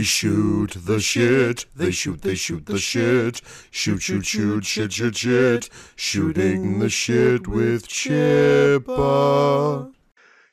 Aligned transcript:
They 0.00 0.04
shoot 0.04 0.70
the 0.86 0.98
shit. 0.98 1.66
They 1.76 1.90
shoot, 1.90 2.22
they 2.22 2.34
shoot 2.34 2.64
the 2.64 2.78
shit. 2.78 3.42
Shoot, 3.70 4.00
shoot, 4.00 4.24
shoot, 4.24 4.64
shit, 4.64 4.94
shit, 4.94 5.14
shit. 5.14 5.68
Shooting 5.94 6.78
the 6.78 6.88
shit 6.88 7.46
with 7.46 7.86
Chippa. 7.86 8.90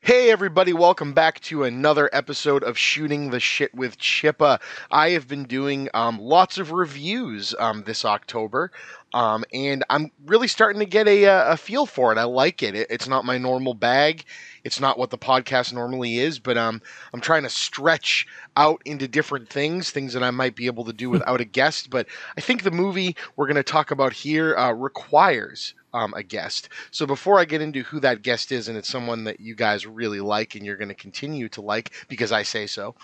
Hey, 0.02 0.32
everybody, 0.32 0.72
welcome 0.72 1.12
back 1.12 1.40
to 1.42 1.64
another 1.64 2.10
episode 2.14 2.64
of 2.64 2.78
Shooting 2.78 3.30
the 3.30 3.40
Shit 3.40 3.74
with 3.76 3.98
Chippa. 3.98 4.62
I 4.92 5.10
have 5.10 5.28
been 5.28 5.44
doing 5.44 5.90
um, 5.94 6.18
lots 6.18 6.58
of 6.58 6.72
reviews 6.72 7.54
um, 7.60 7.84
this 7.84 8.06
October, 8.06 8.72
um, 9.14 9.46
and 9.54 9.84
I'm 9.90 10.12
really 10.26 10.48
starting 10.48 10.80
to 10.80 10.86
get 10.86 11.08
a, 11.08 11.26
uh, 11.26 11.54
a 11.54 11.58
feel 11.58 11.86
for 11.86 12.12
it. 12.12 12.18
I 12.18 12.24
like 12.26 12.62
it. 12.62 12.76
it. 12.76 12.88
It's 12.90 13.08
not 13.08 13.26
my 13.26 13.38
normal 13.38 13.74
bag. 13.74 14.26
It's 14.64 14.80
not 14.80 15.00
what 15.00 15.10
the 15.10 15.18
podcast 15.18 15.74
normally 15.74 16.18
is, 16.18 16.40
but 16.40 16.58
um, 16.58 16.82
I'm 17.14 17.22
trying 17.22 17.44
to 17.44 17.50
stretch 17.50 18.28
out 18.58 18.82
into 18.86 19.08
different 19.08 19.50
things, 19.50 19.92
things 19.92 20.14
that 20.14 20.24
I 20.24 20.32
might 20.32 20.56
be 20.56 20.66
able 20.66 20.84
to 20.86 20.94
do 20.94 21.10
without 21.10 21.42
a 21.42 21.46
guest. 21.46 21.90
But 21.90 22.08
I 22.38 22.42
think 22.42 22.64
the 22.64 22.72
movie 22.72 23.16
we're 23.36 23.48
going 23.48 23.56
to 23.56 23.64
talk 23.64 23.92
about 23.92 24.14
here 24.14 24.56
uh, 24.58 24.72
requires 24.74 25.74
um, 25.94 26.14
a 26.16 26.24
guest. 26.24 26.70
So 26.92 27.06
before 27.06 27.40
I 27.40 27.46
get 27.46 27.62
into 27.62 27.84
who 27.84 28.00
that 28.02 28.22
guest 28.22 28.52
is, 28.52 28.68
and 28.68 28.78
it's 28.78 28.90
someone 28.90 29.24
that 29.26 29.40
you 29.40 29.56
guys 29.56 29.86
really 29.86 30.20
like 30.20 30.56
and 30.56 30.66
you're 30.66 30.78
going 30.78 30.90
to 30.90 30.96
continue 30.96 31.50
to 31.50 31.62
like 31.62 31.92
because 32.08 32.32
I 32.32 32.44
say 32.44 32.68
so, 32.68 32.96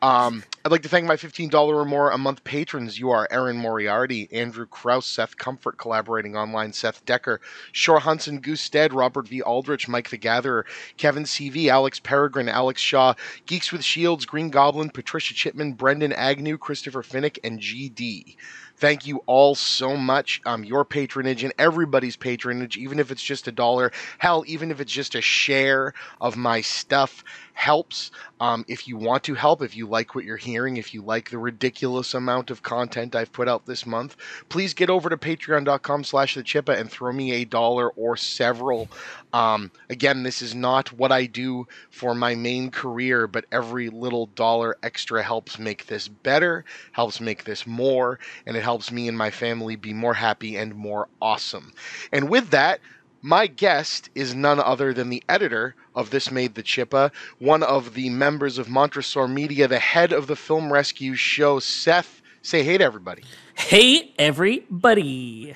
um, 0.00 0.42
I'd 0.64 0.72
like 0.72 0.82
to 0.82 0.88
thank 0.88 1.06
my 1.06 1.16
$15 1.16 1.52
or 1.54 1.84
more 1.84 2.10
a 2.10 2.18
month 2.18 2.44
patrons. 2.44 2.98
You 2.98 3.10
are 3.10 3.28
Aaron 3.30 3.56
Moriarty, 3.56 4.28
Andrew 4.32 4.66
Kraus, 4.66 5.06
Seth 5.06 5.36
Comfort, 5.36 5.78
collaborating 5.78 6.36
online, 6.36 6.72
Seth 6.72 7.04
Decker, 7.04 7.40
Shore 7.72 8.00
Hunson, 8.00 8.40
Goose 8.40 8.70
Robert 8.92 9.28
V. 9.28 9.42
Aldrich, 9.42 9.88
Mike 9.88 10.10
the 10.10 10.16
Gatherer, 10.16 10.66
Kevin 10.96 11.24
CV, 11.24 11.68
Alex 11.68 12.00
Peregrine, 12.00 12.48
Alex 12.48 12.80
Shaw, 12.80 13.14
Geeks 13.46 13.72
with 13.72 13.84
Shields, 13.84 14.24
Green 14.24 14.50
Goblin, 14.50 14.90
Patricia 14.90 15.34
Chipman, 15.34 15.72
Brendan 15.74 16.12
Agnew, 16.12 16.58
Christopher 16.58 17.02
Finnick, 17.02 17.38
and 17.44 17.60
GD. 17.60 18.36
Thank 18.76 19.06
you 19.06 19.22
all 19.26 19.54
so 19.54 19.96
much. 19.96 20.40
Um, 20.44 20.64
your 20.64 20.84
patronage 20.84 21.44
and 21.44 21.52
everybody's 21.58 22.16
patronage, 22.16 22.76
even 22.76 22.98
if 22.98 23.10
it's 23.10 23.22
just 23.22 23.46
a 23.46 23.52
dollar, 23.52 23.92
hell, 24.18 24.44
even 24.46 24.70
if 24.70 24.80
it's 24.80 24.92
just 24.92 25.14
a 25.14 25.20
share 25.20 25.94
of 26.20 26.36
my 26.36 26.60
stuff, 26.62 27.22
helps. 27.52 28.10
Um, 28.40 28.64
if 28.68 28.88
you 28.88 28.96
want 28.96 29.24
to 29.24 29.34
help, 29.34 29.62
if 29.62 29.76
you 29.76 29.86
like 29.86 30.14
what 30.14 30.24
you're 30.24 30.36
hearing, 30.36 30.76
if 30.76 30.94
you 30.94 31.02
like 31.02 31.30
the 31.30 31.38
ridiculous 31.38 32.14
amount 32.14 32.50
of 32.50 32.62
content 32.62 33.14
I've 33.14 33.32
put 33.32 33.48
out 33.48 33.66
this 33.66 33.86
month, 33.86 34.16
please 34.48 34.74
get 34.74 34.90
over 34.90 35.08
to 35.08 35.16
patreon.com 35.16 36.04
slash 36.04 36.34
the 36.34 36.42
chippa 36.42 36.78
and 36.78 36.90
throw 36.90 37.12
me 37.12 37.32
a 37.32 37.44
dollar 37.44 37.90
or 37.90 38.16
several. 38.16 38.88
Um, 39.32 39.70
again, 39.90 40.22
this 40.22 40.42
is 40.42 40.54
not 40.54 40.92
what 40.92 41.12
I 41.12 41.26
do 41.26 41.66
for 41.90 42.14
my 42.14 42.34
main 42.34 42.70
career, 42.70 43.26
but 43.26 43.46
every 43.52 43.90
little 43.90 44.26
dollar 44.26 44.76
extra 44.82 45.22
helps 45.22 45.58
make 45.58 45.86
this 45.86 46.08
better, 46.08 46.64
helps 46.92 47.20
make 47.20 47.44
this 47.44 47.66
more, 47.66 48.18
and 48.46 48.56
it 48.56 48.62
helps 48.62 48.90
me 48.90 49.08
and 49.08 49.16
my 49.16 49.30
family 49.30 49.76
be 49.76 49.92
more 49.92 50.14
happy 50.14 50.56
and 50.56 50.74
more 50.74 51.08
awesome. 51.20 51.72
And 52.10 52.28
with 52.28 52.50
that, 52.50 52.80
my 53.22 53.46
guest 53.46 54.10
is 54.16 54.34
none 54.34 54.58
other 54.58 54.92
than 54.92 55.08
the 55.08 55.22
editor 55.28 55.76
of 55.94 56.10
This 56.10 56.30
Made 56.30 56.54
the 56.54 56.62
Chippa, 56.62 57.10
one 57.38 57.62
of 57.62 57.94
the 57.94 58.10
members 58.10 58.58
of 58.58 58.68
Montresor 58.68 59.28
Media, 59.28 59.68
the 59.68 59.78
head 59.78 60.12
of 60.12 60.26
the 60.26 60.36
Film 60.36 60.72
Rescue 60.72 61.14
show. 61.14 61.58
Seth, 61.58 62.22
say 62.42 62.62
hey 62.62 62.78
to 62.78 62.84
everybody. 62.84 63.22
Hey, 63.54 64.12
everybody. 64.18 65.54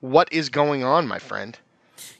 What 0.00 0.32
is 0.32 0.48
going 0.48 0.84
on, 0.84 1.06
my 1.06 1.18
friend? 1.18 1.58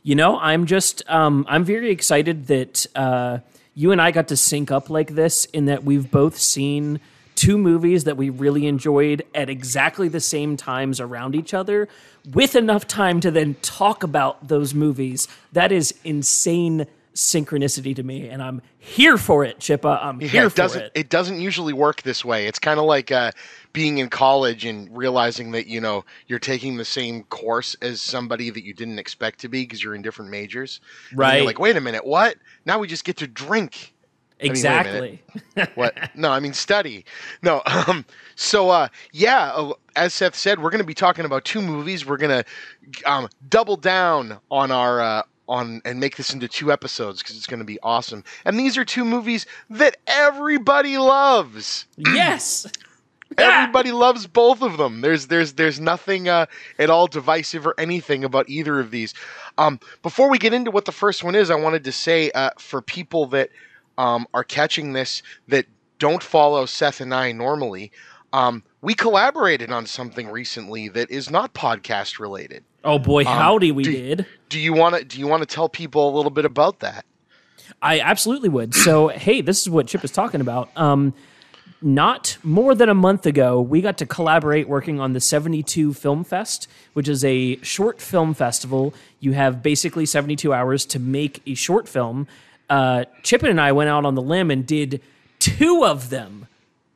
You 0.03 0.15
know, 0.15 0.39
I'm 0.39 0.67
just, 0.67 1.03
um, 1.09 1.45
I'm 1.49 1.65
very 1.65 1.91
excited 1.91 2.47
that 2.47 2.87
uh, 2.95 3.39
you 3.75 3.93
and 3.93 4.01
I 4.01 4.11
got 4.11 4.29
to 4.29 4.37
sync 4.37 4.71
up 4.71 4.91
like 4.91 5.15
this 5.15 5.45
in 5.47 5.67
that 5.67 5.85
we've 5.85 6.11
both 6.11 6.39
seen 6.39 7.01
two 7.43 7.59
movies 7.59 8.05
that 8.05 8.17
we 8.17 8.31
really 8.31 8.69
enjoyed 8.69 9.25
at 9.35 9.51
exactly 9.51 10.09
the 10.09 10.21
same 10.21 10.57
times 10.57 11.01
around 11.01 11.35
each 11.35 11.53
other 11.53 11.89
with 12.33 12.55
enough 12.55 12.87
time 12.87 13.19
to 13.19 13.33
then 13.33 13.57
talk 13.63 14.05
about 14.05 14.47
those 14.47 14.75
movies. 14.75 15.27
That 15.53 15.73
is 15.73 15.93
insane 16.05 16.87
synchronicity 17.15 17.97
to 17.97 18.03
me, 18.05 18.29
and 18.29 18.41
I'm 18.41 18.63
here 18.79 19.19
for 19.19 19.45
it, 19.45 19.59
Chippa. 19.59 19.99
I'm 20.05 20.21
Yeah, 20.21 20.29
here 20.29 20.47
it 20.47 20.51
for 20.51 20.55
doesn't 20.55 20.83
it. 20.83 20.93
it 20.95 21.09
doesn't 21.09 21.41
usually 21.41 21.73
work 21.73 22.03
this 22.03 22.25
way. 22.25 22.47
It's 22.47 22.61
kind 22.61 22.79
of 22.79 22.87
like 22.87 23.11
uh, 23.11 23.33
being 23.73 23.99
in 23.99 24.09
college 24.09 24.65
and 24.65 24.89
realizing 24.97 25.51
that 25.53 25.67
you 25.67 25.81
know 25.81 26.05
you're 26.29 26.39
taking 26.39 26.77
the 26.77 26.85
same 26.85 27.25
course 27.25 27.75
as 27.83 28.01
somebody 28.01 28.51
that 28.51 28.63
you 28.65 28.73
didn't 28.73 29.01
expect 29.01 29.41
to 29.41 29.49
be 29.49 29.65
because 29.65 29.83
you're 29.83 29.97
in 29.97 30.03
different 30.03 30.31
majors. 30.31 30.81
And 31.21 31.35
you're 31.35 31.43
Right. 31.43 31.45
like, 31.45 31.59
wait 31.59 31.77
a 31.77 31.81
minute, 31.81 32.07
what? 32.07 32.37
Now 32.65 32.79
we 32.79 32.87
just 32.87 33.05
get 33.05 33.17
to 33.19 33.27
drink. 33.27 33.92
I 34.49 34.53
mean, 34.53 34.69
wait 34.69 34.79
a 34.79 34.83
minute. 34.83 35.07
Exactly. 35.55 35.73
what? 35.75 35.97
No 36.15 36.31
i 36.31 36.41
mean 36.41 36.53
study. 36.53 37.05
No 37.43 37.63
um 37.87 38.05
so 38.35 38.71
uh 38.71 38.89
yeah 39.13 39.53
uh, 39.55 39.73
as 39.97 40.15
seth 40.15 40.35
said 40.35 40.61
we're 40.63 40.71
gonna 40.71 40.85
be 40.85 40.95
talking 40.95 41.25
about 41.25 41.45
two 41.45 41.63
movies. 41.63 42.07
We're 42.07 42.17
gonna 42.17 42.45
um 43.07 43.29
double 43.49 43.77
down 43.77 44.39
on 44.51 44.71
our 44.71 45.01
uh 45.01 45.23
on 45.49 45.83
and 45.85 46.01
make 46.01 46.17
this 46.17 46.33
into 46.33 46.49
two 46.49 46.73
episodes 46.73 47.23
because 47.23 47.37
it's 47.37 47.47
going 47.47 47.59
to 47.59 47.65
be 47.65 47.79
awesome. 47.83 48.25
And 48.45 48.59
these 48.59 48.79
are 48.79 48.85
two 48.85 49.05
movies 49.05 49.45
that 49.71 49.97
everybody 50.07 50.99
loves. 50.99 51.87
Yes. 51.99 52.67
everybody 53.39 53.93
loves 53.93 54.27
both 54.27 54.61
of 54.61 54.77
them. 54.77 55.01
There's 55.01 55.29
there's 55.29 55.55
there's 55.55 55.81
nothing 55.81 56.29
uh 56.29 56.47
at 56.79 56.91
all 56.91 57.07
divisive 57.07 57.67
or 57.67 57.75
anything 57.79 58.25
about 58.25 58.49
either 58.49 58.79
of 58.79 58.91
these. 58.91 59.15
Um 59.57 59.81
before 60.03 60.29
we 60.29 60.39
get 60.39 60.53
into 60.53 60.71
what 60.71 60.85
the 60.85 60.93
first 60.93 61.25
one 61.25 61.35
is 61.35 61.51
i 61.51 61.55
wanted 61.55 61.85
to 61.85 61.93
say 61.93 62.31
uh 62.33 62.51
for 62.59 62.83
people 62.83 63.27
that 63.27 63.51
um 63.99 64.27
are 64.35 64.45
catching 64.45 64.93
this 64.93 65.23
that 65.49 65.67
don't 65.99 66.23
follow 66.23 66.67
seth 66.67 67.01
and 67.01 67.15
i 67.15 67.33
normally 67.33 67.91
um 68.33 68.63
we 68.81 68.95
collaborated 68.95 69.71
on 69.71 69.87
something 69.87 70.29
recently 70.29 70.89
that 70.89 71.11
is 71.11 71.31
not 71.31 71.55
podcast 71.55 72.19
related 72.19 72.65
Oh 72.85 72.99
boy, 72.99 73.25
howdy 73.25 73.71
we 73.71 73.85
do- 73.85 73.93
did. 73.93 74.27
do 74.49 74.59
you 74.59 74.73
want 74.73 74.97
to 74.97 75.05
do 75.05 75.19
you 75.21 75.29
want 75.29 75.43
to 75.43 75.47
tell 75.47 75.69
people 75.69 76.09
a 76.09 76.13
little 76.17 76.31
bit 76.33 76.45
about 76.45 76.81
that 76.81 77.05
I 77.81 78.01
absolutely 78.01 78.49
would. 78.51 78.75
So, 78.75 79.09
hey, 79.09 79.41
this 79.41 79.63
is 79.63 79.71
what 79.71 79.87
Chip 79.87 80.05
is 80.05 80.11
talking 80.11 80.41
about. 80.41 80.69
Um, 80.77 81.15
not 81.81 82.37
more 82.43 82.75
than 82.75 82.89
a 82.89 82.95
month 82.95 83.25
ago, 83.27 83.61
we 83.61 83.81
got 83.81 83.99
to 83.99 84.07
collaborate 84.07 84.69
working 84.69 85.01
on 85.01 85.15
the 85.15 85.21
72 85.21 85.95
Film 85.95 86.23
Fest, 86.23 86.69
which 86.93 87.09
is 87.09 87.25
a 87.25 87.57
short 87.63 88.01
film 88.01 88.35
festival. 88.35 88.95
You 89.21 89.33
have 89.33 89.63
basically 89.63 90.07
72 90.07 90.53
hours 90.53 90.85
to 90.87 90.99
make 91.01 91.41
a 91.47 91.55
short 91.55 91.89
film. 91.89 92.27
Uh, 92.73 93.05
Chip 93.23 93.43
and 93.43 93.61
I 93.61 93.73
went 93.73 93.91
out 93.91 94.07
on 94.07 94.15
the 94.15 94.23
limb 94.23 94.51
and 94.51 94.67
did 94.67 95.03
two 95.39 95.85
of 95.85 96.09
them 96.09 96.47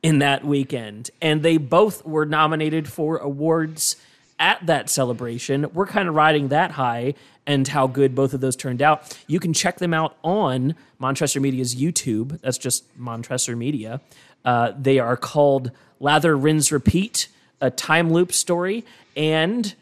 in 0.01 0.17
that 0.19 0.43
weekend, 0.43 1.11
and 1.21 1.43
they 1.43 1.57
both 1.57 2.03
were 2.03 2.25
nominated 2.25 2.87
for 2.87 3.17
awards 3.17 3.95
at 4.39 4.65
that 4.65 4.89
celebration. 4.89 5.67
We're 5.75 5.85
kind 5.85 6.09
of 6.09 6.15
riding 6.15 6.47
that 6.47 6.71
high 6.71 7.13
and 7.45 7.67
how 7.67 7.85
good 7.85 8.15
both 8.15 8.33
of 8.33 8.41
those 8.41 8.55
turned 8.55 8.81
out. 8.81 9.15
You 9.27 9.39
can 9.39 9.53
check 9.53 9.77
them 9.77 9.93
out 9.93 10.17
on 10.23 10.73
Montresor 10.97 11.39
Media's 11.39 11.75
YouTube. 11.75 12.41
That's 12.41 12.57
just 12.57 12.83
Montresor 12.97 13.55
Media. 13.55 14.01
Uh, 14.43 14.71
they 14.75 14.97
are 14.97 15.15
called 15.15 15.69
Lather, 15.99 16.35
Rinse, 16.35 16.71
Repeat, 16.71 17.27
a 17.61 17.69
time 17.69 18.11
loop 18.11 18.33
story, 18.33 18.83
and 19.15 19.75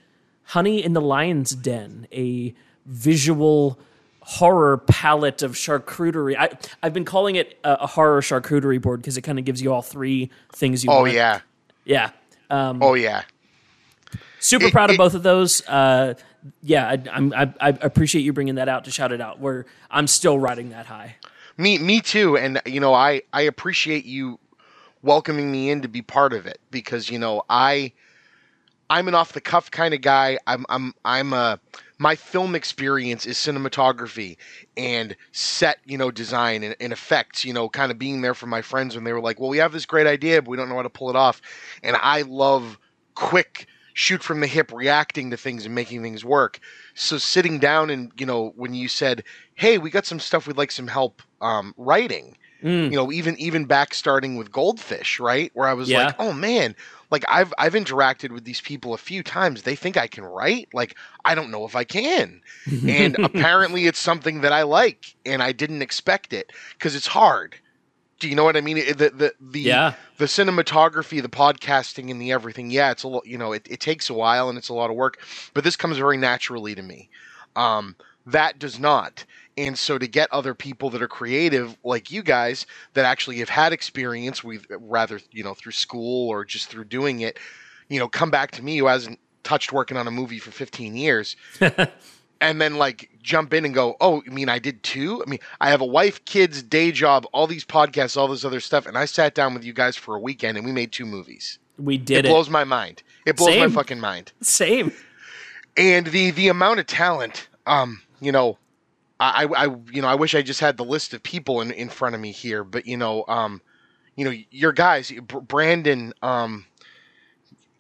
Honey 0.44 0.84
in 0.84 0.92
the 0.92 1.02
Lion's 1.02 1.56
Den, 1.56 2.06
a 2.12 2.54
visual 2.86 3.80
horror 4.28 4.78
palette 4.78 5.44
of 5.44 5.54
charcuterie. 5.54 6.36
I, 6.38 6.50
I've 6.82 6.94
been 6.94 7.06
calling 7.06 7.36
it 7.36 7.60
a, 7.64 7.74
a 7.82 7.88
horror 7.88 8.22
charcuterie 8.22 8.82
board 8.82 9.02
because 9.02 9.18
it 9.18 9.22
kind 9.22 9.38
of 9.38 9.46
gives 9.46 9.62
you 9.62 9.72
all 9.72 9.82
three 9.84 10.32
things 10.54 10.84
you 10.84 10.90
want. 10.90 10.98
oh 11.00 11.02
want. 11.04 11.14
yeah 11.14 11.40
Yeah. 11.86 12.10
Um, 12.50 12.82
oh 12.82 12.94
yeah 12.96 13.24
super 14.40 14.66
It- 14.68 14.72
proud 14.72 14.90
of 14.90 14.96
it- 14.96 14.98
both 14.98 15.14
of 15.16 15.24
those. 15.24 15.62
Uh, 15.68 16.14
yeah, 16.62 16.88
I, 16.88 17.02
I'm, 17.12 17.34
I, 17.34 17.52
I 17.60 17.70
appreciate 17.70 18.22
you 18.22 18.32
bringing 18.34 18.56
that 18.56 18.70
out 18.70 18.86
to 18.86 18.92
shout 18.92 19.12
it 19.12 19.20
out. 19.20 19.40
Where 19.40 19.66
I'm 19.90 20.06
still 20.06 20.38
riding 20.38 20.70
that 20.70 20.86
high. 20.86 21.16
Me, 21.58 21.80
me 21.80 22.02
too. 22.02 22.38
And 22.38 22.62
you 22.68 22.80
know, 22.80 22.94
I 22.94 23.24
I 23.34 23.42
appreciate 23.42 24.06
you 24.06 24.40
welcoming 25.02 25.52
me 25.52 25.70
in 25.72 25.82
to 25.82 25.88
be 25.88 26.02
part 26.04 26.34
of 26.34 26.46
it 26.46 26.60
because 26.70 27.10
you 27.10 27.18
know 27.18 27.42
I 27.50 27.94
I'm 28.90 29.08
an 29.08 29.16
off 29.16 29.34
the 29.34 29.42
cuff 29.42 29.72
kind 29.72 29.94
of 29.96 30.02
guy. 30.02 30.38
I'm 30.46 30.66
I'm 30.70 30.94
I'm 31.04 31.34
a 31.34 31.60
my 31.98 32.16
film 32.16 32.56
experience 32.56 33.26
is 33.26 33.38
cinematography 33.38 34.38
and 34.76 35.16
set, 35.32 35.78
you 35.86 35.98
know, 35.98 36.12
design 36.12 36.64
and, 36.64 36.76
and 36.80 36.92
effects, 36.92 37.46
you 37.46 37.54
know, 37.54 37.70
kind 37.70 37.92
of 37.92 37.98
being 37.98 38.22
there 38.22 38.34
for 38.34 38.48
my 38.48 38.62
friends 38.62 38.96
when 38.96 39.04
they 39.04 39.14
were 39.14 39.22
like, 39.22 39.40
well, 39.40 39.50
we 39.50 39.58
have 39.60 39.72
this 39.72 39.86
great 39.86 40.08
idea, 40.08 40.42
but 40.42 40.50
we 40.50 40.58
don't 40.58 40.68
know 40.70 40.76
how 40.76 40.82
to 40.82 40.90
pull 40.90 41.10
it 41.10 41.16
off. 41.16 41.42
And 41.84 41.96
I 42.02 42.24
love 42.24 42.78
quick 43.16 43.68
shoot 43.94 44.22
from 44.22 44.42
the 44.42 44.48
hip 44.48 44.74
reacting 44.74 45.32
to 45.32 45.38
things 45.38 45.66
and 45.66 45.74
making 45.74 46.02
things 46.04 46.26
work. 46.26 46.60
So 46.96 47.18
sitting 47.18 47.60
down 47.60 47.90
and, 47.90 48.12
you 48.18 48.26
know, 48.26 48.52
when 48.58 48.74
you 48.74 48.90
said, 48.90 49.24
hey, 49.54 49.78
we 49.78 49.90
got 49.90 50.06
some 50.06 50.20
stuff 50.20 50.48
we'd 50.48 50.58
like 50.58 50.72
some 50.72 50.88
help 50.88 51.22
um, 51.42 51.74
writing, 51.78 52.36
Mm. 52.64 52.90
you 52.90 52.98
know, 52.98 53.12
even 53.12 53.38
even 53.38 53.66
back 53.66 53.94
starting 53.94 54.38
with 54.38 54.52
Goldfish, 54.52 55.20
right? 55.20 55.52
Where 55.54 55.68
I 55.68 55.74
was 55.74 55.90
Yeah. 55.90 56.08
like, 56.08 56.16
oh 56.20 56.34
man, 56.34 56.76
like 57.12 57.24
I've 57.30 57.54
I've 57.58 57.74
interacted 57.74 58.32
with 58.32 58.44
these 58.46 58.62
people 58.62 58.94
a 58.94 58.98
few 58.98 59.24
times. 59.24 59.62
They 59.64 59.76
think 59.76 59.98
I 59.98 60.08
can 60.08 60.24
write. 60.24 60.70
Like 60.74 60.96
I 61.24 61.36
don't 61.36 61.52
know 61.52 61.66
if 61.66 61.76
I 61.76 61.84
can. 61.84 62.42
And 62.88 63.16
apparently 63.24 63.86
it's 63.88 64.00
something 64.00 64.42
that 64.42 64.52
I 64.52 64.64
like 64.64 65.16
and 65.26 65.42
I 65.44 65.52
didn't 65.52 65.82
expect 65.82 66.34
it 66.34 66.52
because 66.74 66.96
it's 66.96 67.08
hard. 67.08 67.56
Do 68.20 68.30
you 68.30 68.36
know 68.36 68.44
what 68.46 68.56
I 68.58 68.62
mean? 68.62 68.78
The 68.78 69.10
the 69.10 69.34
the 69.40 69.62
Yeah. 69.62 69.94
the 70.18 70.26
cinematography, 70.26 71.22
the 71.22 71.30
podcasting, 71.30 72.10
and 72.10 72.22
the 72.22 72.32
everything. 72.32 72.72
Yeah, 72.72 72.92
it's 72.92 73.04
a 73.04 73.08
lot. 73.08 73.26
You 73.26 73.38
know, 73.38 73.52
it, 73.52 73.68
it 73.70 73.80
takes 73.80 74.10
a 74.10 74.14
while 74.14 74.50
and 74.50 74.58
it's 74.58 74.70
a 74.70 74.74
lot 74.74 74.90
of 74.90 74.96
work, 74.96 75.20
but 75.54 75.64
this 75.64 75.76
comes 75.76 75.98
very 75.98 76.18
naturally 76.18 76.76
to 76.76 76.82
me. 76.82 77.10
Um, 77.56 77.96
that 78.26 78.58
does 78.58 78.80
not. 78.80 79.26
And 79.58 79.78
so 79.78 79.98
to 79.98 80.08
get 80.08 80.28
other 80.34 80.54
people 80.54 80.90
that 80.90 81.02
are 81.02 81.08
creative 81.08 81.78
like 81.84 82.12
you 82.12 82.22
guys 82.24 82.66
that 82.94 83.06
actually 83.06 83.38
have 83.38 83.50
had 83.50 83.72
experience 83.72 84.44
with 84.44 84.66
rather 84.70 85.20
you 85.32 85.44
know 85.44 85.54
through 85.54 85.72
school 85.72 86.30
or 86.30 86.44
just 86.44 86.70
through 86.70 86.86
doing 86.86 87.22
it, 87.22 87.38
you 87.90 88.00
know, 88.00 88.08
come 88.10 88.30
back 88.32 88.52
to 88.52 88.64
me 88.64 88.78
who 88.78 88.88
hasn't 88.88 89.20
touched 89.44 89.72
working 89.72 89.96
on 89.96 90.08
a 90.08 90.12
movie 90.12 90.40
for 90.40 90.52
15 90.52 90.96
years 90.96 91.36
and 92.42 92.60
then 92.60 92.76
like 92.78 93.10
jump 93.22 93.54
in 93.54 93.64
and 93.64 93.74
go, 93.74 93.96
"Oh, 94.02 94.22
I 94.28 94.30
mean 94.30 94.50
I 94.50 94.60
did 94.60 94.84
too?" 94.84 95.24
I 95.26 95.30
mean, 95.30 95.40
I 95.62 95.70
have 95.70 95.82
a 95.82 95.86
wife, 95.86 96.24
kids, 96.26 96.62
day 96.62 96.92
job, 96.92 97.26
all 97.32 97.48
these 97.48 97.64
podcasts, 97.66 98.18
all 98.18 98.28
this 98.28 98.44
other 98.44 98.60
stuff, 98.60 98.86
and 98.86 98.98
I 98.98 99.06
sat 99.06 99.36
down 99.36 99.54
with 99.54 99.64
you 99.64 99.72
guys 99.74 99.96
for 99.96 100.16
a 100.16 100.20
weekend 100.20 100.58
and 100.58 100.66
we 100.66 100.72
made 100.74 100.92
two 100.92 101.06
movies. 101.06 101.60
We 101.78 101.96
It 101.96 102.06
did 102.06 102.26
it. 102.26 102.30
blows 102.30 102.50
my 102.50 102.64
mind. 102.66 103.04
It 103.26 103.38
blows 103.38 103.54
Same. 103.54 103.70
my 103.70 103.74
fucking 103.74 104.00
mind. 104.00 104.32
Same. 104.42 104.92
And 105.78 106.08
the 106.08 106.32
the 106.32 106.48
amount 106.50 106.80
of 106.80 106.88
talent, 106.88 107.48
um, 107.68 108.02
you 108.22 108.32
know, 108.32 108.58
I, 109.20 109.46
I, 109.46 109.66
you 109.92 110.02
know, 110.02 110.08
I 110.08 110.16
wish 110.16 110.36
I 110.36 110.42
just 110.42 110.60
had 110.60 110.78
the 110.78 110.84
list 110.86 111.14
of 111.14 111.24
people 111.24 111.62
in, 111.62 111.72
in 111.72 111.90
front 111.90 112.16
of 112.16 112.22
me 112.22 112.32
here, 112.32 112.64
but 112.64 112.86
you 112.86 112.98
know, 112.98 113.24
um, 113.28 113.62
you 114.16 114.26
know, 114.26 114.34
your 114.52 114.74
guys, 114.74 115.12
Brandon, 115.48 116.14
um, 116.22 116.66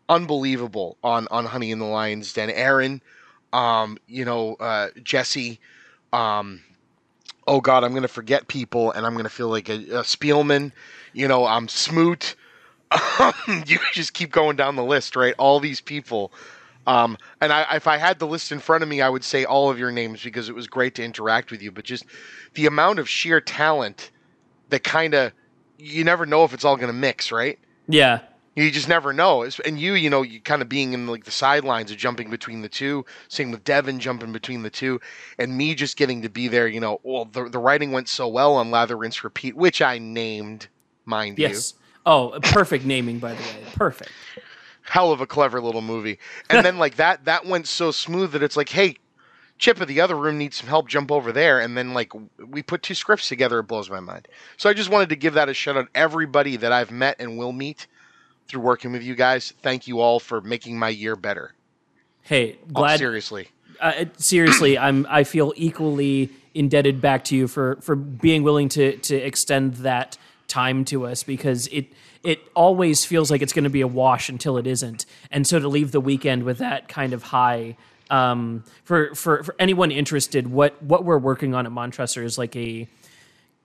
unbelievable 0.08 0.98
on 1.04 1.28
on 1.32 1.46
Honey 1.46 1.72
in 1.72 1.80
the 1.80 1.86
Lion's 1.86 2.32
Den. 2.32 2.50
Aaron, 2.50 3.02
um, 3.54 3.98
you 4.08 4.24
know, 4.24 4.56
uh, 4.56 4.90
Jesse, 5.04 5.60
um, 6.14 6.64
oh 7.48 7.60
God, 7.62 7.84
I'm 7.84 7.94
gonna 7.94 8.08
forget 8.08 8.48
people, 8.48 8.92
and 8.92 9.06
I'm 9.06 9.16
gonna 9.16 9.30
feel 9.30 9.50
like 9.50 9.70
a, 9.70 9.74
a 9.74 10.04
Spielman, 10.04 10.72
you 11.14 11.28
know, 11.28 11.46
I'm 11.46 11.64
um, 11.64 11.68
Smoot. 11.68 12.36
you 13.48 13.80
just 13.94 14.14
keep 14.14 14.32
going 14.32 14.56
down 14.56 14.76
the 14.76 14.84
list, 14.84 15.16
right? 15.16 15.34
All 15.38 15.60
these 15.60 15.82
people. 15.82 16.32
Um, 16.88 17.18
and 17.42 17.52
I, 17.52 17.76
if 17.76 17.88
I 17.88 17.98
had 17.98 18.20
the 18.20 18.28
list 18.28 18.52
in 18.52 18.60
front 18.60 18.84
of 18.84 18.90
me, 18.90 19.02
I 19.02 19.10
would 19.10 19.24
say 19.24 19.46
all 19.46 19.70
of 19.70 19.80
your 19.80 19.92
names 19.92 20.24
because 20.24 20.50
it 20.50 20.56
was 20.56 20.68
great 20.68 20.96
to 20.96 21.04
interact 21.04 21.52
with 21.52 21.62
you. 21.62 21.72
But 21.72 21.86
just 21.86 22.06
the 22.54 22.68
amount 22.68 23.00
of 23.00 23.10
sheer 23.10 23.42
talent 23.42 24.12
that 24.70 24.84
kind 24.84 25.14
of 25.14 25.32
you 25.78 26.04
never 26.04 26.26
know 26.26 26.44
if 26.44 26.54
it's 26.54 26.66
all 26.66 26.76
going 26.76 26.88
to 26.88 26.94
mix, 26.94 27.32
right? 27.32 27.60
Yeah. 27.88 28.22
You 28.56 28.72
just 28.72 28.88
never 28.88 29.12
know. 29.12 29.46
And 29.66 29.80
you, 29.80 29.94
you 29.96 30.10
know, 30.10 30.22
you 30.22 30.40
kind 30.40 30.62
of 30.62 30.70
being 30.70 30.94
in 30.94 31.08
like 31.08 31.26
the 31.26 31.32
sidelines 31.32 31.92
of 31.92 31.98
jumping 31.98 32.30
between 32.30 32.62
the 32.62 32.70
two. 32.70 33.06
Same 33.28 33.52
with 33.52 33.66
Devin 33.66 34.00
jumping 34.00 34.32
between 34.32 34.64
the 34.64 34.70
two, 34.70 35.02
and 35.38 35.58
me 35.58 35.76
just 35.76 35.98
getting 35.98 36.22
to 36.22 36.30
be 36.30 36.48
there. 36.48 36.66
You 36.66 36.80
know, 36.80 37.02
well, 37.04 37.26
the 37.26 37.50
the 37.50 37.60
writing 37.60 37.92
went 37.92 38.08
so 38.08 38.30
well 38.30 38.56
on 38.56 38.72
Lather, 38.72 38.96
Rinse, 38.96 39.26
Repeat, 39.26 39.58
which 39.58 39.82
I 39.82 39.98
named, 39.98 40.70
mind 41.04 41.38
you. 41.38 41.50
Yes. 41.50 41.74
Oh, 42.06 42.40
perfect 42.42 42.86
naming, 42.86 43.20
by 43.20 43.34
the 43.34 43.42
way. 43.42 43.64
Perfect. 43.74 44.12
Hell 44.86 45.12
of 45.12 45.20
a 45.20 45.28
clever 45.28 45.60
little 45.60 45.82
movie. 45.82 46.20
And 46.50 46.64
then 46.66 46.78
like 46.78 46.96
that 46.96 47.26
that 47.26 47.46
went 47.46 47.68
so 47.68 47.92
smooth 47.92 48.32
that 48.32 48.42
it's 48.44 48.56
like, 48.56 48.70
hey, 48.70 48.98
Chip 49.58 49.80
of 49.80 49.88
the 49.88 50.02
other 50.02 50.16
room 50.18 50.38
needs 50.38 50.58
some 50.58 50.68
help. 50.68 50.88
Jump 50.90 51.12
over 51.12 51.32
there. 51.32 51.60
And 51.62 51.78
then 51.78 51.94
like 51.94 52.12
we 52.46 52.62
put 52.62 52.84
two 52.84 52.94
scripts 52.94 53.30
together. 53.30 53.60
It 53.60 53.64
blows 53.64 53.90
my 53.90 54.00
mind. 54.02 54.28
So 54.58 54.70
I 54.70 54.74
just 54.74 54.90
wanted 54.90 55.10
to 55.10 55.16
give 55.16 55.34
that 55.36 55.48
a 55.50 55.54
shout 55.54 55.78
out. 55.78 55.88
Everybody 55.96 56.58
that 56.58 56.72
I've 56.72 56.92
met 56.92 57.16
and 57.20 57.38
will 57.38 57.54
meet 57.54 57.88
through 58.48 58.62
working 58.62 58.92
with 58.92 59.02
you 59.02 59.16
guys. 59.16 59.54
Thank 59.62 59.88
you 59.88 60.02
all 60.02 60.20
for 60.20 60.42
making 60.42 60.78
my 60.78 60.90
year 60.90 61.16
better. 61.16 61.54
Hey, 62.22 62.58
Oh, 62.70 62.74
glad 62.74 62.98
seriously. 63.00 63.48
uh, 63.80 64.06
seriously, 64.18 64.78
I'm 64.78 65.08
I 65.10 65.24
feel 65.24 65.54
equally 65.56 66.32
indebted 66.54 67.00
back 67.02 67.24
to 67.26 67.36
you 67.36 67.48
for 67.48 67.78
for 67.82 67.96
being 67.96 68.44
willing 68.44 68.68
to 68.70 68.98
to 68.98 69.16
extend 69.16 69.76
that 69.76 70.18
time 70.48 70.84
to 70.86 71.06
us 71.08 71.24
because 71.24 71.68
it 71.68 71.88
it 72.25 72.39
always 72.56 73.06
feels 73.06 73.30
like 73.30 73.42
it's 73.42 73.54
going 73.54 73.63
to 73.63 73.69
be 73.69 73.81
a 73.81 73.88
wash 73.88 74.30
until 74.30 74.57
it 74.57 74.68
isn't, 74.68 75.06
and 75.31 75.45
so 75.45 75.60
to 75.60 75.68
leave 75.68 75.92
the 75.92 76.01
weekend 76.01 76.44
with 76.44 76.57
that 76.57 76.88
kind 76.88 77.13
of 77.13 77.24
high. 77.24 77.77
Um, 78.10 78.63
for, 78.83 79.16
for 79.16 79.44
for 79.44 79.56
anyone 79.57 79.92
interested, 79.92 80.48
what 80.48 80.81
what 80.83 81.06
we're 81.06 81.18
working 81.18 81.56
on 81.56 81.66
at 81.66 81.72
Montresor 81.72 82.24
is 82.24 82.38
like 82.38 82.56
a 82.56 82.88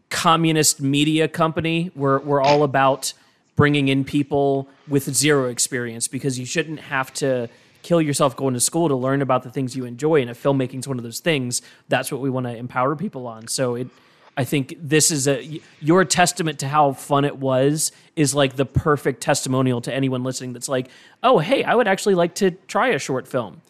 communist 0.08 0.80
media 0.80 1.28
company. 1.28 1.90
We're 1.94 2.20
we're 2.20 2.42
all 2.42 2.62
about 2.62 3.12
bringing 3.56 3.88
in 3.88 4.04
people 4.04 4.68
with 4.88 5.04
zero 5.14 5.48
experience 5.50 6.08
because 6.08 6.38
you 6.38 6.46
shouldn't 6.46 6.80
have 6.80 7.12
to 7.12 7.48
kill 7.82 8.00
yourself 8.00 8.36
going 8.36 8.54
to 8.54 8.60
school 8.60 8.88
to 8.88 8.96
learn 8.96 9.22
about 9.22 9.42
the 9.42 9.50
things 9.50 9.76
you 9.76 9.84
enjoy. 9.84 10.20
And 10.20 10.30
if 10.30 10.42
filmmaking 10.42 10.80
is 10.80 10.88
one 10.88 10.98
of 10.98 11.04
those 11.04 11.20
things, 11.20 11.62
that's 11.88 12.10
what 12.10 12.20
we 12.20 12.30
want 12.30 12.46
to 12.46 12.56
empower 12.56 12.96
people 12.96 13.26
on. 13.26 13.48
So 13.48 13.74
it. 13.74 13.88
I 14.36 14.44
think 14.44 14.76
this 14.80 15.10
is 15.10 15.28
a 15.28 15.60
your 15.80 16.04
testament 16.04 16.60
to 16.60 16.68
how 16.68 16.92
fun 16.92 17.24
it 17.24 17.38
was 17.38 17.92
is 18.16 18.34
like 18.34 18.56
the 18.56 18.64
perfect 18.64 19.20
testimonial 19.20 19.80
to 19.82 19.92
anyone 19.92 20.22
listening 20.22 20.52
that's 20.52 20.68
like, 20.68 20.88
oh 21.22 21.38
hey, 21.38 21.64
I 21.64 21.74
would 21.74 21.88
actually 21.88 22.14
like 22.14 22.34
to 22.36 22.52
try 22.52 22.88
a 22.88 22.98
short 22.98 23.26
film. 23.28 23.62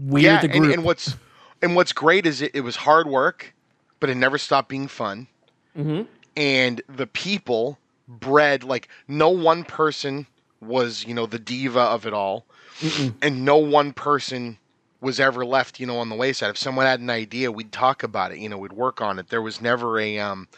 We're 0.00 0.24
yeah, 0.24 0.40
the 0.40 0.48
group. 0.48 0.72
and 0.72 0.84
what's 0.84 1.16
and 1.60 1.74
what's 1.74 1.92
great 1.92 2.26
is 2.26 2.40
it, 2.40 2.52
it 2.54 2.60
was 2.60 2.76
hard 2.76 3.08
work, 3.08 3.54
but 3.98 4.08
it 4.08 4.14
never 4.14 4.38
stopped 4.38 4.68
being 4.68 4.88
fun. 4.88 5.26
Mm-hmm. 5.76 6.02
And 6.36 6.82
the 6.88 7.06
people 7.06 7.78
bred 8.08 8.64
like 8.64 8.88
no 9.06 9.30
one 9.30 9.64
person 9.64 10.26
was 10.60 11.04
you 11.04 11.14
know 11.14 11.26
the 11.26 11.38
diva 11.38 11.80
of 11.80 12.06
it 12.06 12.12
all, 12.12 12.46
and 13.22 13.44
no 13.44 13.56
one 13.56 13.92
person 13.92 14.58
was 15.00 15.18
ever 15.20 15.44
left 15.44 15.80
you 15.80 15.86
know 15.86 15.98
on 15.98 16.08
the 16.08 16.14
wayside. 16.16 16.50
If 16.50 16.58
someone 16.58 16.86
had 16.86 17.00
an 17.00 17.10
idea, 17.10 17.50
we'd 17.52 17.72
talk 17.72 18.02
about 18.02 18.32
it. 18.32 18.38
You 18.38 18.48
know, 18.48 18.58
we'd 18.58 18.72
work 18.72 19.00
on 19.00 19.18
it. 19.18 19.28
There 19.28 19.42
was 19.42 19.60
never 19.60 19.98
a 19.98 20.18
um, 20.18 20.48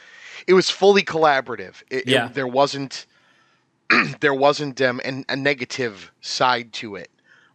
it 0.47 0.55
was 0.55 0.71
fully 0.71 1.03
collaborative. 1.03 1.83
It, 1.91 2.03
it- 2.03 2.09
Yeah. 2.09 2.29
there 2.29 2.47
wasn't 2.47 3.07
there 4.21 4.35
wasn't 4.35 4.81
um, 4.81 5.01
an, 5.05 5.25
a 5.29 5.37
negative 5.37 6.11
side 6.21 6.73
to 6.75 6.97
it 6.97 7.11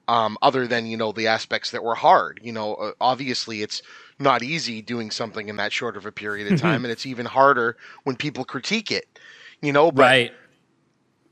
um, 0.07 0.38
other 0.42 0.68
than 0.68 0.86
you 0.86 0.98
know 0.98 1.12
the 1.12 1.28
aspects 1.28 1.72
that 1.72 1.84
were 1.84 1.95
hard. 1.95 2.39
You 2.44 2.51
know, 2.54 2.75
uh, 2.75 2.92
obviously 3.01 3.62
it's 3.62 3.81
not 4.19 4.42
easy 4.42 4.81
doing 4.81 5.12
something 5.12 5.48
in 5.50 5.57
that 5.57 5.72
short 5.72 5.95
of 5.98 6.06
a 6.06 6.12
period 6.12 6.51
of 6.51 6.60
time, 6.60 6.83
and 6.86 6.92
it's 6.92 7.06
even 7.06 7.25
harder 7.25 7.78
when 8.04 8.16
people 8.16 8.45
critique 8.45 8.92
it. 8.92 9.19
You 9.62 9.74
know, 9.74 9.92
but 9.92 10.01
right. 10.04 10.31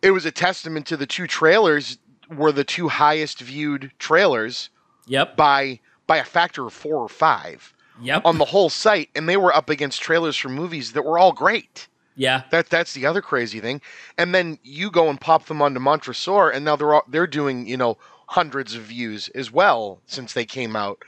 it 0.01 0.11
was 0.11 0.25
a 0.25 0.31
testament 0.31 0.87
to 0.87 0.97
the 0.97 1.05
two 1.05 1.27
trailers 1.27 1.97
were 2.35 2.51
the 2.51 2.63
two 2.63 2.87
highest 2.89 3.39
viewed 3.39 3.91
trailers 3.99 4.69
Yep. 5.07 5.35
by 5.37 5.79
by 6.07 6.17
a 6.17 6.23
factor 6.23 6.65
of 6.67 6.73
four 6.73 6.97
or 6.97 7.09
five 7.09 7.73
Yep. 8.01 8.23
on 8.25 8.37
the 8.37 8.45
whole 8.45 8.69
site, 8.69 9.09
and 9.15 9.27
they 9.29 9.37
were 9.37 9.55
up 9.55 9.69
against 9.69 10.01
trailers 10.01 10.35
for 10.35 10.49
movies 10.49 10.91
that 10.93 11.03
were 11.05 11.17
all 11.17 11.31
great. 11.31 11.87
yeah. 12.17 12.41
That 12.51 12.69
that's 12.69 12.93
the 12.93 13.05
other 13.05 13.21
crazy 13.21 13.59
thing. 13.61 13.81
And 14.17 14.35
then 14.35 14.59
you 14.63 14.91
go 14.91 15.09
and 15.09 15.19
pop 15.19 15.45
them 15.45 15.61
onto 15.61 15.79
Montresor, 15.79 16.49
and 16.49 16.65
now 16.65 16.75
they're 16.75 16.93
all, 16.93 17.03
they're 17.07 17.25
doing 17.27 17.67
you 17.67 17.77
know 17.77 17.97
hundreds 18.27 18.75
of 18.75 18.81
views 18.83 19.29
as 19.35 19.51
well 19.51 20.01
since 20.07 20.33
they 20.33 20.45
came 20.45 20.75
out. 20.75 21.03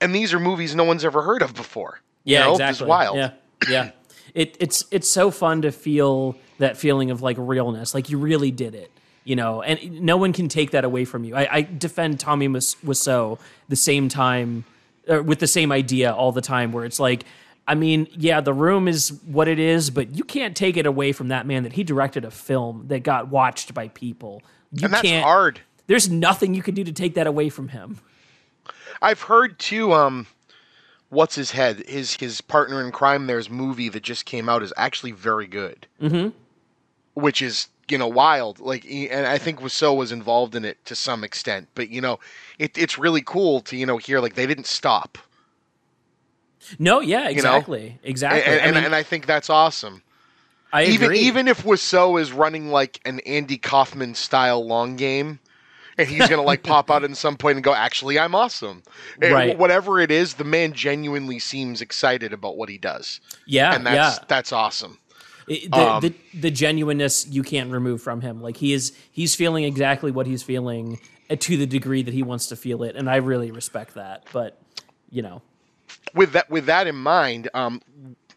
And 0.00 0.14
these 0.14 0.32
are 0.32 0.38
movies 0.40 0.74
no 0.74 0.84
one's 0.84 1.04
ever 1.04 1.22
heard 1.22 1.42
of 1.42 1.54
before. 1.54 2.00
You 2.24 2.34
Yeah, 2.36 2.44
know? 2.44 2.52
exactly. 2.52 2.84
It's 2.84 2.88
wild. 2.88 3.16
Yeah, 3.16 3.30
yeah. 3.68 3.90
It, 4.34 4.56
it's 4.60 4.84
it's 4.92 5.10
so 5.12 5.30
fun 5.32 5.62
to 5.62 5.72
feel 5.72 6.36
that 6.58 6.76
feeling 6.76 7.10
of 7.10 7.20
like 7.20 7.36
realness, 7.38 7.94
like 7.94 8.08
you 8.10 8.18
really 8.18 8.50
did 8.52 8.74
it, 8.76 8.90
you 9.24 9.36
know. 9.36 9.62
And 9.62 10.00
no 10.02 10.16
one 10.16 10.32
can 10.32 10.48
take 10.48 10.70
that 10.72 10.84
away 10.84 11.04
from 11.04 11.24
you. 11.24 11.34
I, 11.36 11.48
I 11.56 11.62
defend 11.62 12.20
Tommy 12.20 12.48
Wiseau 12.48 13.38
the 13.68 13.76
same 13.76 14.08
time, 14.08 14.64
with 15.08 15.38
the 15.40 15.46
same 15.46 15.72
idea 15.72 16.12
all 16.12 16.32
the 16.32 16.40
time, 16.40 16.72
where 16.72 16.84
it's 16.84 17.00
like, 17.00 17.24
I 17.66 17.74
mean, 17.74 18.08
yeah, 18.12 18.40
the 18.40 18.52
room 18.52 18.88
is 18.88 19.10
what 19.26 19.46
it 19.46 19.58
is, 19.58 19.90
but 19.90 20.14
you 20.16 20.24
can't 20.24 20.56
take 20.56 20.76
it 20.76 20.86
away 20.86 21.12
from 21.12 21.28
that 21.28 21.46
man 21.46 21.62
that 21.62 21.72
he 21.74 21.84
directed 21.84 22.24
a 22.24 22.30
film 22.30 22.86
that 22.88 23.02
got 23.02 23.28
watched 23.28 23.74
by 23.74 23.88
people. 23.88 24.42
You 24.72 24.84
And 24.86 24.94
that's 24.94 25.02
can't. 25.02 25.24
hard. 25.24 25.60
There's 25.86 26.08
nothing 26.08 26.54
you 26.54 26.62
can 26.62 26.74
do 26.74 26.84
to 26.84 26.92
take 26.92 27.14
that 27.14 27.26
away 27.26 27.48
from 27.48 27.68
him. 27.68 27.98
I've 29.02 29.22
heard 29.22 29.58
too. 29.58 29.92
Um, 29.92 30.26
what's 31.08 31.34
his 31.34 31.50
head? 31.52 31.84
His 31.88 32.14
his 32.16 32.40
partner 32.40 32.84
in 32.84 32.92
crime. 32.92 33.26
There's 33.26 33.48
movie 33.50 33.88
that 33.88 34.02
just 34.02 34.24
came 34.26 34.48
out 34.48 34.62
is 34.62 34.72
actually 34.76 35.12
very 35.12 35.46
good. 35.46 35.86
Mm-hmm. 36.00 36.30
Which 37.14 37.42
is 37.42 37.68
you 37.90 37.98
know 37.98 38.08
wild. 38.08 38.58
Like, 38.60 38.84
and 38.84 39.26
I 39.26 39.38
think 39.38 39.60
Wiseau 39.60 39.96
was 39.96 40.12
involved 40.12 40.54
in 40.54 40.64
it 40.64 40.84
to 40.86 40.94
some 40.94 41.24
extent. 41.24 41.68
But 41.74 41.90
you 41.90 42.00
know, 42.00 42.18
it, 42.58 42.76
it's 42.76 42.98
really 42.98 43.22
cool 43.22 43.60
to 43.62 43.76
you 43.76 43.86
know 43.86 43.96
hear 43.96 44.20
like 44.20 44.34
they 44.34 44.46
didn't 44.46 44.66
stop. 44.66 45.18
No, 46.78 47.00
yeah, 47.00 47.24
know? 47.24 47.30
exactly, 47.30 47.98
exactly. 48.02 48.42
And, 48.42 48.60
and, 48.60 48.76
I 48.76 48.80
mean, 48.80 48.84
and 48.86 48.94
I 48.94 49.02
think 49.02 49.26
that's 49.26 49.50
awesome. 49.50 50.02
I 50.72 50.84
even 50.84 51.06
agree. 51.06 51.20
even 51.20 51.48
if 51.48 51.64
Wiseau 51.64 52.20
is 52.20 52.32
running 52.32 52.70
like 52.70 53.00
an 53.04 53.20
Andy 53.20 53.58
Kaufman 53.58 54.14
style 54.14 54.64
long 54.64 54.96
game, 54.96 55.40
and 55.98 56.08
he's 56.08 56.28
gonna 56.28 56.42
like 56.42 56.62
pop 56.62 56.90
out 56.90 57.02
at 57.04 57.16
some 57.16 57.36
point 57.36 57.56
and 57.56 57.64
go, 57.64 57.74
"Actually, 57.74 58.18
I'm 58.18 58.34
awesome." 58.34 58.82
Eh, 59.20 59.32
right. 59.32 59.58
Whatever 59.58 60.00
it 60.00 60.10
is, 60.10 60.34
the 60.34 60.44
man 60.44 60.72
genuinely 60.72 61.38
seems 61.38 61.80
excited 61.80 62.32
about 62.32 62.56
what 62.56 62.68
he 62.68 62.78
does, 62.78 63.20
yeah, 63.46 63.74
and 63.74 63.84
that's 63.84 64.18
yeah. 64.18 64.24
that's 64.28 64.52
awesome. 64.52 64.98
It- 65.50 65.70
the, 65.70 65.76
Um, 65.94 66.00
the 66.00 66.14
the 66.32 66.50
genuineness 66.50 67.26
you 67.28 67.42
can't 67.42 67.70
remove 67.72 68.00
from 68.00 68.20
him. 68.20 68.40
Like 68.40 68.56
he 68.56 68.72
is, 68.72 68.92
he's 69.10 69.34
feeling 69.34 69.64
exactly 69.64 70.10
what 70.12 70.26
he's 70.26 70.42
feeling 70.44 71.00
uh, 71.28 71.36
to 71.40 71.56
the 71.56 71.66
degree 71.66 72.02
that 72.02 72.14
he 72.14 72.22
wants 72.22 72.46
to 72.46 72.56
feel 72.56 72.82
it, 72.84 72.94
and 72.96 73.10
I 73.10 73.16
really 73.16 73.50
respect 73.50 73.94
that. 73.94 74.24
But 74.32 74.58
you 75.10 75.22
know, 75.22 75.42
With 76.14 76.32
that 76.32 76.48
with 76.50 76.66
that 76.66 76.86
in 76.86 76.94
mind, 76.96 77.48
um, 77.52 77.82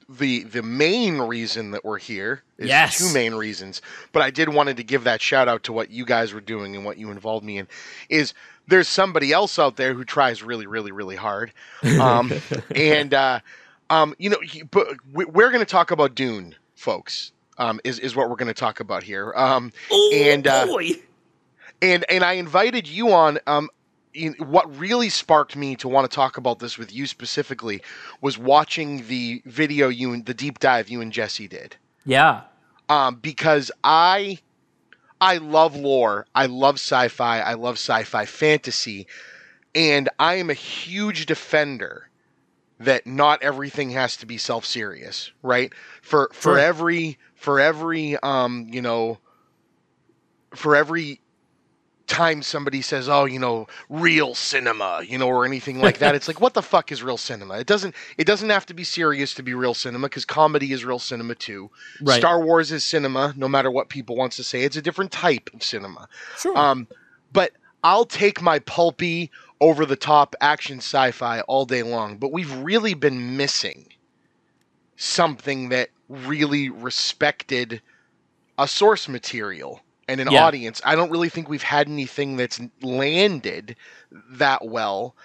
the 0.09 0.43
the 0.43 0.63
main 0.63 1.19
reason 1.19 1.71
that 1.71 1.85
we're 1.85 1.99
here 1.99 2.41
is 2.57 2.67
Yes. 2.67 2.97
two 2.97 3.13
main 3.13 3.35
reasons. 3.35 3.81
But 4.11 4.23
I 4.23 4.31
did 4.31 4.49
wanted 4.49 4.77
to 4.77 4.83
give 4.83 5.03
that 5.03 5.21
shout 5.21 5.47
out 5.47 5.63
to 5.63 5.73
what 5.73 5.91
you 5.91 6.05
guys 6.05 6.33
were 6.33 6.41
doing 6.41 6.75
and 6.75 6.83
what 6.83 6.97
you 6.97 7.11
involved 7.11 7.45
me 7.45 7.59
in. 7.59 7.67
Is 8.09 8.33
there's 8.67 8.87
somebody 8.87 9.31
else 9.31 9.59
out 9.59 9.75
there 9.75 9.93
who 9.93 10.03
tries 10.03 10.41
really, 10.41 10.65
really, 10.65 10.91
really 10.91 11.15
hard, 11.15 11.53
um, 12.01 12.31
and 12.75 13.13
uh, 13.13 13.39
um, 13.91 14.15
you 14.17 14.31
know, 14.31 14.39
he- 14.41 14.63
but 14.63 14.87
we're 15.13 15.49
going 15.51 15.59
to 15.59 15.65
talk 15.65 15.91
about 15.91 16.15
Dune, 16.15 16.55
folks. 16.83 17.31
Um, 17.57 17.79
is 17.83 17.99
is 17.99 18.15
what 18.15 18.29
we're 18.29 18.35
going 18.35 18.47
to 18.47 18.53
talk 18.53 18.79
about 18.79 19.03
here. 19.03 19.31
Um, 19.35 19.71
and 20.13 20.47
uh, 20.47 20.65
boy. 20.65 20.89
and 21.81 22.05
and 22.09 22.23
I 22.23 22.33
invited 22.33 22.87
you 22.87 23.13
on. 23.13 23.39
Um, 23.47 23.69
in, 24.13 24.33
what 24.33 24.77
really 24.77 25.09
sparked 25.09 25.55
me 25.55 25.75
to 25.77 25.87
want 25.87 26.09
to 26.09 26.15
talk 26.15 26.37
about 26.37 26.59
this 26.59 26.77
with 26.77 26.93
you 26.93 27.07
specifically 27.07 27.81
was 28.21 28.37
watching 28.37 29.07
the 29.07 29.41
video 29.45 29.87
you 29.89 30.13
and 30.13 30.23
the 30.27 30.35
deep 30.35 30.59
dive 30.59 30.87
you 30.87 31.01
and 31.01 31.11
Jesse 31.11 31.47
did. 31.47 31.75
Yeah. 32.05 32.41
Um, 32.89 33.15
because 33.15 33.71
I 33.83 34.39
I 35.19 35.37
love 35.37 35.75
lore, 35.75 36.27
I 36.35 36.47
love 36.47 36.75
sci-fi, 36.75 37.39
I 37.39 37.53
love 37.53 37.75
sci-fi 37.75 38.25
fantasy, 38.25 39.07
and 39.73 40.09
I 40.19 40.35
am 40.35 40.49
a 40.49 40.53
huge 40.53 41.25
defender 41.25 42.09
that 42.79 43.05
not 43.07 43.41
everything 43.43 43.91
has 43.91 44.17
to 44.17 44.25
be 44.25 44.37
self-serious, 44.37 45.31
right? 45.41 45.71
For 46.01 46.29
for 46.33 46.53
Sure. 46.55 46.59
every 46.59 47.17
for 47.35 47.59
every 47.59 48.17
um, 48.23 48.67
you 48.71 48.81
know, 48.81 49.19
for 50.55 50.75
every 50.75 51.19
time 52.05 52.41
somebody 52.43 52.81
says, 52.81 53.07
"Oh, 53.07 53.25
you 53.25 53.39
know, 53.39 53.67
real 53.89 54.35
cinema," 54.35 55.01
you 55.07 55.17
know, 55.17 55.27
or 55.27 55.45
anything 55.45 55.79
like 55.79 55.99
that, 55.99 56.15
it's 56.15 56.27
like, 56.27 56.41
what 56.41 56.53
the 56.53 56.61
fuck 56.61 56.91
is 56.91 57.01
real 57.01 57.17
cinema? 57.17 57.57
It 57.59 57.67
doesn't 57.67 57.95
it 58.17 58.25
doesn't 58.27 58.49
have 58.49 58.65
to 58.67 58.73
be 58.73 58.83
serious 58.83 59.33
to 59.35 59.43
be 59.43 59.53
real 59.53 59.73
cinema 59.73 60.07
because 60.07 60.25
comedy 60.25 60.73
is 60.73 60.83
real 60.83 60.99
cinema 60.99 61.35
too. 61.35 61.71
Right. 62.01 62.19
Star 62.19 62.43
Wars 62.43 62.71
is 62.71 62.83
cinema, 62.83 63.33
no 63.37 63.47
matter 63.47 63.71
what 63.71 63.89
people 63.89 64.15
wants 64.15 64.35
to 64.37 64.43
say. 64.43 64.63
It's 64.63 64.75
a 64.77 64.81
different 64.81 65.11
type 65.11 65.49
of 65.53 65.63
cinema. 65.63 66.07
Sure. 66.37 66.57
Um, 66.57 66.87
but 67.31 67.51
I'll 67.83 68.05
take 68.05 68.41
my 68.41 68.59
pulpy, 68.59 69.31
over 69.63 69.85
the 69.85 69.95
top 69.95 70.35
action 70.41 70.79
sci-fi 70.79 71.39
all 71.41 71.65
day 71.65 71.83
long. 71.83 72.17
But 72.17 72.33
we've 72.33 72.53
really 72.57 72.93
been 72.93 73.37
missing 73.37 73.87
something 74.97 75.69
that 75.69 75.89
really 76.09 76.69
respected 76.69 77.81
a 78.59 78.67
source 78.67 79.07
material 79.07 79.81
and 80.07 80.19
an 80.19 80.29
Yeah. 80.29 80.43
audience. 80.45 80.81
I 80.83 80.95
don't 80.95 81.09
really 81.09 81.29
think 81.29 81.47
we've 81.47 81.63
had 81.63 81.87
anything 81.87 82.35
that's 82.35 82.59
landed 82.81 83.75
that 84.31 84.65
well. 84.65 85.15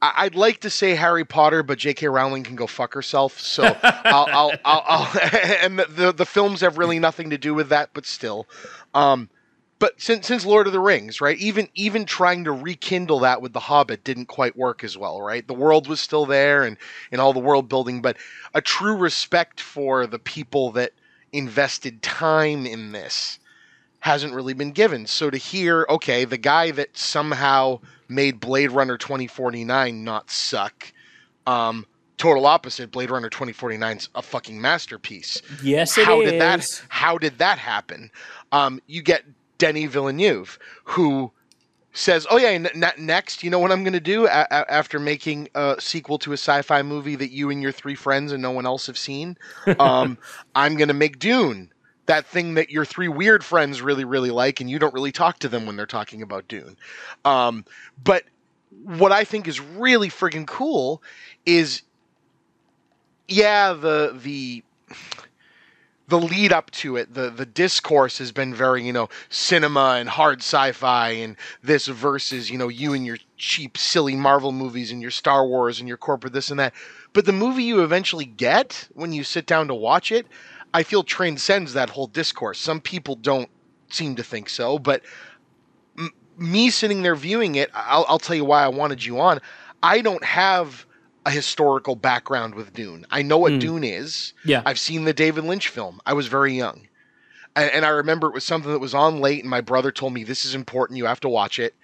I- 0.00 0.12
I'd 0.24 0.34
like 0.36 0.60
to 0.60 0.70
say 0.70 0.94
Harry 0.94 1.24
Potter, 1.24 1.62
but 1.62 1.76
J.K. 1.78 2.06
Rowling 2.08 2.44
can 2.44 2.56
go 2.56 2.66
fuck 2.68 2.94
herself. 2.94 3.38
So 3.40 3.64
I'll, 3.82 4.26
I'll, 4.30 4.52
I'll, 4.64 4.84
I'll 4.86 5.20
and 5.62 5.78
the, 5.80 5.86
the 5.88 6.12
the 6.12 6.26
films 6.26 6.60
have 6.62 6.78
really 6.78 6.98
nothing 7.00 7.30
to 7.30 7.38
do 7.38 7.54
with 7.54 7.68
that, 7.70 7.90
but 7.92 8.06
still. 8.06 8.46
Um, 8.94 9.28
but 9.80 10.00
since 10.00 10.28
since 10.28 10.46
Lord 10.46 10.68
of 10.68 10.72
the 10.72 10.78
Rings, 10.78 11.20
right? 11.20 11.38
Even 11.38 11.68
even 11.74 12.04
trying 12.04 12.44
to 12.44 12.52
rekindle 12.52 13.18
that 13.20 13.42
with 13.42 13.52
The 13.52 13.60
Hobbit 13.60 14.04
didn't 14.04 14.26
quite 14.26 14.56
work 14.56 14.84
as 14.84 14.96
well, 14.96 15.20
right? 15.20 15.44
The 15.44 15.54
world 15.54 15.88
was 15.88 16.00
still 16.00 16.26
there 16.26 16.62
and 16.62 16.76
and 17.10 17.20
all 17.20 17.32
the 17.32 17.40
world 17.40 17.68
building, 17.68 18.00
but 18.02 18.16
a 18.54 18.60
true 18.60 18.94
respect 18.94 19.60
for 19.60 20.06
the 20.06 20.18
people 20.18 20.70
that 20.72 20.92
invested 21.32 22.02
time 22.02 22.66
in 22.66 22.92
this 22.92 23.38
hasn't 24.00 24.34
really 24.34 24.54
been 24.54 24.72
given. 24.72 25.06
So 25.06 25.30
to 25.30 25.36
hear, 25.36 25.86
okay, 25.88 26.24
the 26.24 26.38
guy 26.38 26.70
that 26.72 26.96
somehow 26.96 27.80
made 28.08 28.38
Blade 28.38 28.70
Runner 28.70 28.98
2049 28.98 30.04
not 30.04 30.30
suck, 30.30 30.92
um, 31.46 31.86
total 32.18 32.44
opposite. 32.46 32.90
Blade 32.90 33.10
Runner 33.10 33.30
2049's 33.30 34.10
a 34.14 34.20
fucking 34.20 34.60
masterpiece. 34.60 35.40
yes, 35.62 35.96
it 35.96 36.02
is. 36.02 36.06
how 36.06 36.22
did 36.22 36.40
that? 36.40 36.82
How 36.88 37.18
did 37.18 37.38
that 37.38 37.58
happen? 37.58 38.10
Um, 38.52 38.80
you 38.86 39.02
get 39.02 39.24
Denis 39.60 39.90
Villeneuve, 39.90 40.58
who 40.84 41.30
says, 41.92 42.26
"Oh 42.30 42.38
yeah, 42.38 42.48
n- 42.48 42.92
next, 42.98 43.44
you 43.44 43.50
know 43.50 43.58
what 43.58 43.70
I'm 43.70 43.84
going 43.84 43.92
to 43.92 44.00
do 44.00 44.26
a- 44.26 44.46
a- 44.50 44.72
after 44.72 44.98
making 44.98 45.48
a 45.54 45.76
sequel 45.78 46.18
to 46.20 46.30
a 46.32 46.34
sci-fi 46.36 46.82
movie 46.82 47.16
that 47.16 47.30
you 47.30 47.50
and 47.50 47.62
your 47.62 47.72
three 47.72 47.94
friends 47.94 48.32
and 48.32 48.42
no 48.42 48.50
one 48.50 48.66
else 48.66 48.86
have 48.86 48.98
seen? 48.98 49.36
Um, 49.78 50.18
I'm 50.54 50.76
going 50.76 50.88
to 50.88 50.94
make 50.94 51.20
Dune." 51.20 51.70
That 52.06 52.26
thing 52.26 52.54
that 52.54 52.70
your 52.70 52.84
three 52.84 53.06
weird 53.06 53.44
friends 53.44 53.82
really, 53.82 54.04
really 54.04 54.30
like, 54.32 54.60
and 54.60 54.68
you 54.68 54.80
don't 54.80 54.92
really 54.94 55.12
talk 55.12 55.38
to 55.40 55.48
them 55.48 55.64
when 55.64 55.76
they're 55.76 55.86
talking 55.86 56.22
about 56.22 56.48
Dune. 56.48 56.76
Um, 57.24 57.64
but 58.02 58.24
what 58.82 59.12
I 59.12 59.22
think 59.22 59.46
is 59.46 59.60
really 59.60 60.08
friggin' 60.08 60.46
cool 60.46 61.02
is, 61.46 61.82
yeah, 63.28 63.74
the 63.74 64.18
the 64.20 64.64
the 66.10 66.18
lead 66.18 66.52
up 66.52 66.70
to 66.72 66.96
it, 66.96 67.14
the 67.14 67.30
the 67.30 67.46
discourse 67.46 68.18
has 68.18 68.32
been 68.32 68.52
very, 68.52 68.84
you 68.84 68.92
know, 68.92 69.08
cinema 69.30 69.96
and 69.98 70.08
hard 70.08 70.40
sci-fi 70.40 71.10
and 71.10 71.36
this 71.62 71.86
versus, 71.86 72.50
you 72.50 72.58
know, 72.58 72.68
you 72.68 72.92
and 72.92 73.06
your 73.06 73.18
cheap, 73.38 73.78
silly 73.78 74.16
Marvel 74.16 74.52
movies 74.52 74.90
and 74.92 75.00
your 75.00 75.12
Star 75.12 75.46
Wars 75.46 75.78
and 75.78 75.88
your 75.88 75.96
corporate 75.96 76.32
this 76.32 76.50
and 76.50 76.60
that. 76.60 76.74
But 77.12 77.24
the 77.26 77.32
movie 77.32 77.62
you 77.62 77.82
eventually 77.82 78.24
get 78.26 78.88
when 78.92 79.12
you 79.12 79.24
sit 79.24 79.46
down 79.46 79.68
to 79.68 79.74
watch 79.74 80.12
it, 80.12 80.26
I 80.74 80.82
feel 80.82 81.02
transcends 81.04 81.72
that 81.72 81.90
whole 81.90 82.08
discourse. 82.08 82.58
Some 82.58 82.80
people 82.80 83.14
don't 83.14 83.48
seem 83.88 84.16
to 84.16 84.22
think 84.22 84.48
so, 84.48 84.78
but 84.78 85.02
m- 85.98 86.12
me 86.36 86.70
sitting 86.70 87.02
there 87.02 87.16
viewing 87.16 87.54
it, 87.54 87.70
I'll, 87.72 88.04
I'll 88.08 88.18
tell 88.18 88.36
you 88.36 88.44
why 88.44 88.64
I 88.64 88.68
wanted 88.68 89.04
you 89.04 89.20
on. 89.20 89.40
I 89.82 90.00
don't 90.02 90.24
have 90.24 90.86
a 91.26 91.30
historical 91.30 91.94
background 91.96 92.54
with 92.54 92.72
Dune. 92.72 93.06
I 93.10 93.22
know 93.22 93.38
what 93.38 93.52
Hmm. 93.52 93.58
Dune 93.58 93.84
is. 93.84 94.32
Yeah. 94.44 94.62
I've 94.64 94.78
seen 94.78 95.04
the 95.04 95.12
David 95.12 95.44
Lynch 95.44 95.68
film. 95.68 96.00
I 96.06 96.14
was 96.14 96.28
very 96.28 96.54
young. 96.54 96.88
And, 97.56 97.70
and 97.72 97.84
I 97.84 97.90
remember 97.90 98.28
it 98.28 98.34
was 98.34 98.44
something 98.44 98.72
that 98.72 98.78
was 98.78 98.94
on 98.94 99.20
late, 99.20 99.40
and 99.42 99.50
my 99.50 99.60
brother 99.60 99.90
told 99.92 100.12
me, 100.14 100.24
This 100.24 100.44
is 100.44 100.54
important. 100.54 100.96
You 100.96 101.06
have 101.06 101.20
to 101.20 101.28
watch 101.28 101.58
it. 101.58 101.74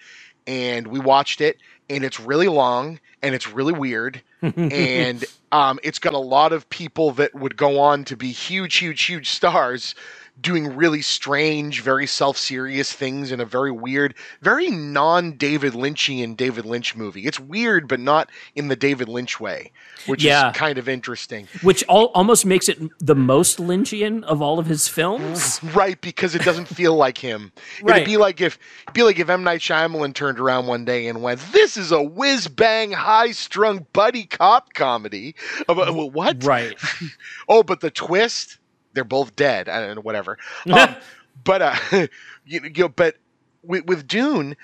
And 0.46 0.86
we 0.86 1.00
watched 1.00 1.40
it, 1.40 1.58
and 1.90 2.04
it's 2.04 2.20
really 2.20 2.48
long, 2.48 3.00
and 3.22 3.34
it's 3.34 3.48
really 3.48 3.72
weird. 3.72 4.22
and 4.42 5.24
um, 5.50 5.80
it's 5.82 5.98
got 5.98 6.14
a 6.14 6.18
lot 6.18 6.52
of 6.52 6.68
people 6.70 7.10
that 7.12 7.34
would 7.34 7.56
go 7.56 7.80
on 7.80 8.04
to 8.04 8.16
be 8.16 8.30
huge, 8.30 8.76
huge, 8.76 9.02
huge 9.02 9.30
stars 9.30 9.94
doing 10.40 10.76
really 10.76 11.02
strange, 11.02 11.80
very 11.82 12.06
self 12.06 12.36
serious 12.36 12.92
things 12.92 13.32
in 13.32 13.40
a 13.40 13.44
very 13.44 13.70
weird, 13.72 14.14
very 14.42 14.70
non 14.70 15.32
David 15.32 15.72
Lynchian 15.72 16.36
David 16.36 16.64
Lynch 16.64 16.94
movie. 16.94 17.26
It's 17.26 17.40
weird, 17.40 17.88
but 17.88 18.00
not 18.00 18.30
in 18.54 18.68
the 18.68 18.76
David 18.76 19.08
Lynch 19.08 19.40
way, 19.40 19.72
which 20.06 20.22
Yeah. 20.22 20.50
is 20.50 20.56
kind 20.56 20.78
of 20.78 20.88
interesting. 20.88 21.48
Which 21.62 21.82
all, 21.84 22.06
almost 22.14 22.44
makes 22.44 22.68
it 22.68 22.78
the 23.00 23.14
most 23.14 23.58
Lynchian 23.58 24.22
of 24.24 24.42
all 24.42 24.58
of 24.58 24.66
his 24.66 24.88
films. 24.88 25.60
Right, 25.76 26.00
because 26.00 26.34
it 26.34 26.42
doesn't 26.42 26.66
feel 26.66 26.94
like 26.94 27.18
him. 27.18 27.52
Right. 27.82 27.96
It'd 27.96 28.06
be 28.06 28.16
like 28.16 28.40
if 28.40 28.58
it'd 28.84 28.94
be 28.94 29.02
like 29.02 29.18
if 29.18 29.28
M 29.28 29.42
Night 29.44 29.60
Shyamalan 29.60 30.14
turned 30.14 30.38
around 30.38 30.66
one 30.66 30.84
day 30.84 31.06
and 31.06 31.22
went, 31.22 31.40
"This 31.52 31.76
is 31.76 31.92
a 31.92 32.02
whiz 32.02 32.48
bang, 32.48 32.92
high 32.92 33.32
strung 33.32 33.86
buddy 33.92 34.24
cop 34.24 34.72
comedy." 34.74 35.34
About, 35.68 35.94
well, 35.94 36.10
what? 36.10 36.44
Right. 36.44 36.76
Oh, 37.48 37.62
but 37.62 37.80
the 37.80 37.90
twist, 37.90 38.58
they're 38.96 39.04
both 39.04 39.36
dead. 39.36 39.68
and 39.68 40.02
whatever. 40.02 40.38
Um, 40.72 40.96
but 41.44 41.62
uh, 41.62 41.76
you, 42.46 42.60
you 42.62 42.70
know, 42.78 42.88
but 42.88 43.16
with, 43.62 43.84
with 43.84 44.08
Dune, 44.08 44.56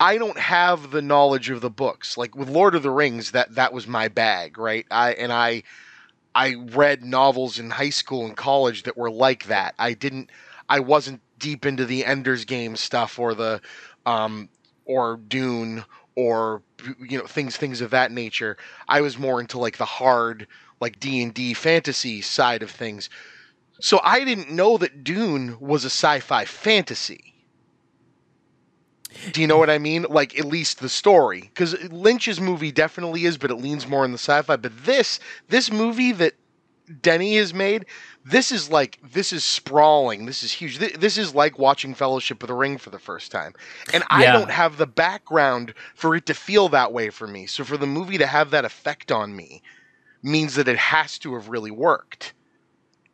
I 0.00 0.18
don't 0.18 0.38
have 0.38 0.90
the 0.90 1.02
knowledge 1.02 1.50
of 1.50 1.60
the 1.60 1.70
books. 1.70 2.16
Like 2.16 2.34
with 2.34 2.48
Lord 2.48 2.74
of 2.74 2.82
the 2.82 2.90
Rings, 2.90 3.30
that 3.32 3.54
that 3.54 3.72
was 3.72 3.86
my 3.86 4.08
bag, 4.08 4.58
right? 4.58 4.86
I 4.90 5.12
and 5.12 5.32
I 5.32 5.62
I 6.34 6.54
read 6.54 7.04
novels 7.04 7.58
in 7.58 7.70
high 7.70 7.90
school 7.90 8.24
and 8.26 8.36
college 8.36 8.84
that 8.84 8.96
were 8.96 9.10
like 9.10 9.44
that. 9.46 9.74
I 9.78 9.92
didn't 9.92 10.30
I 10.68 10.80
wasn't 10.80 11.20
deep 11.38 11.66
into 11.66 11.84
the 11.84 12.04
Ender's 12.04 12.44
Game 12.44 12.74
stuff 12.74 13.18
or 13.18 13.34
the 13.34 13.60
um 14.06 14.48
or 14.86 15.18
Dune 15.28 15.84
or 16.16 16.62
you 16.98 17.18
know 17.18 17.26
things 17.26 17.56
things 17.56 17.80
of 17.80 17.90
that 17.90 18.10
nature. 18.10 18.56
I 18.88 19.02
was 19.02 19.18
more 19.18 19.40
into 19.40 19.58
like 19.58 19.76
the 19.76 19.84
hard 19.84 20.46
like 20.80 21.00
D&D 21.00 21.54
fantasy 21.54 22.20
side 22.20 22.62
of 22.62 22.70
things. 22.70 23.08
So 23.80 24.00
I 24.02 24.24
didn't 24.24 24.50
know 24.50 24.78
that 24.78 25.04
Dune 25.04 25.58
was 25.60 25.84
a 25.84 25.90
sci-fi 25.90 26.44
fantasy. 26.44 27.34
Do 29.32 29.40
you 29.40 29.46
know 29.46 29.58
what 29.58 29.70
I 29.70 29.78
mean? 29.78 30.06
Like 30.08 30.38
at 30.38 30.44
least 30.44 30.80
the 30.80 30.88
story, 30.88 31.42
because 31.42 31.80
Lynch's 31.90 32.40
movie 32.40 32.72
definitely 32.72 33.24
is, 33.24 33.38
but 33.38 33.50
it 33.50 33.56
leans 33.56 33.86
more 33.86 34.04
in 34.04 34.12
the 34.12 34.18
sci-fi. 34.18 34.56
But 34.56 34.84
this 34.84 35.20
this 35.48 35.70
movie 35.70 36.12
that 36.12 36.34
Denny 37.00 37.36
has 37.36 37.54
made, 37.54 37.86
this 38.24 38.50
is 38.50 38.70
like 38.70 38.98
this 39.02 39.32
is 39.32 39.44
sprawling. 39.44 40.26
This 40.26 40.42
is 40.42 40.52
huge. 40.52 40.78
Th- 40.78 40.94
This 40.94 41.16
is 41.16 41.34
like 41.34 41.58
watching 41.58 41.94
Fellowship 41.94 42.42
of 42.42 42.48
the 42.48 42.54
Ring 42.54 42.76
for 42.76 42.90
the 42.90 42.98
first 42.98 43.30
time, 43.30 43.54
and 43.92 44.02
I 44.10 44.26
don't 44.32 44.50
have 44.50 44.76
the 44.78 44.86
background 44.86 45.74
for 45.94 46.16
it 46.16 46.26
to 46.26 46.34
feel 46.34 46.68
that 46.70 46.92
way 46.92 47.10
for 47.10 47.26
me. 47.28 47.46
So 47.46 47.62
for 47.64 47.76
the 47.76 47.86
movie 47.86 48.18
to 48.18 48.26
have 48.26 48.50
that 48.50 48.64
effect 48.64 49.12
on 49.12 49.34
me 49.36 49.62
means 50.22 50.56
that 50.56 50.68
it 50.68 50.78
has 50.78 51.18
to 51.20 51.34
have 51.34 51.48
really 51.48 51.70
worked. 51.70 52.32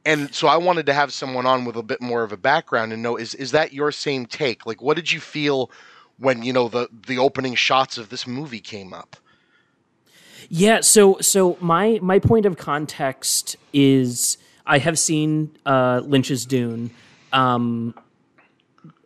And 0.04 0.34
so 0.34 0.48
I 0.48 0.56
wanted 0.56 0.86
to 0.86 0.94
have 0.94 1.12
someone 1.12 1.46
on 1.46 1.64
with 1.64 1.76
a 1.76 1.82
bit 1.82 2.00
more 2.00 2.22
of 2.22 2.32
a 2.32 2.36
background 2.36 2.92
and 2.92 3.02
know 3.02 3.16
is 3.16 3.34
is 3.34 3.52
that 3.52 3.72
your 3.72 3.92
same 3.92 4.26
take? 4.26 4.64
Like 4.64 4.80
what 4.80 4.96
did 4.96 5.12
you 5.12 5.20
feel 5.20 5.70
when, 6.18 6.42
you 6.42 6.52
know, 6.52 6.68
the 6.68 6.88
the 7.06 7.18
opening 7.18 7.54
shots 7.54 7.98
of 7.98 8.08
this 8.08 8.26
movie 8.26 8.60
came 8.60 8.92
up? 8.94 9.16
Yeah, 10.48 10.80
so 10.80 11.18
so 11.20 11.58
my 11.60 11.98
my 12.02 12.18
point 12.18 12.46
of 12.46 12.56
context 12.56 13.56
is 13.72 14.38
I 14.66 14.78
have 14.78 14.98
seen 14.98 15.56
uh, 15.66 16.00
Lynch's 16.04 16.46
Dune 16.46 16.90
um, 17.32 17.94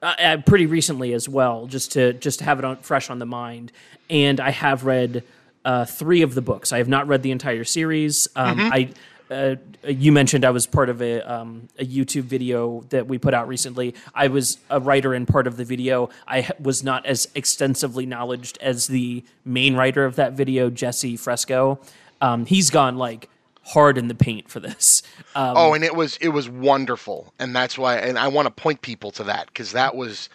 uh, 0.02 0.14
uh, 0.18 0.36
pretty 0.46 0.66
recently 0.66 1.12
as 1.12 1.28
well, 1.28 1.66
just 1.66 1.92
to 1.92 2.12
just 2.14 2.38
to 2.38 2.44
have 2.44 2.58
it 2.58 2.64
on 2.64 2.76
fresh 2.78 3.10
on 3.10 3.18
the 3.18 3.26
mind, 3.26 3.72
and 4.08 4.40
I 4.40 4.50
have 4.50 4.84
read 4.84 5.24
uh, 5.64 5.84
three 5.86 6.22
of 6.22 6.34
the 6.34 6.42
books. 6.42 6.72
I 6.72 6.78
have 6.78 6.88
not 6.88 7.08
read 7.08 7.22
the 7.22 7.30
entire 7.30 7.64
series. 7.64 8.28
Um, 8.36 8.60
I. 8.60 8.90
Uh, 9.30 9.56
you 9.86 10.12
mentioned 10.12 10.44
I 10.44 10.50
was 10.50 10.66
part 10.66 10.88
of 10.88 11.00
a, 11.00 11.20
um, 11.20 11.68
a 11.78 11.84
YouTube 11.84 12.24
video 12.24 12.82
that 12.90 13.06
we 13.06 13.18
put 13.18 13.32
out 13.34 13.48
recently. 13.48 13.94
I 14.14 14.28
was 14.28 14.58
a 14.70 14.80
writer 14.80 15.14
in 15.14 15.26
part 15.26 15.46
of 15.46 15.56
the 15.56 15.64
video. 15.64 16.10
I 16.28 16.50
was 16.60 16.84
not 16.84 17.06
as 17.06 17.28
extensively 17.34 18.06
knowledged 18.06 18.58
as 18.60 18.86
the 18.86 19.24
main 19.44 19.76
writer 19.76 20.04
of 20.04 20.16
that 20.16 20.34
video, 20.34 20.70
Jesse 20.70 21.16
Fresco. 21.16 21.80
Um, 22.20 22.46
he's 22.46 22.70
gone 22.70 22.96
like 22.96 23.28
hard 23.62 23.96
in 23.96 24.08
the 24.08 24.14
paint 24.14 24.48
for 24.50 24.60
this. 24.60 25.02
Um, 25.36 25.54
Oh, 25.56 25.72
and 25.74 25.82
it 25.82 25.96
was 25.96 26.16
it 26.18 26.28
was 26.28 26.48
wonderful, 26.48 27.34
and 27.40 27.56
that's 27.56 27.76
why. 27.76 27.96
And 27.96 28.16
I 28.16 28.28
want 28.28 28.46
to 28.46 28.52
point 28.52 28.82
people 28.82 29.10
to 29.10 29.24
that 29.24 29.48
because 29.48 29.72
that 29.72 29.96
was 29.96 30.28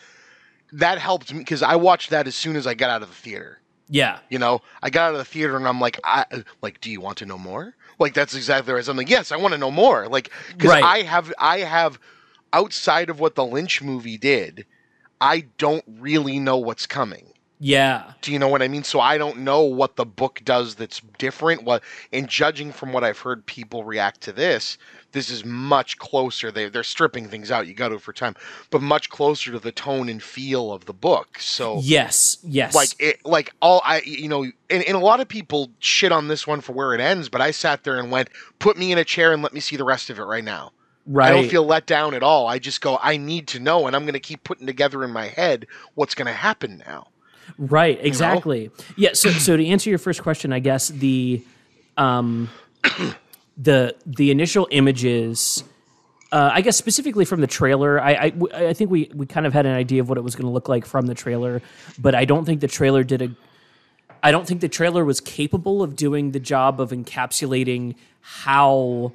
that 0.73 0.97
helped 0.97 1.31
me 1.31 1.39
because 1.39 1.63
I 1.63 1.77
watched 1.77 2.09
that 2.09 2.27
as 2.27 2.35
soon 2.35 2.57
as 2.57 2.67
I 2.67 2.73
got 2.73 2.89
out 2.89 3.01
of 3.01 3.07
the 3.07 3.15
theater. 3.15 3.61
yeah, 3.87 4.19
You 4.29 4.39
know, 4.39 4.61
I 4.83 4.89
got 4.89 5.07
out 5.07 5.11
of 5.13 5.19
the 5.19 5.23
theater 5.25 5.55
and 5.55 5.65
I'm 5.65 5.79
like, 5.79 6.01
I 6.03 6.25
like, 6.61 6.81
do 6.81 6.91
you 6.91 6.99
want 6.99 7.19
to 7.19 7.25
know 7.25 7.37
more? 7.37 7.75
Like 7.99 8.13
that's 8.13 8.33
exactly 8.33 8.73
right. 8.73 8.87
I'm 8.87 8.97
like, 8.97 9.09
yes, 9.09 9.31
I 9.31 9.37
want 9.37 9.53
to 9.53 9.57
know 9.57 9.71
more. 9.71 10.07
Like, 10.07 10.31
because 10.49 10.71
Right. 10.71 10.83
I 10.83 11.01
have, 11.01 11.33
I 11.37 11.59
have, 11.59 11.99
outside 12.53 13.09
of 13.09 13.19
what 13.19 13.35
the 13.35 13.45
Lynch 13.45 13.81
movie 13.81 14.17
did, 14.17 14.65
I 15.21 15.45
don't 15.57 15.83
really 15.99 16.39
know 16.39 16.57
what's 16.57 16.87
coming. 16.87 17.33
Yeah, 17.59 18.13
Do 18.21 18.31
you 18.31 18.39
know 18.39 18.47
what 18.47 18.61
I 18.61 18.67
mean? 18.67 18.83
So 18.83 18.99
I 18.99 19.17
don't 19.17 19.39
know 19.39 19.61
what 19.61 19.95
the 19.95 20.05
book 20.05 20.41
does 20.43 20.75
that's 20.75 21.01
different. 21.17 21.63
What 21.63 21.83
and 22.11 22.27
judging 22.27 22.71
from 22.71 22.93
what 22.93 23.03
I've 23.03 23.19
heard 23.19 23.45
people 23.45 23.83
react 23.83 24.21
to 24.21 24.31
this, 24.31 24.77
this 25.11 25.29
is 25.29 25.43
much 25.43 25.97
closer. 25.97 26.51
They 26.51 26.69
they're 26.69 26.83
stripping 26.83 27.27
things 27.27 27.51
out. 27.51 27.67
You 27.67 27.73
got 27.73 27.89
to 27.89 27.99
for 27.99 28.13
time, 28.13 28.35
but 28.69 28.81
much 28.81 29.09
closer 29.09 29.51
to 29.51 29.59
the 29.59 29.71
tone 29.71 30.09
and 30.09 30.21
feel 30.21 30.71
of 30.71 30.85
the 30.85 30.93
book. 30.93 31.39
So 31.39 31.79
yes, 31.83 32.37
yes. 32.43 32.73
like 32.75 32.95
it 32.99 33.25
like 33.25 33.53
all 33.61 33.81
i 33.85 34.01
you 34.01 34.27
know 34.27 34.43
and, 34.43 34.83
and 34.83 34.95
a 34.95 34.99
lot 34.99 35.19
of 35.19 35.27
people 35.27 35.69
shit 35.79 36.11
on 36.11 36.27
this 36.27 36.45
one 36.45 36.61
for 36.61 36.73
where 36.73 36.93
it 36.93 37.01
ends 37.01 37.29
but 37.29 37.41
i 37.41 37.51
sat 37.51 37.83
there 37.83 37.97
and 37.97 38.11
went 38.11 38.29
put 38.59 38.77
me 38.77 38.91
in 38.91 38.97
a 38.97 39.03
chair 39.03 39.33
and 39.33 39.41
let 39.41 39.53
me 39.53 39.59
see 39.59 39.75
the 39.75 39.83
rest 39.83 40.09
of 40.09 40.19
it 40.19 40.23
right 40.23 40.43
now 40.43 40.71
right. 41.05 41.31
i 41.31 41.35
don't 41.35 41.49
feel 41.49 41.65
let 41.65 41.85
down 41.85 42.13
at 42.13 42.23
all 42.23 42.47
i 42.47 42.59
just 42.59 42.81
go 42.81 42.97
i 43.01 43.17
need 43.17 43.47
to 43.47 43.59
know 43.59 43.87
and 43.87 43.95
i'm 43.95 44.03
going 44.03 44.13
to 44.13 44.19
keep 44.19 44.43
putting 44.43 44.67
together 44.67 45.03
in 45.03 45.11
my 45.11 45.27
head 45.27 45.65
what's 45.95 46.15
going 46.15 46.27
to 46.27 46.33
happen 46.33 46.81
now 46.85 47.07
Right, 47.57 47.99
exactly. 48.01 48.71
Yeah. 48.95 49.11
So, 49.13 49.31
so 49.31 49.57
to 49.57 49.65
answer 49.65 49.89
your 49.89 49.99
first 49.99 50.21
question, 50.21 50.53
I 50.53 50.59
guess 50.59 50.89
the, 50.89 51.43
um, 51.97 52.49
the 53.57 53.95
the 54.05 54.31
initial 54.31 54.67
images, 54.71 55.63
uh, 56.31 56.51
I 56.53 56.61
guess 56.61 56.77
specifically 56.77 57.25
from 57.25 57.41
the 57.41 57.47
trailer, 57.47 58.01
I 58.01 58.31
I 58.53 58.73
think 58.73 58.89
we 58.91 59.11
we 59.13 59.25
kind 59.25 59.45
of 59.45 59.53
had 59.53 59.65
an 59.65 59.73
idea 59.73 60.01
of 60.01 60.09
what 60.09 60.17
it 60.17 60.21
was 60.21 60.35
going 60.35 60.45
to 60.45 60.51
look 60.51 60.69
like 60.69 60.85
from 60.85 61.07
the 61.07 61.15
trailer, 61.15 61.61
but 61.97 62.15
I 62.15 62.25
don't 62.25 62.45
think 62.45 62.61
the 62.61 62.67
trailer 62.67 63.03
did 63.03 63.21
a. 63.21 63.35
I 64.21 64.31
don't 64.31 64.45
think 64.45 64.61
the 64.61 64.69
trailer 64.69 65.05
was 65.05 65.21
capable 65.21 65.81
of 65.81 65.95
doing 65.95 66.31
the 66.31 66.39
job 66.39 66.81
of 66.81 66.91
encapsulating 66.91 67.95
how 68.21 69.13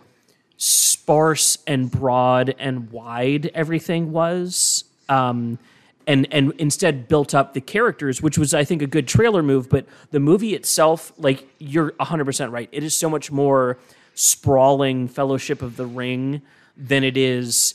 sparse 0.56 1.58
and 1.66 1.90
broad 1.90 2.54
and 2.58 2.90
wide 2.90 3.50
everything 3.54 4.12
was. 4.12 4.84
Um, 5.08 5.58
and 6.06 6.26
and 6.30 6.52
instead 6.58 7.08
built 7.08 7.34
up 7.34 7.54
the 7.54 7.60
characters, 7.60 8.20
which 8.22 8.36
was 8.38 8.52
I 8.54 8.64
think 8.64 8.82
a 8.82 8.86
good 8.86 9.08
trailer 9.08 9.42
move. 9.42 9.68
But 9.68 9.86
the 10.10 10.20
movie 10.20 10.54
itself, 10.54 11.12
like 11.18 11.46
you're 11.58 11.92
100 11.96 12.24
percent 12.24 12.52
right, 12.52 12.68
it 12.72 12.82
is 12.82 12.94
so 12.94 13.08
much 13.10 13.30
more 13.32 13.78
sprawling 14.14 15.08
Fellowship 15.08 15.62
of 15.62 15.76
the 15.76 15.86
Ring 15.86 16.42
than 16.76 17.04
it 17.04 17.16
is 17.16 17.74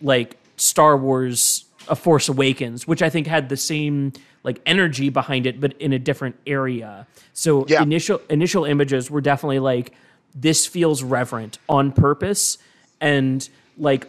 like 0.00 0.36
Star 0.56 0.96
Wars: 0.96 1.64
A 1.88 1.96
Force 1.96 2.28
Awakens, 2.28 2.86
which 2.86 3.02
I 3.02 3.10
think 3.10 3.26
had 3.26 3.48
the 3.48 3.56
same 3.56 4.12
like 4.44 4.60
energy 4.66 5.08
behind 5.08 5.46
it, 5.46 5.60
but 5.60 5.72
in 5.80 5.92
a 5.92 5.98
different 5.98 6.36
area. 6.46 7.06
So 7.32 7.64
Yeah. 7.68 7.82
initial 7.82 8.20
initial 8.28 8.64
images 8.64 9.10
were 9.10 9.20
definitely 9.20 9.60
like 9.60 9.92
this 10.34 10.66
feels 10.66 11.02
reverent 11.02 11.58
on 11.68 11.92
purpose 11.92 12.58
and 13.00 13.48
like 13.78 14.08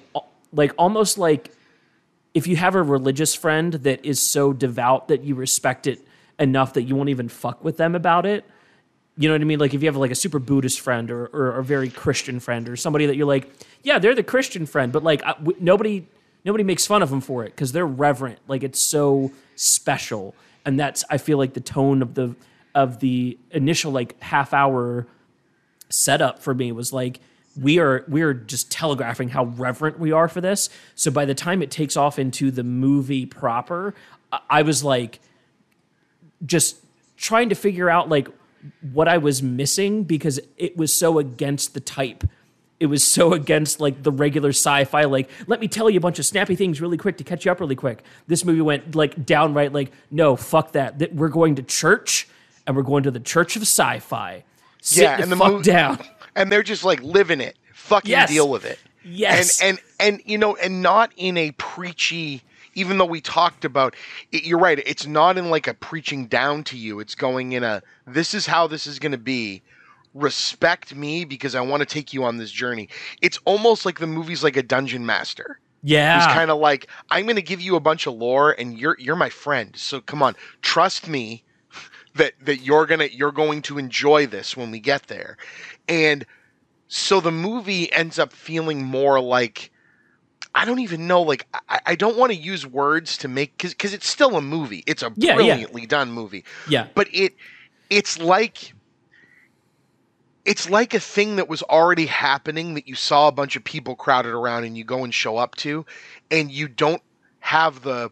like 0.53 0.73
almost 0.77 1.17
like 1.17 1.51
if 2.33 2.47
you 2.47 2.55
have 2.55 2.75
a 2.75 2.81
religious 2.81 3.35
friend 3.35 3.73
that 3.73 4.03
is 4.05 4.21
so 4.21 4.53
devout 4.53 5.07
that 5.07 5.23
you 5.23 5.35
respect 5.35 5.87
it 5.87 6.05
enough 6.39 6.73
that 6.73 6.83
you 6.83 6.95
won't 6.95 7.09
even 7.09 7.29
fuck 7.29 7.63
with 7.63 7.77
them 7.77 7.95
about 7.95 8.25
it 8.25 8.43
you 9.17 9.27
know 9.27 9.35
what 9.35 9.41
I 9.41 9.45
mean? 9.45 9.59
Like 9.59 9.73
if 9.73 9.83
you 9.83 9.87
have 9.87 9.95
like 9.95 10.11
a 10.11 10.15
super 10.15 10.39
Buddhist 10.39 10.79
friend 10.79 11.11
or, 11.11 11.27
or 11.27 11.59
a 11.59 11.63
very 11.63 11.89
Christian 11.89 12.39
friend 12.39 12.67
or 12.67 12.75
somebody 12.75 13.05
that 13.05 13.15
you're 13.15 13.27
like, 13.27 13.49
yeah, 13.83 13.99
they're 13.99 14.15
the 14.15 14.23
Christian 14.23 14.65
friend, 14.65 14.91
but 14.91 15.03
like 15.03 15.23
I, 15.23 15.33
w- 15.33 15.57
nobody 15.59 16.07
nobody 16.43 16.63
makes 16.63 16.85
fun 16.87 17.03
of 17.03 17.09
them 17.09 17.21
for 17.21 17.43
it 17.43 17.51
because 17.51 17.71
they're 17.71 17.85
reverent. 17.85 18.39
Like 18.47 18.63
it's 18.63 18.81
so 18.81 19.31
special, 19.55 20.33
and 20.65 20.79
that's 20.79 21.03
I 21.09 21.17
feel 21.17 21.37
like 21.37 21.53
the 21.53 21.61
tone 21.61 22.01
of 22.01 22.15
the 22.15 22.35
of 22.73 22.99
the 22.99 23.37
initial 23.51 23.91
like 23.91 24.19
half 24.21 24.51
hour 24.51 25.05
setup 25.89 26.39
for 26.39 26.55
me 26.55 26.71
was 26.71 26.91
like 26.91 27.19
we 27.59 27.79
are 27.79 28.03
we 28.07 28.21
are 28.21 28.33
just 28.33 28.71
telegraphing 28.71 29.29
how 29.29 29.45
reverent 29.45 29.99
we 29.99 30.11
are 30.11 30.27
for 30.27 30.41
this. 30.41 30.69
So 30.95 31.11
by 31.11 31.25
the 31.25 31.35
time 31.35 31.61
it 31.61 31.71
takes 31.71 31.95
off 31.95 32.17
into 32.17 32.51
the 32.51 32.63
movie 32.63 33.25
proper, 33.25 33.93
I, 34.49 34.63
was 34.63 34.83
like 34.83 35.19
just 36.45 36.77
trying 37.17 37.49
to 37.49 37.55
figure 37.55 37.89
out 37.89 38.09
like 38.09 38.27
what 38.91 39.07
I 39.07 39.17
was 39.17 39.43
missing 39.43 40.03
because 40.03 40.39
it 40.57 40.75
was 40.77 40.93
so 40.93 41.19
against 41.19 41.73
the 41.73 41.79
type. 41.79 42.23
It 42.79 42.87
was 42.87 43.05
so 43.05 43.33
against 43.33 43.79
like 43.79 44.03
the 44.03 44.11
regular 44.11 44.49
sci-fi. 44.49 45.03
Like, 45.03 45.29
let 45.47 45.59
me 45.59 45.67
tell 45.67 45.89
you 45.89 45.97
a 45.97 46.01
bunch 46.01 46.19
of 46.19 46.25
snappy 46.25 46.55
things 46.55 46.81
really 46.81 46.97
quick 46.97 47.17
to 47.17 47.23
catch 47.23 47.45
you 47.45 47.51
up 47.51 47.59
really 47.59 47.75
quick. 47.75 48.03
This 48.27 48.43
movie 48.43 48.61
went 48.61 48.95
like 48.95 49.25
downright 49.25 49.73
like, 49.73 49.91
no, 50.09 50.35
fuck 50.35 50.71
that. 50.73 50.99
That 50.99 51.13
we're 51.13 51.29
going 51.29 51.55
to 51.55 51.63
church 51.63 52.27
and 52.65 52.75
we're 52.75 52.83
going 52.83 53.03
to 53.03 53.11
the 53.11 53.19
church 53.19 53.55
of 53.55 53.61
sci-fi. 53.61 54.43
Sit 54.81 55.03
Yeah, 55.03 55.17
the 55.17 55.23
and 55.23 55.31
the 55.31 55.37
fuck 55.37 55.53
mov- 55.53 55.63
down. 55.63 55.99
And 56.35 56.51
they're 56.51 56.63
just 56.63 56.83
like 56.83 57.01
living 57.01 57.41
it 57.41 57.57
fucking 57.73 58.11
Yes. 58.11 58.29
deal 58.29 58.49
with 58.49 58.65
it 58.65 58.79
Yes. 59.03 59.61
and 59.61 59.77
and 59.99 60.17
and 60.17 60.21
you 60.25 60.37
know 60.37 60.55
and 60.55 60.81
not 60.81 61.11
in 61.17 61.37
a 61.37 61.51
preachy 61.51 62.41
even 62.75 62.97
though 62.97 63.05
we 63.05 63.21
talked 63.21 63.65
about 63.65 63.95
it, 64.31 64.43
you're 64.43 64.59
right 64.59 64.81
it's 64.85 65.05
not 65.05 65.37
in 65.37 65.49
like 65.49 65.67
a 65.67 65.73
preaching 65.73 66.27
down 66.27 66.63
to 66.65 66.77
you 66.77 66.99
it's 66.99 67.15
going 67.15 67.51
in 67.51 67.63
a 67.63 67.81
this 68.07 68.33
is 68.33 68.45
how 68.47 68.67
this 68.67 68.87
is 68.87 68.99
going 68.99 69.11
to 69.11 69.17
be 69.17 69.61
respect 70.13 70.95
me 70.95 71.25
because 71.25 71.55
i 71.55 71.61
want 71.61 71.81
to 71.81 71.85
take 71.85 72.13
you 72.13 72.23
on 72.23 72.37
this 72.37 72.51
journey 72.51 72.87
it's 73.21 73.39
almost 73.45 73.85
like 73.85 73.99
the 73.99 74.07
movie's 74.07 74.43
like 74.43 74.55
a 74.57 74.63
dungeon 74.63 75.05
master 75.05 75.59
yeah. 75.85 76.17
He's 76.17 76.33
kind 76.33 76.49
of 76.49 76.59
like, 76.59 76.87
I'm 77.11 77.25
going 77.25 77.35
to 77.35 77.41
give 77.41 77.59
you 77.59 77.75
a 77.75 77.81
bunch 77.81 78.07
of 78.07 78.13
lore, 78.13 78.55
and 78.57 78.79
you're 78.79 78.95
you're 78.97 79.17
my 79.17 79.27
friend. 79.29 79.75
So 79.75 79.99
come 79.99 80.23
on, 80.23 80.33
trust 80.61 81.09
me 81.09 81.43
that 82.15 82.33
that 82.41 82.61
you're 82.61 82.85
gonna 82.85 83.05
you're 83.11 83.31
going 83.31 83.61
to 83.63 83.77
enjoy 83.77 84.27
this 84.27 84.55
when 84.55 84.71
we 84.71 84.79
get 84.79 85.07
there. 85.07 85.37
And 85.87 86.25
so 86.87 87.19
the 87.19 87.31
movie 87.31 87.91
ends 87.91 88.19
up 88.19 88.31
feeling 88.33 88.83
more 88.83 89.19
like 89.19 89.71
I 90.55 90.65
don't 90.65 90.79
even 90.79 91.07
know. 91.07 91.21
Like 91.23 91.47
I, 91.69 91.79
I 91.87 91.95
don't 91.95 92.17
want 92.17 92.31
to 92.31 92.37
use 92.37 92.65
words 92.67 93.17
to 93.19 93.27
make 93.27 93.57
because 93.57 93.73
because 93.73 93.93
it's 93.93 94.07
still 94.07 94.35
a 94.37 94.41
movie. 94.41 94.83
It's 94.85 95.01
a 95.03 95.11
Yeah, 95.15 95.31
yeah. 95.31 95.35
brilliantly 95.35 95.85
done 95.87 96.11
movie 96.11 96.43
yeah. 96.67 96.87
but 96.93 97.07
it 97.13 97.33
it's 97.89 98.19
like 98.19 98.73
it's 100.45 100.69
like 100.69 100.93
a 100.93 100.99
thing 100.99 101.37
that 101.37 101.47
was 101.47 101.63
already 101.63 102.05
happening 102.05 102.73
that 102.73 102.87
you 102.87 102.95
saw 102.95 103.27
a 103.27 103.31
bunch 103.31 103.55
of 103.55 103.63
people 103.63 103.95
crowded 103.95 104.31
around 104.33 104.65
and 104.65 104.77
you 104.77 104.83
go 104.83 105.03
and 105.03 105.13
show 105.13 105.37
up 105.37 105.55
to 105.55 105.85
and 106.29 106.51
you 106.51 106.67
don't 106.67 107.01
have 107.39 107.81
the 107.83 108.11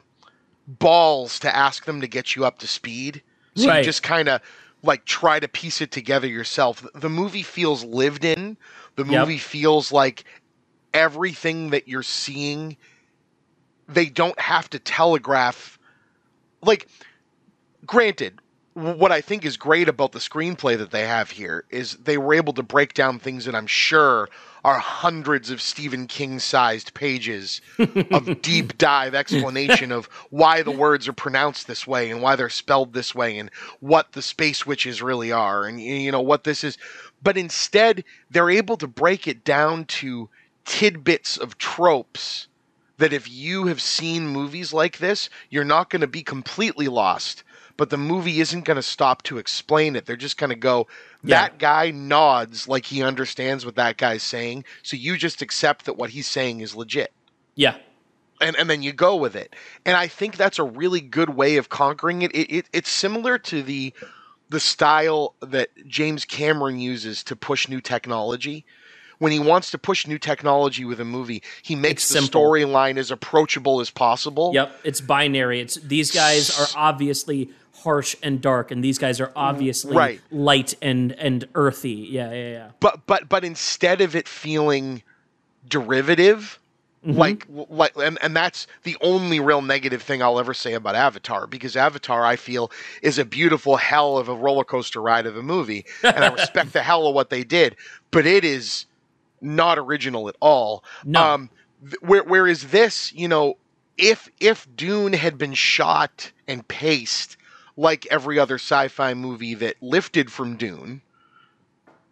balls 0.67 1.39
to 1.39 1.53
ask 1.55 1.85
them 1.85 2.01
to 2.01 2.07
get 2.07 2.35
you 2.35 2.45
up 2.45 2.59
to 2.59 2.67
speed 2.67 3.21
so 3.55 3.69
Right. 3.69 3.77
you 3.77 3.81
just 3.81 4.03
kind 4.03 4.29
of 4.29 4.41
like 4.83 5.05
try 5.05 5.39
to 5.39 5.47
piece 5.47 5.81
it 5.81 5.91
together 5.91 6.27
yourself 6.27 6.85
the 6.95 7.09
movie 7.09 7.43
feels 7.43 7.83
lived 7.83 8.25
in 8.25 8.57
the 8.95 9.05
Yep. 9.05 9.19
movie 9.21 9.37
feels 9.37 9.91
like 9.91 10.23
everything 10.93 11.69
that 11.71 11.87
you're 11.87 12.03
seeing 12.03 12.77
they 13.87 14.05
don't 14.05 14.39
have 14.39 14.69
to 14.69 14.79
telegraph 14.79 15.79
like 16.61 16.87
granted 17.85 18.39
what 18.73 19.11
i 19.11 19.21
think 19.21 19.45
is 19.45 19.57
great 19.57 19.89
about 19.89 20.11
the 20.13 20.19
screenplay 20.19 20.77
that 20.77 20.91
they 20.91 21.05
have 21.05 21.29
here 21.31 21.65
is 21.69 21.95
they 21.97 22.17
were 22.17 22.33
able 22.33 22.53
to 22.53 22.63
break 22.63 22.93
down 22.93 23.19
things 23.19 23.45
that 23.45 23.55
i'm 23.55 23.67
sure 23.67 24.29
are 24.63 24.79
hundreds 24.79 25.49
of 25.49 25.61
stephen 25.61 26.07
king 26.07 26.39
sized 26.39 26.93
pages 26.93 27.61
of 28.11 28.41
deep 28.41 28.77
dive 28.77 29.15
explanation 29.15 29.91
of 29.91 30.05
why 30.29 30.61
the 30.61 30.71
words 30.71 31.07
are 31.07 31.13
pronounced 31.13 31.67
this 31.67 31.87
way 31.87 32.09
and 32.11 32.21
why 32.21 32.35
they're 32.35 32.49
spelled 32.49 32.93
this 32.93 33.15
way 33.15 33.37
and 33.37 33.49
what 33.79 34.11
the 34.13 34.21
space 34.21 34.65
witches 34.65 35.01
really 35.01 35.31
are 35.31 35.65
and 35.65 35.81
you 35.81 36.11
know 36.11 36.21
what 36.21 36.43
this 36.43 36.63
is 36.63 36.77
but 37.23 37.37
instead 37.37 38.03
they're 38.29 38.49
able 38.49 38.77
to 38.77 38.87
break 38.87 39.27
it 39.27 39.43
down 39.43 39.85
to 39.85 40.29
tidbits 40.65 41.37
of 41.37 41.57
tropes 41.57 42.47
that 43.01 43.13
if 43.13 43.29
you 43.29 43.65
have 43.65 43.81
seen 43.81 44.27
movies 44.27 44.71
like 44.71 44.99
this, 44.99 45.29
you're 45.49 45.63
not 45.63 45.89
going 45.89 46.01
to 46.01 46.07
be 46.07 46.21
completely 46.21 46.87
lost. 46.87 47.43
But 47.81 47.89
the 47.89 47.97
movie 47.97 48.39
isn't 48.41 48.63
going 48.63 48.75
to 48.75 48.83
stop 48.83 49.23
to 49.23 49.39
explain 49.39 49.95
it. 49.95 50.05
They're 50.05 50.15
just 50.15 50.37
going 50.37 50.51
to 50.51 50.55
go, 50.55 50.85
Yeah. 51.23 51.41
that 51.41 51.57
guy 51.57 51.89
nods 51.89 52.67
like 52.67 52.85
he 52.85 53.01
understands 53.01 53.65
what 53.65 53.73
that 53.73 53.97
guy's 53.97 54.21
saying. 54.21 54.65
So 54.83 54.95
you 54.95 55.17
just 55.17 55.41
accept 55.41 55.85
that 55.85 55.97
what 55.97 56.11
he's 56.11 56.27
saying 56.27 56.59
is 56.59 56.75
legit. 56.75 57.11
Yeah. 57.55 57.77
And, 58.39 58.55
and 58.55 58.69
then 58.69 58.83
you 58.83 58.93
go 58.93 59.15
with 59.15 59.35
it. 59.35 59.55
And 59.83 59.97
I 59.97 60.05
think 60.05 60.37
that's 60.37 60.59
a 60.59 60.63
really 60.63 61.01
good 61.01 61.31
way 61.31 61.57
of 61.57 61.69
conquering 61.69 62.21
it. 62.21 62.29
It, 62.35 62.55
it. 62.55 62.65
It's 62.71 62.91
similar 62.91 63.39
to 63.39 63.63
the 63.63 63.95
the 64.49 64.59
style 64.59 65.33
that 65.39 65.69
James 65.87 66.23
Cameron 66.23 66.77
uses 66.79 67.23
to 67.23 67.35
push 67.35 67.67
new 67.67 67.81
technology. 67.81 68.63
When 69.17 69.31
he 69.31 69.39
wants 69.39 69.71
to 69.71 69.79
push 69.79 70.05
new 70.05 70.19
technology 70.19 70.85
with 70.85 70.99
a 70.99 71.05
movie, 71.05 71.41
he 71.63 71.75
makes 71.75 72.07
the 72.09 72.19
storyline 72.19 72.97
as 72.97 73.09
approachable 73.09 73.81
as 73.81 73.89
possible. 73.89 74.51
Yep. 74.53 74.75
It's 74.83 75.01
binary. 75.01 75.61
It's 75.61 75.77
these 75.77 76.11
guys 76.11 76.59
are 76.59 76.67
obviously 76.75 77.49
harsh 77.83 78.15
and 78.23 78.41
dark, 78.41 78.71
and 78.71 78.83
these 78.83 78.97
guys 78.97 79.19
are 79.19 79.31
obviously 79.35 79.95
Right. 79.95 80.21
light 80.31 80.73
and 80.81 81.11
and 81.13 81.47
earthy. 81.55 82.07
Yeah, 82.09 82.31
yeah, 82.31 82.49
yeah. 82.51 82.71
but 82.79 83.05
but 83.05 83.27
but 83.29 83.43
instead 83.43 84.01
of 84.01 84.15
it 84.15 84.27
feeling 84.27 85.03
derivative 85.67 86.57
like 87.03 87.47
like 87.49 87.93
and, 87.97 88.19
and 88.21 88.35
that's 88.35 88.67
the 88.83 88.95
only 89.01 89.39
real 89.39 89.63
negative 89.63 90.03
thing 90.03 90.21
I'll 90.21 90.37
ever 90.39 90.53
say 90.53 90.73
about 90.73 90.93
Avatar 90.93 91.47
because 91.47 91.75
Avatar 91.75 92.23
I 92.23 92.35
feel 92.35 92.71
is 93.01 93.17
a 93.17 93.25
beautiful 93.25 93.75
hell 93.77 94.19
of 94.19 94.29
a 94.29 94.35
roller 94.35 94.63
coaster 94.63 95.01
ride 95.01 95.25
of 95.25 95.35
a 95.35 95.41
movie 95.41 95.83
and 96.03 96.23
I 96.23 96.27
respect 96.31 96.73
the 96.73 96.83
hell 96.83 97.07
of 97.07 97.15
what 97.15 97.31
they 97.31 97.43
did 97.43 97.75
but 98.11 98.27
it 98.27 98.45
is 98.45 98.85
not 99.41 99.79
original 99.79 100.29
at 100.29 100.35
all 100.41 100.83
No. 101.03 101.23
um 101.23 101.49
th- 101.83 101.95
where, 102.01 102.23
whereas 102.23 102.67
this 102.67 103.11
you 103.13 103.27
know 103.27 103.55
if 103.97 104.29
if 104.39 104.67
Dune 104.75 105.13
had 105.13 105.39
been 105.39 105.55
shot 105.55 106.31
and 106.47 106.67
paced 106.67 107.35
like 107.81 108.05
every 108.11 108.37
other 108.37 108.55
sci-fi 108.55 109.13
movie 109.13 109.55
that 109.55 109.75
lifted 109.81 110.31
from 110.31 110.55
Dune 110.55 111.01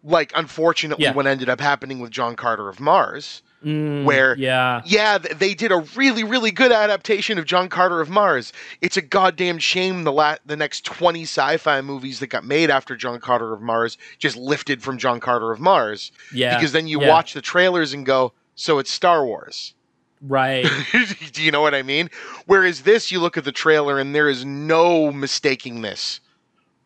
like 0.02 0.32
unfortunately 0.34 1.04
Yeah. 1.04 1.12
what 1.12 1.26
ended 1.26 1.48
up 1.48 1.60
happening 1.60 2.00
with 2.00 2.10
John 2.10 2.34
Carter 2.36 2.68
of 2.68 2.80
Mars 2.80 3.42
Mm, 3.62 4.04
where 4.04 4.34
yeah. 4.38 4.80
yeah, 4.86 5.18
th- 5.18 5.36
they 5.36 5.52
did 5.52 5.70
a 5.70 5.84
really, 5.94 6.24
really 6.24 6.50
good 6.50 6.72
adaptation 6.72 7.36
of 7.38 7.44
John 7.44 7.68
Carter 7.68 8.00
of 8.00 8.08
Mars. 8.08 8.54
It's 8.80 8.96
a 8.96 9.02
goddamn 9.02 9.58
shame 9.58 10.04
the 10.04 10.12
la- 10.12 10.36
the 10.46 10.56
next 10.56 10.86
twenty 10.86 11.24
sci-fi 11.24 11.82
movies 11.82 12.20
that 12.20 12.28
got 12.28 12.42
made 12.42 12.70
after 12.70 12.96
John 12.96 13.20
Carter 13.20 13.52
of 13.52 13.60
Mars 13.60 13.98
just 14.18 14.34
lifted 14.38 14.82
from 14.82 14.96
John 14.96 15.20
Carter 15.20 15.52
of 15.52 15.60
Mars. 15.60 16.10
Yeah. 16.32 16.56
because 16.56 16.72
then 16.72 16.86
you 16.86 17.02
yeah. 17.02 17.08
watch 17.10 17.34
the 17.34 17.42
trailers 17.42 17.92
and 17.92 18.06
go, 18.06 18.32
so 18.54 18.78
it's 18.78 18.90
Star 18.90 19.26
Wars. 19.26 19.74
Right. 20.20 20.66
Do 21.32 21.42
you 21.42 21.50
know 21.50 21.62
what 21.62 21.74
I 21.74 21.82
mean? 21.82 22.10
Whereas 22.46 22.82
this, 22.82 23.10
you 23.10 23.20
look 23.20 23.36
at 23.36 23.44
the 23.44 23.52
trailer 23.52 23.98
and 23.98 24.14
there 24.14 24.28
is 24.28 24.44
no 24.44 25.10
mistaking 25.10 25.80
this 25.80 26.20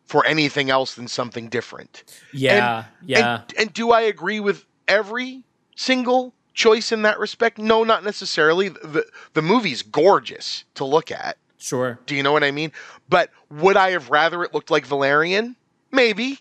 for 0.05 0.25
anything 0.25 0.69
else 0.69 0.95
than 0.95 1.07
something 1.07 1.49
different. 1.49 2.03
Yeah. 2.31 2.85
yeah. 3.05 3.41
And, 3.41 3.53
and 3.59 3.73
do 3.73 3.91
I 3.91 4.01
agree 4.01 4.39
with 4.39 4.65
every 4.87 5.43
single 5.75 6.33
choice 6.53 6.91
in 6.91 7.01
that 7.01 7.19
respect? 7.19 7.57
No, 7.57 7.83
not 7.83 8.03
necessarily. 8.03 8.69
The 8.69 9.05
the 9.33 9.41
movie's 9.41 9.81
gorgeous 9.81 10.63
to 10.75 10.85
look 10.85 11.11
at. 11.11 11.37
sure. 11.57 11.99
Do 12.05 12.15
you 12.15 12.23
know 12.23 12.31
what 12.31 12.43
I 12.43 12.51
mean? 12.51 12.71
But 13.09 13.31
would 13.49 13.75
I 13.77 13.91
have 13.91 14.09
rather 14.09 14.43
it 14.43 14.53
looked 14.53 14.71
like 14.71 14.85
Valerian? 14.85 15.55
Maybe. 15.91 16.39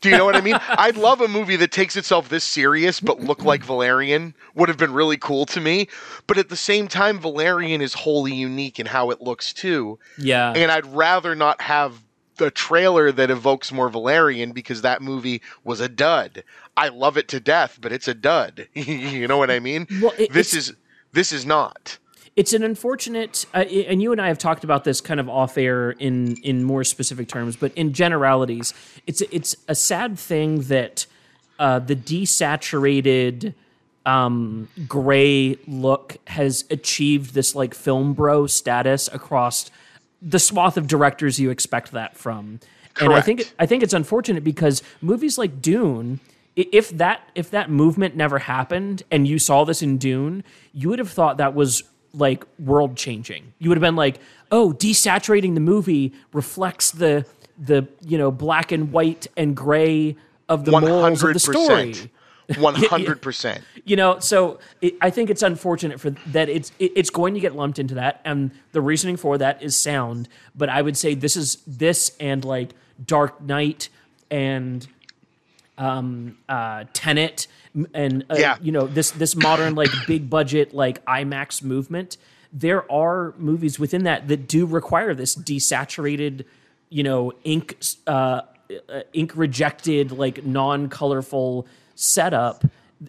Do 0.00 0.10
you 0.10 0.16
know 0.16 0.24
what 0.24 0.36
I 0.36 0.40
mean? 0.40 0.58
I'd 0.68 0.96
love 0.96 1.20
a 1.20 1.28
movie 1.28 1.56
that 1.56 1.72
takes 1.72 1.96
itself 1.96 2.28
this 2.28 2.44
serious 2.44 3.00
but 3.00 3.20
look 3.20 3.44
like 3.44 3.64
Valerian. 3.64 4.34
Would 4.54 4.68
have 4.68 4.78
been 4.78 4.92
really 4.92 5.16
cool 5.16 5.44
to 5.46 5.60
me. 5.60 5.88
But 6.26 6.38
at 6.38 6.48
the 6.50 6.56
same 6.56 6.86
time, 6.86 7.18
Valerian 7.18 7.80
is 7.80 7.94
wholly 7.94 8.32
unique 8.32 8.78
in 8.78 8.86
how 8.86 9.10
it 9.10 9.20
looks 9.20 9.52
too. 9.52 9.98
Yeah. 10.16 10.52
And 10.54 10.70
I'd 10.70 10.86
rather 10.86 11.34
not 11.34 11.60
have 11.62 12.00
the 12.36 12.50
trailer 12.52 13.10
that 13.10 13.30
evokes 13.30 13.72
more 13.72 13.88
Valerian 13.88 14.52
because 14.52 14.82
that 14.82 15.02
movie 15.02 15.42
was 15.64 15.80
a 15.80 15.88
dud. 15.88 16.44
I 16.76 16.88
love 16.88 17.16
it 17.16 17.26
to 17.28 17.40
death, 17.40 17.78
but 17.80 17.90
it's 17.92 18.06
a 18.06 18.14
dud. 18.14 18.68
you 18.74 19.26
know 19.26 19.38
what 19.38 19.50
I 19.50 19.58
mean? 19.58 19.88
Well, 20.00 20.14
it- 20.16 20.32
this 20.32 20.54
is 20.54 20.72
this 21.12 21.32
is 21.32 21.44
not. 21.44 21.98
It's 22.38 22.52
an 22.52 22.62
unfortunate 22.62 23.44
uh, 23.52 23.58
and 23.58 24.00
you 24.00 24.12
and 24.12 24.20
I 24.20 24.28
have 24.28 24.38
talked 24.38 24.62
about 24.62 24.84
this 24.84 25.00
kind 25.00 25.18
of 25.18 25.28
off 25.28 25.58
air 25.58 25.90
in 25.90 26.36
in 26.36 26.62
more 26.62 26.84
specific 26.84 27.28
terms 27.28 27.56
but 27.56 27.72
in 27.74 27.92
generalities 27.92 28.72
it's 29.06 29.20
it's 29.32 29.56
a 29.66 29.74
sad 29.74 30.18
thing 30.18 30.60
that 30.62 31.06
uh, 31.58 31.80
the 31.80 31.96
desaturated 31.96 33.54
um, 34.06 34.68
gray 34.86 35.58
look 35.66 36.16
has 36.28 36.64
achieved 36.70 37.34
this 37.34 37.54
like 37.54 37.74
film 37.74 38.14
bro 38.14 38.46
status 38.46 39.08
across 39.12 39.70
the 40.22 40.38
swath 40.38 40.76
of 40.76 40.86
directors 40.86 41.38
you 41.38 41.50
expect 41.50 41.92
that 41.92 42.16
from. 42.16 42.60
And 43.00 43.12
I 43.12 43.20
think 43.20 43.52
I 43.58 43.66
think 43.66 43.82
it's 43.82 43.92
unfortunate 43.92 44.42
because 44.42 44.82
movies 45.00 45.38
like 45.38 45.60
Dune 45.60 46.20
if 46.56 46.90
that 46.98 47.20
if 47.36 47.50
that 47.50 47.70
movement 47.70 48.16
never 48.16 48.40
happened 48.40 49.04
and 49.12 49.28
you 49.28 49.38
saw 49.38 49.64
this 49.64 49.80
in 49.80 49.96
Dune, 49.98 50.42
you 50.72 50.88
would 50.88 50.98
have 50.98 51.10
thought 51.10 51.36
that 51.36 51.54
was 51.54 51.84
like 52.14 52.44
world 52.58 52.96
changing. 52.96 53.52
You 53.58 53.70
would 53.70 53.76
have 53.78 53.82
been 53.82 53.96
like, 53.96 54.18
"Oh, 54.50 54.72
desaturating 54.72 55.54
the 55.54 55.60
movie 55.60 56.12
reflects 56.32 56.90
the 56.90 57.26
the, 57.58 57.88
you 58.04 58.16
know, 58.18 58.30
black 58.30 58.70
and 58.70 58.92
white 58.92 59.26
and 59.36 59.56
gray 59.56 60.16
of 60.48 60.64
the 60.64 60.70
One 60.70 60.84
morals 60.84 61.22
of 61.22 61.32
the 61.34 61.40
story." 61.40 61.94
One 62.56 62.74
hundred 62.76 63.20
percent. 63.20 63.62
You 63.84 63.96
know, 63.96 64.18
so 64.18 64.58
it, 64.82 64.94
I 65.00 65.08
think 65.08 65.30
it's 65.30 65.42
unfortunate 65.42 65.98
for 65.98 66.10
that. 66.10 66.50
It's 66.50 66.72
it, 66.78 66.92
it's 66.94 67.08
going 67.08 67.32
to 67.32 67.40
get 67.40 67.54
lumped 67.54 67.78
into 67.78 67.94
that, 67.94 68.20
and 68.22 68.50
the 68.72 68.82
reasoning 68.82 69.16
for 69.16 69.38
that 69.38 69.62
is 69.62 69.76
sound. 69.78 70.28
But 70.54 70.68
I 70.68 70.82
would 70.82 70.96
say 70.96 71.14
this 71.14 71.36
is 71.38 71.58
this 71.66 72.14
and 72.20 72.44
like 72.44 72.70
Dark 73.02 73.40
Knight 73.40 73.88
and 74.30 74.86
um 75.78 76.36
uh 76.50 76.84
Tenet 76.92 77.46
and 77.94 78.24
uh, 78.30 78.36
Yeah. 78.38 78.56
you 78.60 78.72
know 78.72 78.86
this 78.86 79.10
this 79.12 79.34
modern 79.36 79.74
like 79.74 79.90
big 80.06 80.28
budget 80.30 80.74
like 80.74 81.04
IMAX 81.06 81.62
movement. 81.62 82.16
There 82.52 82.90
are 82.90 83.34
movies 83.38 83.78
within 83.78 84.04
that 84.04 84.28
that 84.28 84.48
do 84.48 84.66
require 84.66 85.14
this 85.14 85.34
desaturated, 85.36 86.44
you 86.88 87.02
know, 87.02 87.32
ink 87.44 87.78
uh, 88.06 88.42
uh, 88.88 89.00
ink 89.12 89.32
rejected 89.34 90.12
like 90.12 90.44
non 90.44 90.88
colorful 90.88 91.66
setup 91.94 92.64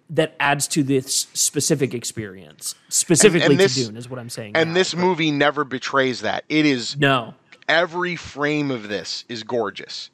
that 0.10 0.36
adds 0.40 0.68
to 0.68 0.84
this 0.84 1.28
specific 1.34 1.94
experience. 1.94 2.76
Specifically 2.90 3.56
this- 3.56 3.76
to 3.76 3.86
Dune 3.86 3.98
is 3.98 4.10
what 4.10 4.20
I'm 4.20 4.30
saying. 4.30 4.56
And 4.56 4.70
now. 4.70 4.74
this 4.76 4.96
movie 4.96 5.32
never 5.32 5.64
betrays 5.64 6.22
that. 6.22 6.44
It 6.50 6.66
is 6.66 6.98
no, 6.98 7.34
every 7.68 8.16
frame 8.16 8.72
of 8.72 8.88
this 8.90 9.24
is 9.30 9.44
gorgeous. 9.44 10.10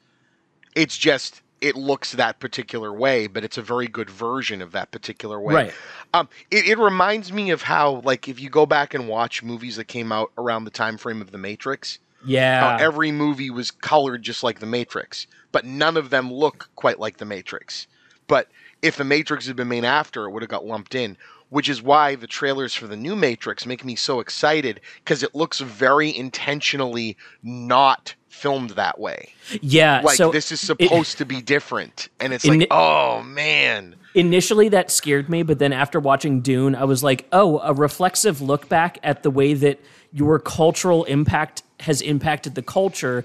It's 0.74 0.96
just 0.96 1.42
it 1.60 1.76
looks 1.76 2.12
that 2.12 2.38
particular 2.38 2.92
way, 2.92 3.26
but 3.26 3.44
it's 3.44 3.56
a 3.56 3.62
very 3.62 3.88
good 3.88 4.10
version 4.10 4.60
of 4.60 4.72
that 4.72 4.90
particular 4.90 5.40
way. 5.40 5.54
Right. 5.54 5.74
Um, 6.12 6.28
it, 6.50 6.66
it 6.66 6.78
reminds 6.78 7.32
me 7.32 7.50
of 7.50 7.62
how, 7.62 8.02
like, 8.04 8.28
if 8.28 8.38
you 8.40 8.50
go 8.50 8.66
back 8.66 8.94
and 8.94 9.08
watch 9.08 9.42
movies 9.42 9.76
that 9.76 9.84
came 9.84 10.12
out 10.12 10.32
around 10.36 10.64
the 10.64 10.70
time 10.70 10.98
frame 10.98 11.20
of 11.20 11.30
The 11.30 11.38
Matrix, 11.38 11.98
yeah, 12.24 12.60
how 12.60 12.84
every 12.84 13.12
movie 13.12 13.50
was 13.50 13.70
colored 13.70 14.22
just 14.22 14.42
like 14.42 14.58
The 14.60 14.66
Matrix, 14.66 15.26
but 15.52 15.64
none 15.64 15.96
of 15.96 16.10
them 16.10 16.32
look 16.32 16.68
quite 16.76 16.98
like 16.98 17.16
The 17.18 17.24
Matrix. 17.24 17.86
But 18.26 18.48
if 18.82 18.96
The 18.96 19.04
Matrix 19.04 19.46
had 19.46 19.56
been 19.56 19.68
made 19.68 19.84
after, 19.84 20.24
it 20.24 20.30
would 20.30 20.42
have 20.42 20.50
got 20.50 20.66
lumped 20.66 20.94
in. 20.94 21.16
Which 21.48 21.68
is 21.68 21.80
why 21.80 22.16
the 22.16 22.26
trailers 22.26 22.74
for 22.74 22.86
the 22.88 22.96
new 22.96 23.14
Matrix 23.14 23.66
make 23.66 23.84
me 23.84 23.94
so 23.94 24.18
excited 24.20 24.80
because 25.04 25.22
it 25.22 25.34
looks 25.34 25.60
very 25.60 26.14
intentionally 26.16 27.16
not 27.42 28.14
filmed 28.28 28.70
that 28.70 28.98
way. 28.98 29.30
yeah. 29.62 30.00
Like 30.04 30.16
so 30.16 30.30
this 30.32 30.50
is 30.52 30.62
it- 30.62 30.66
supposed 30.66 31.18
to 31.18 31.24
be 31.24 31.40
different, 31.40 32.08
and 32.20 32.32
it's 32.32 32.44
In- 32.44 32.58
like, 32.60 32.68
oh 32.70 33.22
man, 33.22 33.94
initially 34.14 34.68
that 34.70 34.90
scared 34.90 35.28
me, 35.30 35.42
but 35.44 35.58
then 35.58 35.72
after 35.72 36.00
watching 36.00 36.40
Dune, 36.40 36.74
I 36.74 36.84
was 36.84 37.02
like, 37.04 37.26
oh, 37.32 37.60
a 37.60 37.72
reflexive 37.72 38.40
look 38.42 38.68
back 38.68 38.98
at 39.02 39.22
the 39.22 39.30
way 39.30 39.54
that 39.54 39.80
your 40.12 40.38
cultural 40.38 41.04
impact 41.04 41.62
has 41.80 42.00
impacted 42.02 42.54
the 42.56 42.62
culture 42.62 43.24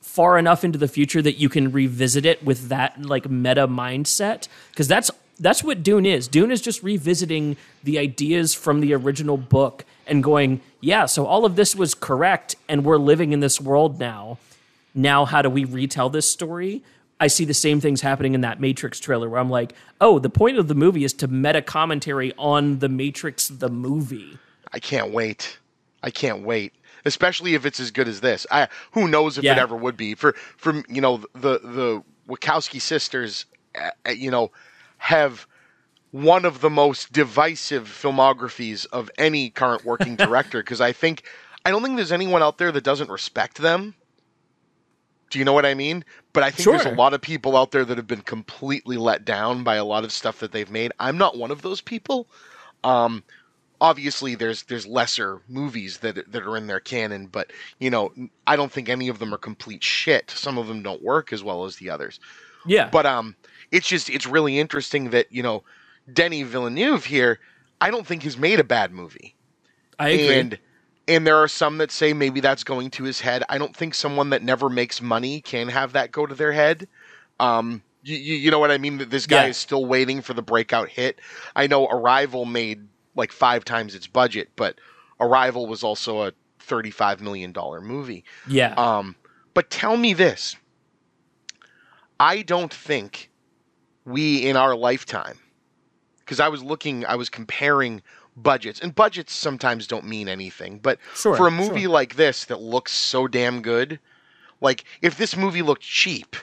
far 0.00 0.36
enough 0.38 0.64
into 0.64 0.78
the 0.78 0.88
future 0.88 1.22
that 1.22 1.38
you 1.38 1.48
can 1.48 1.70
revisit 1.72 2.26
it 2.26 2.44
with 2.44 2.68
that 2.68 3.00
like 3.02 3.30
meta 3.30 3.66
mindset 3.68 4.48
because 4.70 4.88
that's 4.88 5.10
that's 5.38 5.64
what 5.64 5.82
Dune 5.82 6.06
is. 6.06 6.28
Dune 6.28 6.50
is 6.50 6.60
just 6.60 6.82
revisiting 6.82 7.56
the 7.82 7.98
ideas 7.98 8.54
from 8.54 8.80
the 8.80 8.94
original 8.94 9.36
book 9.36 9.84
and 10.06 10.22
going, 10.22 10.60
yeah, 10.80 11.06
so 11.06 11.26
all 11.26 11.44
of 11.44 11.56
this 11.56 11.74
was 11.74 11.94
correct 11.94 12.56
and 12.68 12.84
we're 12.84 12.98
living 12.98 13.32
in 13.32 13.40
this 13.40 13.60
world 13.60 13.98
now. 13.98 14.38
Now 14.94 15.24
how 15.24 15.42
do 15.42 15.50
we 15.50 15.64
retell 15.64 16.10
this 16.10 16.30
story? 16.30 16.82
I 17.18 17.28
see 17.28 17.44
the 17.44 17.54
same 17.54 17.80
things 17.80 18.00
happening 18.00 18.34
in 18.34 18.40
that 18.40 18.60
Matrix 18.60 18.98
trailer 18.98 19.28
where 19.28 19.38
I'm 19.38 19.48
like, 19.48 19.74
"Oh, 20.00 20.18
the 20.18 20.28
point 20.28 20.58
of 20.58 20.66
the 20.66 20.74
movie 20.74 21.04
is 21.04 21.12
to 21.14 21.28
meta 21.28 21.62
commentary 21.62 22.32
on 22.36 22.80
the 22.80 22.88
Matrix 22.88 23.46
the 23.46 23.68
movie." 23.68 24.38
I 24.72 24.80
can't 24.80 25.12
wait. 25.12 25.58
I 26.02 26.10
can't 26.10 26.42
wait. 26.42 26.72
Especially 27.04 27.54
if 27.54 27.64
it's 27.64 27.78
as 27.78 27.92
good 27.92 28.08
as 28.08 28.20
this. 28.20 28.44
I 28.50 28.66
who 28.90 29.06
knows 29.06 29.38
if 29.38 29.44
it 29.44 29.56
ever 29.56 29.76
would 29.76 29.96
be. 29.96 30.16
For 30.16 30.32
from 30.56 30.84
you 30.88 31.00
know 31.00 31.18
the 31.32 31.60
the 31.60 32.02
Wachowski 32.28 32.80
sisters, 32.80 33.46
uh, 33.80 33.90
uh, 34.06 34.10
you 34.10 34.30
know, 34.30 34.50
have 35.02 35.48
one 36.12 36.44
of 36.44 36.60
the 36.60 36.70
most 36.70 37.12
divisive 37.12 37.88
filmographies 37.88 38.86
of 38.92 39.10
any 39.18 39.50
current 39.50 39.84
working 39.84 40.14
director 40.28 40.62
because 40.62 40.80
I 40.80 40.92
think 40.92 41.24
I 41.64 41.70
don't 41.70 41.82
think 41.82 41.96
there's 41.96 42.12
anyone 42.12 42.40
out 42.40 42.58
there 42.58 42.70
that 42.70 42.84
doesn't 42.84 43.10
respect 43.10 43.58
them. 43.58 43.96
Do 45.30 45.40
you 45.40 45.44
know 45.44 45.54
what 45.54 45.66
I 45.66 45.74
mean? 45.74 46.04
But 46.32 46.44
I 46.44 46.52
think 46.52 46.68
there's 46.68 46.86
a 46.86 46.94
lot 46.94 47.14
of 47.14 47.20
people 47.20 47.56
out 47.56 47.72
there 47.72 47.84
that 47.84 47.96
have 47.96 48.06
been 48.06 48.20
completely 48.20 48.96
let 48.96 49.24
down 49.24 49.64
by 49.64 49.74
a 49.74 49.84
lot 49.84 50.04
of 50.04 50.12
stuff 50.12 50.38
that 50.38 50.52
they've 50.52 50.70
made. 50.70 50.92
I'm 51.00 51.18
not 51.18 51.36
one 51.36 51.50
of 51.50 51.62
those 51.62 51.80
people. 51.80 52.28
Um, 52.84 53.24
obviously, 53.80 54.36
there's 54.36 54.62
there's 54.64 54.86
lesser 54.86 55.40
movies 55.48 55.98
that 55.98 56.30
that 56.30 56.42
are 56.42 56.56
in 56.56 56.68
their 56.68 56.80
canon, 56.80 57.26
but 57.26 57.52
you 57.80 57.90
know, 57.90 58.12
I 58.46 58.54
don't 58.54 58.70
think 58.70 58.88
any 58.88 59.08
of 59.08 59.18
them 59.18 59.34
are 59.34 59.38
complete 59.38 59.82
shit. 59.82 60.30
Some 60.30 60.58
of 60.58 60.68
them 60.68 60.82
don't 60.82 61.02
work 61.02 61.32
as 61.32 61.42
well 61.42 61.64
as 61.64 61.76
the 61.76 61.90
others. 61.90 62.20
Yeah. 62.66 62.88
But 62.90 63.06
um, 63.06 63.34
it's 63.72 63.88
just 63.88 64.08
it's 64.10 64.26
really 64.26 64.58
interesting 64.60 65.10
that 65.10 65.32
you 65.32 65.42
know, 65.42 65.64
Denis 66.12 66.46
Villeneuve 66.46 67.06
here. 67.06 67.40
I 67.80 67.90
don't 67.90 68.06
think 68.06 68.22
has 68.22 68.38
made 68.38 68.60
a 68.60 68.64
bad 68.64 68.92
movie 68.92 69.34
I 69.98 70.10
agree. 70.10 70.36
and 70.38 70.58
and 71.08 71.26
there 71.26 71.36
are 71.38 71.48
some 71.48 71.78
that 71.78 71.90
say 71.90 72.12
maybe 72.12 72.38
that's 72.38 72.62
going 72.62 72.90
to 72.92 73.02
his 73.02 73.20
head. 73.20 73.42
I 73.48 73.58
don't 73.58 73.74
think 73.76 73.94
someone 73.94 74.30
that 74.30 74.44
never 74.44 74.68
makes 74.68 75.02
money 75.02 75.40
can 75.40 75.66
have 75.68 75.94
that 75.94 76.12
go 76.12 76.24
to 76.26 76.34
their 76.36 76.52
head. 76.52 76.86
Um, 77.40 77.82
you, 78.04 78.16
you, 78.16 78.34
you 78.36 78.50
know 78.52 78.60
what 78.60 78.70
I 78.70 78.78
mean? 78.78 78.98
That 78.98 79.10
this 79.10 79.26
guy 79.26 79.44
Yeah. 79.44 79.48
is 79.50 79.56
still 79.56 79.84
waiting 79.84 80.22
for 80.22 80.32
the 80.32 80.42
breakout 80.42 80.88
hit. 80.90 81.18
I 81.56 81.66
know 81.66 81.86
Arrival 81.86 82.44
made 82.44 82.86
like 83.16 83.32
five 83.32 83.64
times 83.64 83.96
its 83.96 84.06
budget, 84.06 84.50
but 84.54 84.76
Arrival 85.18 85.66
was 85.66 85.82
also 85.82 86.22
a 86.22 86.32
thirty-five 86.60 87.20
million 87.20 87.50
dollar 87.50 87.80
movie. 87.80 88.24
yeah. 88.46 88.74
Um, 88.74 89.16
but 89.54 89.70
tell 89.70 89.96
me 89.96 90.14
this: 90.14 90.54
I 92.20 92.42
don't 92.42 92.72
think 92.72 93.28
we 94.04 94.48
in 94.48 94.56
our 94.56 94.74
lifetime, 94.74 95.38
because 96.20 96.40
I 96.40 96.48
was 96.48 96.62
looking, 96.62 97.04
I 97.06 97.16
was 97.16 97.28
comparing 97.28 98.02
budgets, 98.36 98.80
and 98.80 98.94
budgets 98.94 99.34
sometimes 99.34 99.86
don't 99.86 100.06
mean 100.06 100.28
anything. 100.28 100.78
But 100.78 100.98
Sure, 101.14 101.36
for 101.36 101.46
a 101.46 101.50
movie 101.50 101.82
sure. 101.82 101.90
like 101.90 102.16
this 102.16 102.44
that 102.46 102.60
looks 102.60 102.92
so 102.92 103.28
damn 103.28 103.62
good, 103.62 104.00
like 104.60 104.84
if 105.02 105.16
this 105.16 105.36
movie 105.36 105.62
looked 105.62 105.82
cheap, 105.82 106.36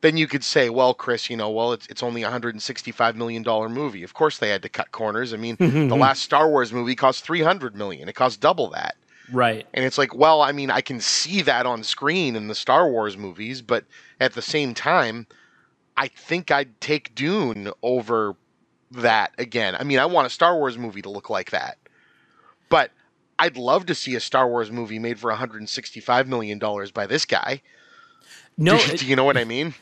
then 0.00 0.18
you 0.18 0.26
could 0.26 0.44
say, 0.44 0.68
well, 0.68 0.92
Chris, 0.92 1.30
you 1.30 1.36
know, 1.36 1.50
well, 1.50 1.72
it's 1.72 1.86
it's 1.86 2.02
only 2.02 2.22
a 2.22 2.30
hundred 2.30 2.54
and 2.54 2.62
sixty-five 2.62 3.16
million 3.16 3.42
dollar 3.42 3.68
movie. 3.70 4.02
Of 4.02 4.12
course, 4.12 4.38
they 4.38 4.50
had 4.50 4.62
to 4.62 4.68
cut 4.68 4.92
corners. 4.92 5.32
I 5.32 5.38
mean, 5.38 5.56
mm-hmm, 5.56 5.72
the 5.72 5.94
mm-hmm. 5.94 6.00
last 6.00 6.22
Star 6.22 6.50
Wars 6.50 6.72
movie 6.72 6.94
cost 6.94 7.24
three 7.24 7.40
hundred 7.42 7.74
million. 7.74 8.08
It 8.08 8.14
cost 8.14 8.40
double 8.40 8.68
that. 8.70 8.96
right. 9.32 9.66
And 9.72 9.84
it's 9.84 9.96
like, 9.96 10.14
well, 10.14 10.42
I 10.42 10.52
mean, 10.52 10.70
I 10.70 10.82
can 10.82 11.00
see 11.00 11.40
that 11.42 11.64
on 11.64 11.82
screen 11.82 12.36
in 12.36 12.48
the 12.48 12.54
Star 12.54 12.90
Wars 12.90 13.16
movies, 13.16 13.62
but 13.62 13.84
at 14.20 14.34
the 14.34 14.42
same 14.42 14.74
time, 14.74 15.26
I 15.96 16.08
think 16.08 16.50
I'd 16.50 16.80
take 16.80 17.14
Dune 17.14 17.70
over 17.82 18.36
that 18.90 19.32
again. 19.38 19.76
I 19.78 19.84
mean, 19.84 19.98
I 19.98 20.06
want 20.06 20.26
a 20.26 20.30
Star 20.30 20.56
Wars 20.56 20.78
movie 20.78 21.02
to 21.02 21.10
look 21.10 21.30
like 21.30 21.50
that. 21.50 21.78
But 22.68 22.90
I'd 23.38 23.56
love 23.56 23.86
to 23.86 23.94
see 23.94 24.14
a 24.14 24.20
Star 24.20 24.48
Wars 24.48 24.70
movie 24.70 24.98
made 24.98 25.18
for 25.18 25.30
165 25.30 26.28
million 26.28 26.58
dollars 26.58 26.90
by 26.90 27.06
this 27.06 27.24
guy. 27.24 27.62
No, 28.56 28.78
do, 28.78 29.04
you 29.04 29.16
know 29.16 29.24
what 29.24 29.36
I 29.36 29.44
mean? 29.44 29.74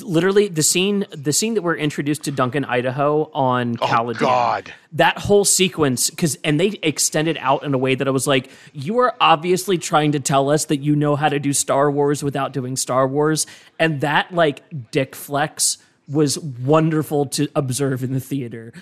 Literally 0.00 0.48
the 0.48 0.62
scene 0.62 1.06
the 1.10 1.32
scene 1.32 1.54
that 1.54 1.62
we're 1.62 1.76
introduced 1.76 2.24
to 2.24 2.30
Duncan 2.30 2.64
Idaho 2.64 3.30
on 3.32 3.76
Caladan. 3.76 4.16
Oh, 4.16 4.20
God. 4.20 4.74
That 4.92 5.18
whole 5.18 5.44
sequence 5.46 6.10
cuz 6.10 6.36
and 6.44 6.60
they 6.60 6.78
extended 6.82 7.38
out 7.40 7.62
in 7.64 7.72
a 7.72 7.78
way 7.78 7.94
that 7.94 8.06
I 8.06 8.10
was 8.10 8.26
like 8.26 8.50
you 8.74 8.98
are 8.98 9.14
obviously 9.20 9.78
trying 9.78 10.12
to 10.12 10.20
tell 10.20 10.50
us 10.50 10.66
that 10.66 10.78
you 10.78 10.94
know 10.94 11.16
how 11.16 11.30
to 11.30 11.38
do 11.38 11.54
Star 11.54 11.90
Wars 11.90 12.22
without 12.22 12.52
doing 12.52 12.76
Star 12.76 13.08
Wars 13.08 13.46
and 13.78 14.02
that 14.02 14.32
like 14.34 14.90
dick 14.90 15.14
flex 15.14 15.78
was 16.06 16.38
wonderful 16.38 17.24
to 17.26 17.48
observe 17.54 18.02
in 18.04 18.12
the 18.12 18.20
theater. 18.20 18.72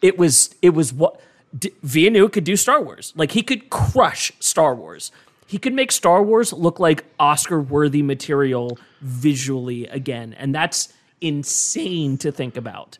It 0.00 0.16
was 0.16 0.54
it 0.62 0.70
was 0.70 0.92
what 0.92 1.20
D- 1.56 1.70
Villeneuve 1.82 2.32
could 2.32 2.44
do 2.44 2.56
Star 2.56 2.80
Wars. 2.82 3.12
Like 3.14 3.32
he 3.32 3.42
could 3.42 3.68
crush 3.70 4.32
Star 4.40 4.74
Wars. 4.74 5.12
He 5.46 5.58
could 5.58 5.74
make 5.74 5.92
Star 5.92 6.22
Wars 6.22 6.52
look 6.52 6.80
like 6.80 7.04
Oscar 7.18 7.60
worthy 7.60 8.02
material 8.02 8.78
visually 9.00 9.86
again. 9.86 10.34
And 10.38 10.54
that's 10.54 10.92
insane 11.20 12.18
to 12.18 12.32
think 12.32 12.56
about. 12.56 12.98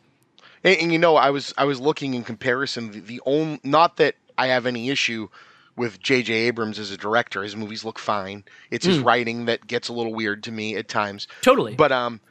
And, 0.63 0.79
and 0.79 0.93
you 0.93 0.99
know, 0.99 1.15
I 1.15 1.29
was 1.31 1.53
I 1.57 1.65
was 1.65 1.79
looking 1.79 2.13
in 2.13 2.23
comparison. 2.23 2.91
The, 2.91 2.99
the 2.99 3.21
only 3.25 3.59
not 3.63 3.97
that 3.97 4.15
I 4.37 4.47
have 4.47 4.65
any 4.65 4.89
issue 4.89 5.29
with 5.75 5.99
J.J. 5.99 6.33
Abrams 6.33 6.79
as 6.79 6.91
a 6.91 6.97
director. 6.97 7.43
His 7.43 7.55
movies 7.55 7.83
look 7.83 7.99
fine. 7.99 8.45
It's 8.71 8.85
his 8.85 8.99
writing 8.99 9.45
that 9.45 9.67
gets 9.67 9.89
a 9.89 9.93
little 9.93 10.13
weird 10.13 10.43
to 10.43 10.51
me 10.51 10.77
at 10.77 10.87
times. 10.87 11.27
Totally. 11.41 11.75
But 11.75 11.91
um, 11.91 12.21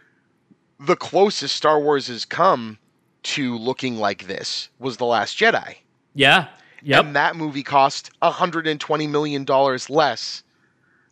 the 0.81 0.97
closest 0.97 1.55
Star 1.55 1.79
Wars 1.79 2.07
has 2.09 2.25
come 2.25 2.79
to 3.25 3.57
looking 3.59 3.97
like 3.97 4.27
this 4.27 4.71
was 4.79 4.97
The 4.97 5.05
Last 5.05 5.39
Jedi, 5.39 5.77
yeah. 6.15 6.49
Yep. 6.85 7.05
and 7.05 7.17
that 7.17 7.35
movie 7.37 7.63
cost 7.63 8.11
120 8.21 9.07
million 9.07 9.45
dollars 9.45 9.89
less 9.91 10.43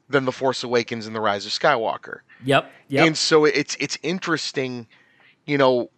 than 0.08 0.24
The 0.26 0.32
Force 0.32 0.62
Awakens 0.62 1.06
and 1.06 1.16
The 1.16 1.20
Rise 1.20 1.46
of 1.46 1.52
Skywalker. 1.52 2.18
yep. 2.44 2.70
Yep. 2.88 3.06
And 3.06 3.16
so 3.18 3.44
it's 3.46 3.76
it's 3.80 3.98
interesting, 4.02 4.86
you 5.46 5.56
know. 5.58 5.90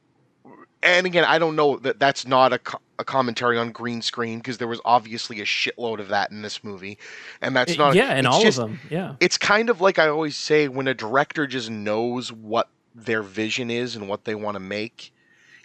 And 0.82 1.06
again, 1.06 1.24
I 1.24 1.38
don't 1.38 1.56
know 1.56 1.78
that 1.78 1.98
that's 1.98 2.26
not 2.26 2.52
a, 2.52 2.58
co- 2.58 2.78
a 2.98 3.04
commentary 3.04 3.56
on 3.56 3.72
green 3.72 4.02
screen 4.02 4.38
because 4.38 4.58
there 4.58 4.68
was 4.68 4.82
obviously 4.84 5.40
a 5.40 5.44
shitload 5.44 5.98
of 5.98 6.08
that 6.08 6.30
in 6.30 6.42
this 6.42 6.62
movie, 6.62 6.98
and 7.40 7.56
that's 7.56 7.78
not 7.78 7.94
yeah, 7.94 8.10
and 8.12 8.26
all 8.26 8.42
just- 8.42 8.58
of 8.58 8.68
them. 8.68 8.80
Yeah. 8.90 9.16
It's 9.18 9.38
kind 9.38 9.70
of 9.70 9.80
like 9.80 9.98
I 9.98 10.08
always 10.08 10.36
say 10.36 10.68
when 10.68 10.86
a 10.86 10.92
director 10.94 11.46
just 11.46 11.70
knows 11.70 12.30
what 12.30 12.68
their 12.94 13.22
vision 13.22 13.70
is 13.70 13.96
and 13.96 14.08
what 14.10 14.24
they 14.24 14.34
want 14.34 14.56
to 14.56 14.60
make, 14.60 15.12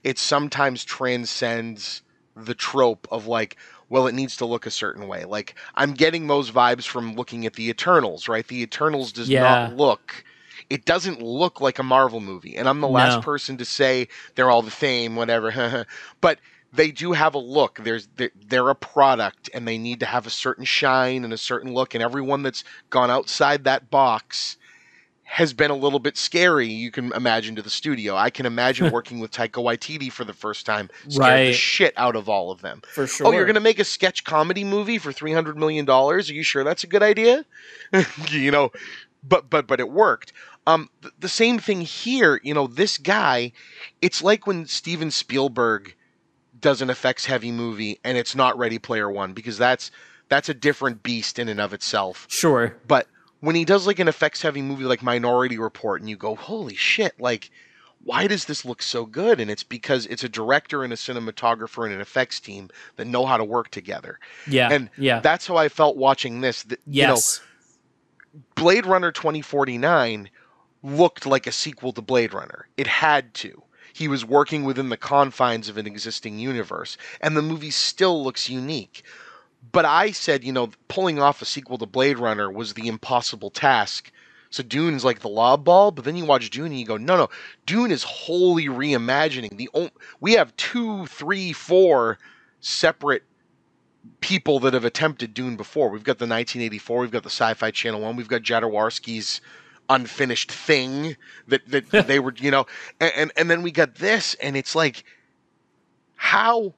it 0.05 0.17
sometimes 0.17 0.85
transcends 0.85 2.01
the 2.37 2.55
trope 2.55 3.05
of 3.11 3.27
like, 3.27 3.57
well, 3.89 4.07
it 4.07 4.15
needs 4.15 4.37
to 4.37 4.45
look 4.45 4.65
a 4.65 4.71
certain 4.71 5.07
way. 5.07 5.25
Like 5.25 5.55
I'm 5.75 5.93
getting 5.93 6.27
those 6.27 6.51
vibes 6.51 6.87
from 6.87 7.15
looking 7.15 7.45
at 7.45 7.53
the 7.53 7.69
Eternals, 7.69 8.27
right? 8.27 8.47
The 8.47 8.61
Eternals 8.61 9.11
does 9.11 9.29
Yeah. 9.29 9.39
not 9.39 9.63
look 9.63 10.23
it 10.69 10.85
doesn't 10.85 11.21
look 11.21 11.61
like 11.61 11.79
a 11.79 11.83
Marvel 11.83 12.19
movie. 12.19 12.57
And 12.57 12.67
I'm 12.67 12.81
the 12.81 12.87
last 12.87 13.21
person 13.21 13.57
to 13.57 13.65
say 13.65 14.07
they're 14.35 14.51
all 14.51 14.61
the 14.61 14.71
same, 14.71 15.15
whatever. 15.15 15.85
but 16.21 16.39
they 16.71 16.91
do 16.91 17.13
have 17.13 17.33
a 17.33 17.39
look. 17.39 17.79
There's 17.83 18.07
they're, 18.15 18.31
they're 18.35 18.69
a 18.69 18.75
product 18.75 19.49
and 19.53 19.67
they 19.67 19.77
need 19.77 19.99
to 20.01 20.05
have 20.05 20.27
a 20.27 20.31
certain 20.31 20.65
shine 20.65 21.23
and 21.23 21.33
a 21.33 21.37
certain 21.37 21.73
look 21.73 21.95
and 21.95 22.03
everyone 22.03 22.43
that's 22.43 22.63
gone 22.89 23.09
outside 23.09 23.63
that 23.63 23.89
box 23.89 24.57
has 25.29 25.53
been 25.53 25.69
a 25.69 25.75
little 25.75 25.99
bit 25.99 26.17
scary, 26.17 26.65
you 26.67 26.89
can 26.89 27.13
imagine 27.13 27.55
to 27.55 27.61
the 27.61 27.69
studio. 27.69 28.15
I 28.15 28.31
can 28.31 28.47
imagine 28.47 28.91
working 28.91 29.19
with 29.19 29.29
Taika 29.29 29.63
Waititi 29.63 30.11
for 30.11 30.25
the 30.25 30.33
first 30.33 30.65
time, 30.65 30.89
scared 31.07 31.49
the 31.49 31.53
shit 31.53 31.93
out 31.97 32.15
of 32.15 32.27
all 32.27 32.49
of 32.49 32.61
them. 32.61 32.81
For 32.93 33.05
sure. 33.05 33.27
Oh, 33.27 33.31
you're 33.31 33.45
going 33.45 33.53
to 33.53 33.61
make 33.61 33.77
a 33.77 33.83
sketch 33.83 34.23
comedy 34.23 34.63
movie 34.63 34.97
for 34.97 35.11
three 35.11 35.31
hundred 35.31 35.55
million 35.55 35.85
dollars? 35.85 36.31
Are 36.31 36.33
you 36.33 36.41
sure 36.41 36.63
that's 36.63 36.83
a 36.83 36.87
good 36.87 37.03
idea? 37.03 37.45
you 38.31 38.49
know, 38.49 38.71
but 39.23 39.51
but 39.51 39.67
but 39.67 39.79
it 39.79 39.91
worked. 39.91 40.33
Um, 40.65 40.89
th- 41.03 41.13
the 41.19 41.29
same 41.29 41.59
thing 41.59 41.81
here. 41.81 42.41
You 42.43 42.55
know, 42.55 42.65
this 42.65 42.97
guy. 42.97 43.51
It's 44.01 44.23
like 44.23 44.47
when 44.47 44.65
Steven 44.65 45.11
Spielberg 45.11 45.95
does 46.59 46.81
an 46.81 46.89
effects 46.89 47.25
heavy 47.25 47.51
movie 47.51 47.99
and 48.03 48.17
it's 48.17 48.35
not 48.35 48.57
Ready 48.57 48.79
Player 48.79 49.09
One 49.09 49.33
because 49.33 49.59
that's 49.59 49.91
that's 50.27 50.49
a 50.49 50.55
different 50.55 51.03
beast 51.03 51.37
in 51.37 51.47
and 51.49 51.61
of 51.61 51.71
itself. 51.71 52.25
Sure. 52.29 52.75
But 52.87 53.07
when 53.39 53.55
he 53.55 53.65
does 53.65 53.87
like 53.87 53.99
an 53.99 54.07
effects 54.07 54.41
heavy 54.41 54.61
movie 54.61 54.83
like 54.83 55.01
Minority 55.01 55.57
Report 55.57 56.01
and 56.01 56.09
you 56.09 56.17
go, 56.17 56.35
holy 56.35 56.75
shit, 56.75 57.19
like, 57.19 57.49
why 58.03 58.27
does 58.27 58.45
this 58.45 58.63
look 58.63 58.81
so 58.81 59.05
good? 59.05 59.39
And 59.39 59.51
it's 59.51 59.63
because 59.63 60.05
it's 60.05 60.23
a 60.23 60.29
director 60.29 60.83
and 60.83 60.93
a 60.93 60.95
cinematographer 60.95 61.85
and 61.85 61.93
an 61.93 62.01
effects 62.01 62.39
team 62.39 62.69
that 62.95 63.07
know 63.07 63.25
how 63.25 63.37
to 63.37 63.43
work 63.43 63.71
together. 63.71 64.19
Yeah. 64.47 64.69
And 64.71 64.89
yeah. 64.97 65.19
that's 65.19 65.47
how 65.47 65.57
I 65.57 65.69
felt 65.69 65.97
watching 65.97 66.41
this. 66.41 66.63
Th- 66.63 66.79
yes. 66.85 67.41
You 68.33 68.39
know, 68.39 68.43
Blade 68.55 68.85
Runner 68.85 69.11
2049 69.11 70.29
looked 70.81 71.25
like 71.25 71.47
a 71.47 71.51
sequel 71.51 71.91
to 71.93 72.01
Blade 72.01 72.33
Runner. 72.33 72.67
It 72.77 72.87
had 72.87 73.33
to. 73.35 73.63
He 73.91 74.07
was 74.07 74.23
working 74.23 74.63
within 74.63 74.89
the 74.89 74.97
confines 74.97 75.67
of 75.67 75.77
an 75.77 75.87
existing 75.87 76.39
universe, 76.39 76.95
and 77.19 77.35
the 77.35 77.41
movie 77.41 77.71
still 77.71 78.23
looks 78.23 78.49
unique. 78.49 79.03
But 79.71 79.85
I 79.85 80.11
said, 80.11 80.43
you 80.43 80.51
know, 80.53 80.71
pulling 80.87 81.19
off 81.19 81.41
a 81.41 81.45
sequel 81.45 81.77
to 81.77 81.85
Blade 81.85 82.17
Runner 82.17 82.49
was 82.51 82.73
the 82.73 82.87
impossible 82.87 83.49
task. 83.49 84.11
So 84.49 84.63
Dune's 84.63 85.05
like 85.05 85.19
the 85.19 85.29
lob 85.29 85.63
ball, 85.63 85.91
but 85.91 86.05
then 86.05 86.15
you 86.15 86.25
watch 86.25 86.49
Dune 86.49 86.67
and 86.67 86.79
you 86.79 86.85
go, 86.85 86.97
no, 86.97 87.15
no, 87.15 87.29
Dune 87.65 87.91
is 87.91 88.03
wholly 88.03 88.65
reimagining. 88.65 89.57
The 89.57 89.69
on- 89.73 89.91
we 90.19 90.33
have 90.33 90.55
two, 90.55 91.05
three, 91.05 91.53
four 91.53 92.17
separate 92.61 93.23
people 94.21 94.59
that 94.61 94.73
have 94.73 94.85
attempted 94.85 95.33
Dune 95.33 95.55
before. 95.55 95.89
We've 95.89 96.03
got 96.03 96.17
the 96.17 96.25
1984, 96.25 96.99
we've 97.01 97.11
got 97.11 97.23
the 97.23 97.29
Sci-Fi 97.29 97.71
Channel 97.71 98.01
one, 98.01 98.15
we've 98.15 98.27
got 98.27 98.41
Jodorowsky's 98.41 99.41
unfinished 99.89 100.51
thing 100.51 101.15
that 101.47 101.67
that 101.67 101.89
they 102.07 102.19
were, 102.19 102.33
you 102.37 102.51
know, 102.51 102.65
and, 102.99 103.11
and 103.15 103.31
and 103.37 103.51
then 103.51 103.61
we 103.61 103.71
got 103.71 103.95
this, 103.95 104.35
and 104.35 104.57
it's 104.57 104.75
like, 104.75 105.03
how 106.15 106.73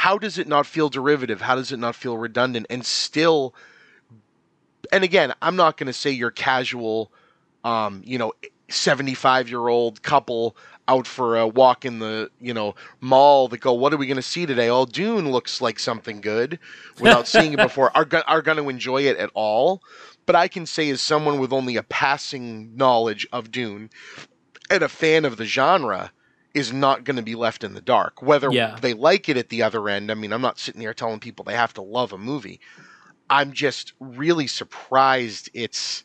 how 0.00 0.16
does 0.16 0.38
it 0.38 0.48
not 0.48 0.64
feel 0.64 0.88
derivative? 0.88 1.42
How 1.42 1.56
does 1.56 1.72
it 1.72 1.78
not 1.78 1.94
feel 1.94 2.16
redundant? 2.16 2.66
And 2.70 2.86
still, 2.86 3.54
and 4.90 5.04
again, 5.04 5.34
I'm 5.42 5.56
not 5.56 5.76
going 5.76 5.88
to 5.88 5.92
say 5.92 6.10
your 6.10 6.30
casual, 6.30 7.12
um, 7.64 8.00
you 8.02 8.16
know, 8.16 8.32
75 8.70 9.50
year 9.50 9.68
old 9.68 10.02
couple 10.02 10.56
out 10.88 11.06
for 11.06 11.36
a 11.36 11.46
walk 11.46 11.84
in 11.84 11.98
the 11.98 12.30
you 12.40 12.54
know 12.54 12.74
mall 13.00 13.46
that 13.48 13.60
go 13.60 13.72
what 13.72 13.92
are 13.92 13.96
we 13.96 14.06
going 14.06 14.16
to 14.16 14.22
see 14.22 14.46
today 14.46 14.68
oh 14.68 14.86
dune 14.86 15.30
looks 15.30 15.60
like 15.60 15.78
something 15.78 16.20
good 16.20 16.58
without 17.00 17.28
seeing 17.28 17.52
it 17.52 17.58
before 17.58 17.96
are, 17.96 18.04
go- 18.04 18.22
are 18.26 18.42
going 18.42 18.56
to 18.56 18.68
enjoy 18.68 19.02
it 19.02 19.16
at 19.18 19.30
all 19.34 19.82
but 20.26 20.36
I 20.36 20.46
can 20.46 20.66
say 20.66 20.88
as 20.90 21.00
someone 21.00 21.40
with 21.40 21.52
only 21.52 21.76
a 21.76 21.82
passing 21.82 22.76
knowledge 22.76 23.26
of 23.32 23.50
Dune 23.50 23.90
and 24.70 24.82
a 24.82 24.88
fan 24.88 25.24
of 25.24 25.36
the 25.36 25.44
genre 25.44 26.12
is 26.54 26.72
not 26.72 27.04
going 27.04 27.16
to 27.16 27.22
be 27.22 27.34
left 27.34 27.62
in 27.64 27.74
the 27.74 27.80
dark. 27.80 28.22
Whether 28.22 28.50
Yeah. 28.52 28.76
they 28.80 28.92
like 28.94 29.28
it 29.28 29.36
at 29.36 29.48
the 29.50 29.62
other 29.62 29.88
end, 29.88 30.10
I 30.10 30.14
mean, 30.14 30.32
I'm 30.32 30.42
not 30.42 30.58
sitting 30.58 30.80
here 30.80 30.94
telling 30.94 31.20
people 31.20 31.44
they 31.44 31.54
have 31.54 31.72
to 31.74 31.82
love 31.82 32.12
a 32.12 32.18
movie. 32.18 32.60
I'm 33.28 33.52
just 33.52 33.92
really 34.00 34.46
surprised 34.48 35.50
it's 35.54 36.04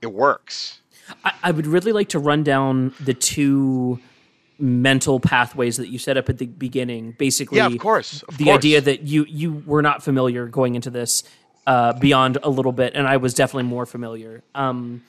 it 0.00 0.12
works. 0.12 0.80
I, 1.24 1.32
I 1.44 1.50
would 1.52 1.66
really 1.66 1.92
like 1.92 2.08
to 2.10 2.18
run 2.18 2.42
down 2.42 2.92
the 2.98 3.14
two 3.14 4.00
mental 4.58 5.20
pathways 5.20 5.76
that 5.76 5.88
you 5.88 5.98
set 5.98 6.16
up 6.16 6.28
at 6.28 6.38
the 6.38 6.46
beginning. 6.46 7.12
Basically, 7.18 7.58
Yeah, 7.58 7.66
of 7.66 7.78
course. 7.78 8.22
Of 8.24 8.38
the 8.38 8.44
course. 8.46 8.58
idea 8.58 8.80
that 8.80 9.02
you 9.02 9.24
you 9.28 9.62
were 9.66 9.82
not 9.82 10.02
familiar 10.02 10.46
going 10.48 10.74
into 10.74 10.90
this 10.90 11.22
uh, 11.68 11.92
beyond 11.92 12.38
a 12.42 12.50
little 12.50 12.72
bit, 12.72 12.94
and 12.94 13.06
I 13.06 13.16
was 13.18 13.34
definitely 13.34 13.68
more 13.68 13.86
familiar. 13.86 14.42
Um, 14.56 15.04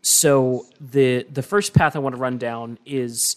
so 0.00 0.64
the 0.80 1.24
the 1.30 1.42
first 1.42 1.74
path 1.74 1.94
I 1.96 1.98
want 1.98 2.14
to 2.14 2.20
run 2.20 2.38
down 2.38 2.78
is 2.86 3.36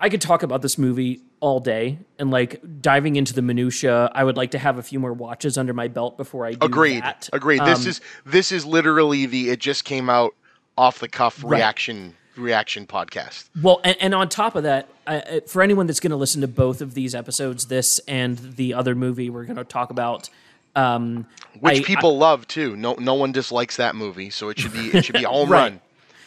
I 0.00 0.08
could 0.08 0.20
talk 0.22 0.42
about 0.42 0.62
this 0.62 0.78
movie 0.78 1.20
all 1.40 1.60
day 1.60 1.98
and 2.18 2.30
like 2.30 2.60
diving 2.80 3.16
into 3.16 3.34
the 3.34 3.42
minutia. 3.42 4.10
I 4.14 4.24
would 4.24 4.36
like 4.36 4.52
to 4.52 4.58
have 4.58 4.78
a 4.78 4.82
few 4.82 4.98
more 4.98 5.12
watches 5.12 5.58
under 5.58 5.74
my 5.74 5.88
belt 5.88 6.16
before 6.16 6.46
I 6.46 6.52
do 6.52 6.64
Agreed. 6.64 7.02
that. 7.02 7.28
Agreed. 7.32 7.60
this 7.64 7.82
Um, 7.84 7.88
is 7.88 8.00
this 8.24 8.50
is 8.52 8.64
literally 8.64 9.26
the 9.26 9.50
it 9.50 9.58
just 9.60 9.84
came 9.84 10.08
out 10.08 10.34
off 10.78 10.98
the 11.00 11.08
cuff 11.08 11.42
Right. 11.44 11.58
reaction 11.58 12.14
reaction 12.36 12.86
podcast. 12.86 13.50
Well, 13.60 13.80
and, 13.84 13.96
and 14.00 14.14
on 14.14 14.28
top 14.30 14.54
of 14.54 14.62
that, 14.62 14.88
I, 15.06 15.16
I- 15.16 15.40
for 15.46 15.60
anyone 15.60 15.86
that's 15.86 16.00
going 16.00 16.12
to 16.12 16.16
listen 16.16 16.40
to 16.40 16.48
both 16.48 16.80
of 16.80 16.94
these 16.94 17.14
episodes, 17.14 17.66
this 17.66 17.98
and 18.08 18.38
the 18.56 18.72
other 18.72 18.94
movie 18.94 19.28
we're 19.28 19.44
going 19.44 19.56
to 19.56 19.64
talk 19.64 19.90
about, 19.90 20.30
um, 20.74 21.26
Which 21.58 21.80
I- 21.80 21.82
people 21.82 22.16
love 22.16 22.46
too. 22.46 22.76
No 22.76 22.94
no 22.94 23.14
one 23.14 23.32
dislikes 23.32 23.76
that 23.76 23.94
movie, 23.94 24.30
so 24.30 24.48
it 24.48 24.58
should 24.58 24.72
be 24.72 24.88
it 24.96 25.04
should 25.04 25.16
be 25.16 25.24
a 25.24 25.28
home 25.28 25.48
Right. 25.50 25.60
run. 25.72 25.80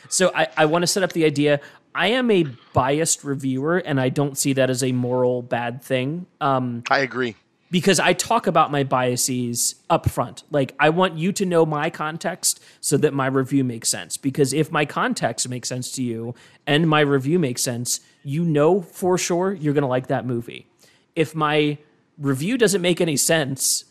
So 0.09 0.31
I, 0.35 0.47
I 0.57 0.65
want 0.65 0.83
to 0.83 0.87
set 0.87 1.01
up 1.01 1.13
the 1.13 1.25
idea. 1.25 1.59
I 1.95 2.07
am 2.07 2.31
a 2.31 2.45
biased 2.73 3.23
reviewer, 3.23 3.77
and 3.77 3.99
I 3.99 4.09
don't 4.09 4.37
see 4.37 4.53
that 4.53 4.69
as 4.69 4.83
a 4.83 4.91
moral 4.91 5.41
bad 5.41 5.81
thing. 5.81 6.25
Um, 6.41 6.83
I 6.89 6.99
agree. 6.99 7.35
because 7.71 7.99
I 7.99 8.13
talk 8.13 8.45
about 8.45 8.71
my 8.71 8.83
biases 8.83 9.75
up 9.89 10.09
front. 10.09 10.43
Like 10.51 10.75
I 10.79 10.89
want 10.89 11.17
you 11.17 11.31
to 11.33 11.45
know 11.45 11.65
my 11.65 11.89
context 11.89 12.63
so 12.81 12.97
that 12.97 13.13
my 13.15 13.25
review 13.25 13.63
makes 13.63 13.89
sense. 13.89 14.15
Because 14.15 14.53
if 14.53 14.71
my 14.71 14.85
context 14.85 15.49
makes 15.49 15.69
sense 15.69 15.91
to 15.93 16.03
you 16.03 16.35
and 16.67 16.87
my 16.87 16.99
review 16.99 17.39
makes 17.39 17.63
sense, 17.63 17.99
you 18.23 18.43
know 18.43 18.81
for 18.81 19.17
sure 19.17 19.53
you're 19.53 19.73
going 19.73 19.81
to 19.81 19.87
like 19.87 20.05
that 20.07 20.23
movie. 20.23 20.67
If 21.15 21.33
my 21.33 21.79
review 22.19 22.59
doesn't 22.59 22.81
make 22.81 23.01
any 23.01 23.17
sense 23.17 23.85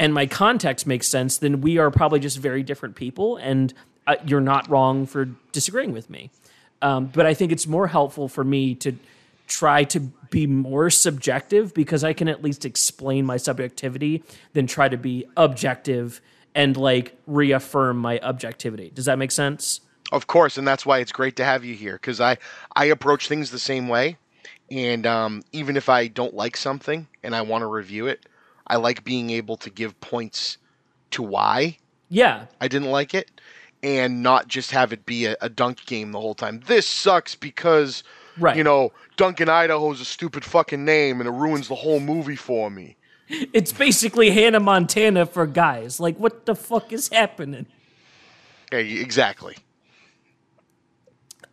and 0.00 0.12
my 0.12 0.26
context 0.26 0.84
makes 0.84 1.06
sense, 1.06 1.38
then 1.38 1.60
we 1.60 1.78
are 1.78 1.92
probably 1.92 2.18
just 2.18 2.38
very 2.38 2.64
different 2.64 2.96
people 2.96 3.36
and 3.36 3.72
uh, 4.08 4.16
you're 4.26 4.40
not 4.40 4.68
wrong 4.68 5.06
for 5.06 5.26
disagreeing 5.52 5.92
with 5.92 6.10
me. 6.10 6.30
Um, 6.82 7.06
but 7.06 7.26
I 7.26 7.34
think 7.34 7.52
it's 7.52 7.66
more 7.66 7.86
helpful 7.86 8.28
for 8.28 8.44
me 8.44 8.74
to 8.76 8.96
try 9.46 9.84
to 9.84 10.00
be 10.30 10.46
more 10.46 10.90
subjective 10.90 11.74
because 11.74 12.04
I 12.04 12.12
can 12.12 12.28
at 12.28 12.42
least 12.42 12.64
explain 12.64 13.24
my 13.26 13.36
subjectivity 13.36 14.22
than 14.52 14.66
try 14.66 14.88
to 14.88 14.96
be 14.96 15.26
objective 15.36 16.20
and 16.54 16.76
like 16.76 17.16
reaffirm 17.26 17.98
my 17.98 18.18
objectivity. 18.20 18.90
Does 18.94 19.04
that 19.04 19.18
make 19.18 19.30
sense? 19.30 19.80
Of 20.10 20.26
course, 20.26 20.58
and 20.58 20.66
that's 20.66 20.84
why 20.84 20.98
it's 20.98 21.12
great 21.12 21.36
to 21.36 21.44
have 21.44 21.64
you 21.64 21.74
here 21.74 21.94
because 21.94 22.20
I 22.20 22.36
I 22.76 22.86
approach 22.86 23.28
things 23.28 23.50
the 23.50 23.58
same 23.58 23.88
way, 23.88 24.18
and 24.70 25.06
um, 25.06 25.42
even 25.52 25.76
if 25.76 25.88
I 25.88 26.08
don't 26.08 26.34
like 26.34 26.56
something 26.56 27.06
and 27.22 27.34
I 27.34 27.42
want 27.42 27.62
to 27.62 27.66
review 27.66 28.08
it, 28.08 28.26
I 28.66 28.76
like 28.76 29.04
being 29.04 29.30
able 29.30 29.56
to 29.58 29.70
give 29.70 29.98
points 30.00 30.58
to 31.12 31.22
why 31.22 31.78
Yeah. 32.08 32.46
I 32.60 32.68
didn't 32.68 32.90
like 32.90 33.14
it, 33.14 33.30
and 33.82 34.22
not 34.22 34.48
just 34.48 34.70
have 34.70 34.92
it 34.92 35.04
be 35.06 35.26
a, 35.26 35.36
a 35.40 35.48
dunk 35.48 35.84
game 35.86 36.12
the 36.12 36.20
whole 36.20 36.34
time. 36.34 36.60
This 36.66 36.86
sucks 36.86 37.34
because 37.34 38.02
Right. 38.38 38.56
you 38.56 38.64
know 38.64 38.92
Duncan 39.18 39.48
Idaho's 39.50 40.00
a 40.00 40.06
stupid 40.06 40.42
fucking 40.44 40.84
name 40.86 41.20
and 41.20 41.28
it 41.28 41.32
ruins 41.32 41.68
the 41.68 41.74
whole 41.74 42.00
movie 42.00 42.36
for 42.36 42.70
me. 42.70 42.96
It's 43.28 43.72
basically 43.72 44.30
Hannah 44.30 44.60
Montana 44.60 45.26
for 45.26 45.46
guys. 45.46 46.00
Like, 46.00 46.16
what 46.18 46.44
the 46.46 46.54
fuck 46.54 46.92
is 46.92 47.08
happening? 47.08 47.66
Okay, 48.72 48.98
exactly. 49.00 49.56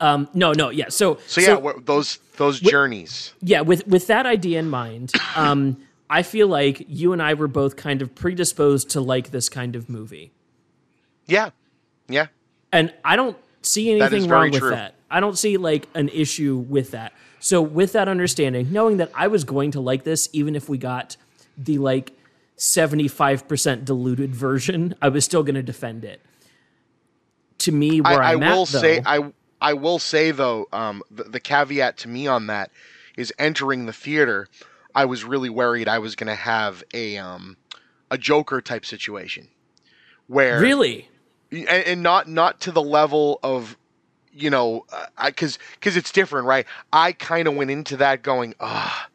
Um, 0.02 0.30
no, 0.34 0.54
no, 0.54 0.70
yeah. 0.70 0.86
So, 0.89 1.20
So 1.28 1.42
yeah, 1.42 1.56
wha- 1.56 1.74
those 1.84 2.20
those 2.38 2.60
journeys. 2.62 3.34
yeah, 3.42 3.62
with 3.62 3.86
with 3.88 4.08
that 4.08 4.26
idea 4.26 4.60
in 4.60 4.70
mind, 4.70 5.12
um, 5.36 5.78
I 6.10 6.24
feel 6.24 6.48
like 6.48 6.86
you 6.88 7.12
and 7.12 7.22
I 7.22 7.34
were 7.34 7.50
both 7.50 7.76
kind 7.76 8.02
of 8.02 8.15
predisposed 8.15 8.89
to 8.92 9.02
like 9.02 9.32
this 9.32 9.50
kind 9.50 9.76
of 9.76 9.89
movie. 9.89 10.32
Yeah, 11.28 11.50
yeah. 12.10 12.28
And 12.72 12.93
I 13.04 13.15
don't 13.15 13.38
see 13.62 13.91
anything 13.91 14.30
wrong 14.30 14.52
with 14.52 14.60
true. 14.60 14.69
that. 14.72 14.95
I 15.10 15.19
don't 15.19 15.38
see 15.38 15.58
like 15.58 15.88
an 15.95 16.10
issue 16.10 16.58
with 16.58 16.91
that. 16.91 17.13
So 17.39 17.62
with 17.62 17.93
that 17.93 18.08
understanding, 18.08 18.72
knowing 18.72 18.98
that 18.98 19.12
I 19.15 19.28
was 19.28 19.43
going 19.43 19.72
to 19.72 19.80
like 19.80 20.04
this 20.04 20.30
even 20.34 20.56
if 20.56 20.69
we 20.69 20.78
got 20.78 21.15
the 21.58 21.78
like 21.78 22.12
75% 22.58 23.86
diluted 23.86 24.36
version, 24.36 24.95
I 25.02 25.10
was 25.10 25.26
still 25.26 25.43
going 25.43 25.56
to 25.56 25.63
defend 25.63 26.04
it. 26.04 26.22
To 27.60 27.72
me 27.72 28.02
where 28.02 28.22
I, 28.22 28.34
I 28.34 28.36
will 28.36 28.63
at 28.63 28.69
though, 28.69 28.80
say 28.80 29.02
I 29.06 29.34
I 29.60 29.74
will 29.74 30.00
say 30.00 30.32
though 30.32 30.67
um, 30.72 31.04
the, 31.12 31.24
the 31.24 31.39
caveat 31.41 31.98
to 31.98 32.08
me 32.08 32.28
on 32.28 32.48
that 32.48 32.72
is 33.17 33.34
entering 33.38 33.86
the 33.86 33.93
theater. 33.93 34.48
I 34.95 35.06
was 35.06 35.26
really 35.26 35.50
worried 35.50 35.88
I 35.88 36.00
was 36.00 36.15
going 36.15 36.28
to 36.28 36.36
have 36.36 36.84
a 36.93 37.17
um, 37.17 37.58
a 38.10 38.17
Joker 38.17 38.62
type 38.62 38.86
situation 38.86 39.50
where 40.28 40.62
Really? 40.62 41.09
And, 41.52 41.68
and 41.68 42.04
not 42.04 42.28
not 42.28 42.60
to 42.62 42.72
the 42.72 42.82
level 42.82 43.40
of 43.44 43.78
you 44.34 44.50
know 44.50 44.86
because 45.26 45.58
because 45.76 45.98
it's 45.98 46.12
different 46.12 46.46
right 46.46 46.66
i 46.94 47.12
kind 47.12 47.48
of 47.48 47.56
went 47.56 47.72
into 47.72 47.98
that 47.98 48.22
going 48.22 48.54
ah 48.60 49.08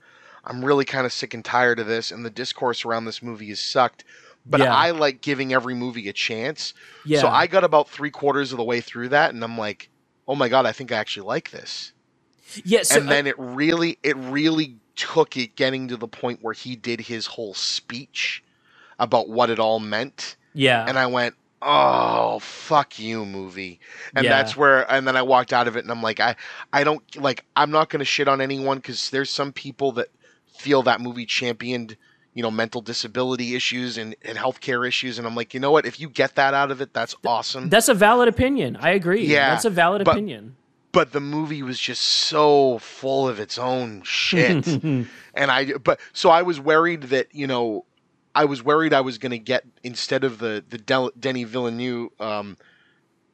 i'm 0.45 0.65
really 0.65 0.85
kind 0.85 1.07
of 1.07 1.13
sick 1.13 1.35
and 1.35 1.45
tired 1.45 1.79
of 1.79 1.87
this 1.87 2.11
and 2.11 2.25
the 2.25 2.31
discourse 2.31 2.85
around 2.85 3.05
this 3.05 3.23
movie 3.23 3.51
is 3.51 3.61
sucked 3.61 4.05
but 4.45 4.61
Yeah. 4.61 4.75
i 4.75 4.91
like 4.91 5.21
giving 5.21 5.53
every 5.55 5.75
movie 5.75 6.09
a 6.09 6.13
chance 6.13 6.75
Yeah. 7.05 7.21
so 7.21 7.29
i 7.29 7.47
got 7.47 7.65
about 7.65 7.89
three 7.89 8.11
quarters 8.11 8.53
of 8.53 8.59
the 8.59 8.65
way 8.65 8.81
through 8.81 9.11
that 9.11 9.33
and 9.33 9.43
i'm 9.45 9.57
like 9.57 9.89
oh 10.27 10.35
my 10.35 10.49
god 10.49 10.67
i 10.67 10.73
think 10.73 10.91
i 10.91 10.97
actually 10.97 11.27
like 11.27 11.51
this 11.53 11.93
Yeah, 12.65 12.83
so 12.83 12.99
and 13.01 13.09
then 13.09 13.27
it 13.27 13.37
really 13.39 13.99
it 14.03 14.17
really 14.17 14.77
took 14.97 15.37
it 15.37 15.55
getting 15.57 15.89
to 15.89 15.97
the 15.97 16.09
point 16.09 16.41
where 16.43 16.55
he 16.55 16.77
did 16.77 17.01
his 17.01 17.27
whole 17.27 17.55
speech 17.55 18.43
about 18.99 19.29
what 19.29 19.49
it 19.51 19.59
all 19.59 19.81
meant 19.81 20.37
yeah. 20.53 20.85
and 20.87 20.97
I 20.97 21.07
went, 21.09 21.35
"Oh, 21.65 22.39
fuck 22.41 22.99
you, 22.99 23.25
movie." 23.25 23.81
And 24.15 24.25
Yeah. 24.25 24.31
that's 24.37 24.57
where 24.57 24.91
and 24.91 25.07
then 25.09 25.17
I 25.17 25.23
walked 25.23 25.53
out 25.53 25.67
of 25.67 25.77
it 25.77 25.81
and 25.85 25.91
I'm 25.91 26.03
like, 26.03 26.21
I 26.21 26.37
I 26.73 26.85
don't 26.85 27.03
like 27.17 27.45
I'm 27.57 27.71
not 27.71 27.89
going 27.91 28.01
to 28.01 28.05
shit 28.05 28.29
on 28.29 28.41
anyone 28.41 28.81
cuz 28.81 29.11
there's 29.11 29.31
some 29.31 29.53
people 29.53 29.93
that 29.93 30.09
feel 30.59 30.83
that 30.83 31.01
movie 31.01 31.27
championed, 31.27 31.97
you 32.35 32.43
know, 32.43 32.51
mental 32.51 32.81
disability 32.81 33.55
issues 33.57 33.97
and 33.99 34.15
and 34.23 34.37
healthcare 34.39 34.87
issues 34.87 35.19
and 35.19 35.27
I'm 35.27 35.35
like, 35.35 35.55
"You 35.55 35.61
know 35.61 35.71
what? 35.71 35.87
If 35.87 35.99
you 35.99 36.09
get 36.09 36.35
that 36.37 36.55
out 36.55 36.71
of 36.71 36.81
it, 36.81 36.93
that's 36.93 37.15
awesome." 37.25 37.69
That's 37.71 37.89
a 37.89 37.95
valid 37.95 38.29
opinion. 38.29 38.77
I 38.81 38.91
agree. 38.91 39.25
Yeah, 39.27 39.51
That's 39.51 39.65
a 39.65 39.71
valid 39.71 40.05
but- 40.05 40.13
opinion. 40.13 40.57
but 40.93 41.11
the 41.13 41.21
movie 41.21 41.61
was 41.63 41.81
just 41.81 42.03
so 42.05 42.79
full 42.79 43.29
of 43.29 43.41
its 43.41 43.59
own 43.59 44.03
shit. 44.05 44.67
and 44.85 45.09
I 45.37 45.73
but 45.83 45.99
so 46.13 46.31
I 46.31 46.43
was 46.43 46.61
worried 46.61 47.05
that, 47.05 47.35
you 47.35 47.47
know, 47.49 47.85
I 48.35 48.45
was 48.47 48.63
worried 48.65 48.93
I 48.93 49.01
was 49.03 49.19
going 49.19 49.33
to 49.33 49.39
get 49.39 49.65
instead 49.83 50.25
of 50.25 50.39
the 50.39 50.65
the 50.69 50.79
Del, 50.79 51.11
Denis 51.19 51.49
Villeneuve 51.49 52.11
um, 52.21 52.57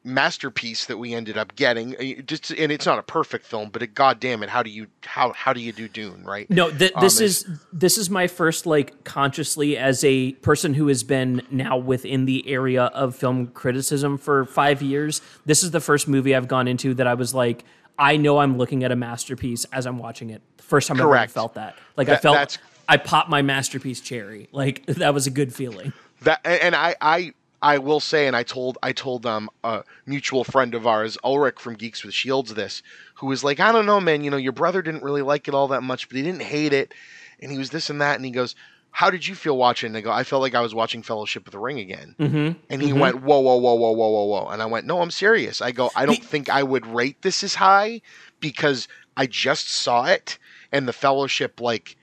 masterpiece 0.03 0.87
that 0.87 0.97
we 0.97 1.13
ended 1.15 1.37
up 1.37 1.55
getting. 1.57 1.95
uh, 1.97 2.23
Just 2.23 2.51
and 2.51 2.73
it's 2.73 2.87
not 2.87 2.99
a 2.99 3.03
perfect 3.03 3.45
film, 3.45 3.69
but 3.71 3.83
it, 3.83 3.95
goddamn 3.95 4.43
it, 4.43 4.49
how 4.49 4.63
do 4.63 4.71
you 4.71 4.87
how 5.05 5.33
how 5.33 5.53
do 5.53 5.61
you 5.61 5.73
do 5.73 5.89
Dune, 5.89 6.25
right? 6.25 6.49
No, 6.51 6.71
th- 6.71 6.93
Um, 6.95 7.03
this 7.03 7.21
it's- 7.21 7.43
is 7.45 7.59
this 7.73 7.99
is 7.99 8.09
my 8.11 8.27
first 8.27 8.67
like 8.67 9.05
consciously 9.05 9.77
as 9.77 10.03
a 10.05 10.33
person 10.33 10.75
who 10.75 10.89
has 10.89 11.03
been 11.03 11.43
now 11.51 11.77
within 11.77 12.25
the 12.25 12.49
area 12.49 12.85
of 12.85 13.15
film 13.15 13.49
criticism 13.49 14.17
for 14.19 14.45
5 14.47 14.81
years. 14.83 15.21
This 15.45 15.63
is 15.63 15.71
the 15.71 15.81
first 15.81 16.09
movie 16.09 16.35
I've 16.35 16.49
gone 16.49 16.67
into 16.69 16.95
that 16.95 17.07
I 17.07 17.15
was 17.15 17.35
like 17.35 17.65
I 17.99 18.17
know 18.17 18.39
I'm 18.39 18.57
looking 18.57 18.83
at 18.83 18.93
a 18.93 18.97
masterpiece 18.97 19.67
as 19.67 19.85
I'm 19.87 19.99
watching 19.99 20.31
it. 20.31 20.41
The 20.57 20.63
first 20.63 20.89
time 20.89 20.99
I 20.99 21.05
ever 21.05 21.29
felt 21.29 21.55
that. 21.55 21.77
Like 21.99 22.09
I 22.09 22.17
felt 22.17 22.57
I 22.91 22.97
popped 22.97 23.31
my 23.31 23.41
masterpiece 23.41 24.01
cherry. 24.01 24.49
Like 24.53 24.85
that 24.87 25.15
was 25.15 25.27
a 25.27 25.31
good 25.31 25.55
feeling. 25.55 25.93
That 26.23 26.41
and 26.45 26.75
I 26.75 26.97
I 27.01 27.33
I 27.63 27.79
will 27.79 28.01
say, 28.01 28.27
and 28.27 28.35
I 28.35 28.43
told 28.43 28.79
I 28.83 28.93
told 28.93 29.27
um 29.27 29.51
a 29.63 29.85
mutual 30.07 30.45
friend 30.45 30.75
of 30.75 30.87
ours, 30.87 31.19
Ulrich 31.23 31.61
from 31.61 31.75
Geeks 31.75 32.05
with 32.05 32.15
Shields, 32.15 32.55
this, 32.55 32.83
who 33.15 33.27
was 33.27 33.45
like, 33.45 33.61
I 33.61 33.73
don't 33.73 33.87
know, 33.87 34.01
man, 34.01 34.25
you 34.25 34.31
know, 34.31 34.37
your 34.37 34.53
brother 34.53 34.83
didn't 34.83 35.03
really 35.03 35.23
like 35.23 35.47
it 35.47 35.55
all 35.55 35.69
that 35.69 35.83
much, 35.83 36.09
but 36.09 36.17
he 36.17 36.23
didn't 36.23 36.43
hate 36.43 36.73
it, 36.73 36.95
and 37.41 37.53
he 37.53 37.59
was 37.59 37.71
this 37.71 37.91
and 37.91 38.01
that, 38.01 38.17
and 38.17 38.25
he 38.25 38.31
goes, 38.31 38.57
How 38.91 39.11
did 39.11 39.27
you 39.27 39.35
feel 39.35 39.57
watching? 39.57 39.89
And 39.89 39.97
I 39.97 40.01
go, 40.01 40.11
I 40.11 40.25
felt 40.25 40.43
like 40.43 40.55
I 40.55 40.61
was 40.61 40.75
watching 40.75 41.03
Fellowship 41.03 41.47
of 41.47 41.53
the 41.53 41.59
Ring 41.59 41.79
again, 41.79 42.17
mm-hmm. 42.19 42.59
and 42.71 42.83
he 42.83 42.93
went, 42.93 43.23
Whoa, 43.23 43.41
whoa, 43.41 43.57
whoa, 43.57 43.75
whoa, 43.75 43.93
whoa, 43.93 44.09
whoa, 44.09 44.25
whoa, 44.25 44.49
and 44.49 44.63
I 44.63 44.67
went, 44.67 44.87
No, 44.87 45.01
I'm 45.01 45.11
serious. 45.11 45.61
I 45.61 45.71
go, 45.71 45.91
I 45.95 46.07
don't 46.07 46.25
think 46.25 46.49
I 46.49 46.63
would 46.63 46.87
rate 46.87 47.23
this 47.23 47.45
as 47.45 47.55
high 47.55 48.01
because 48.41 48.89
I 49.17 49.27
just 49.27 49.69
saw 49.69 50.07
it, 50.07 50.39
and 50.73 50.89
the 50.89 50.93
Fellowship 50.93 51.61
like. 51.61 51.97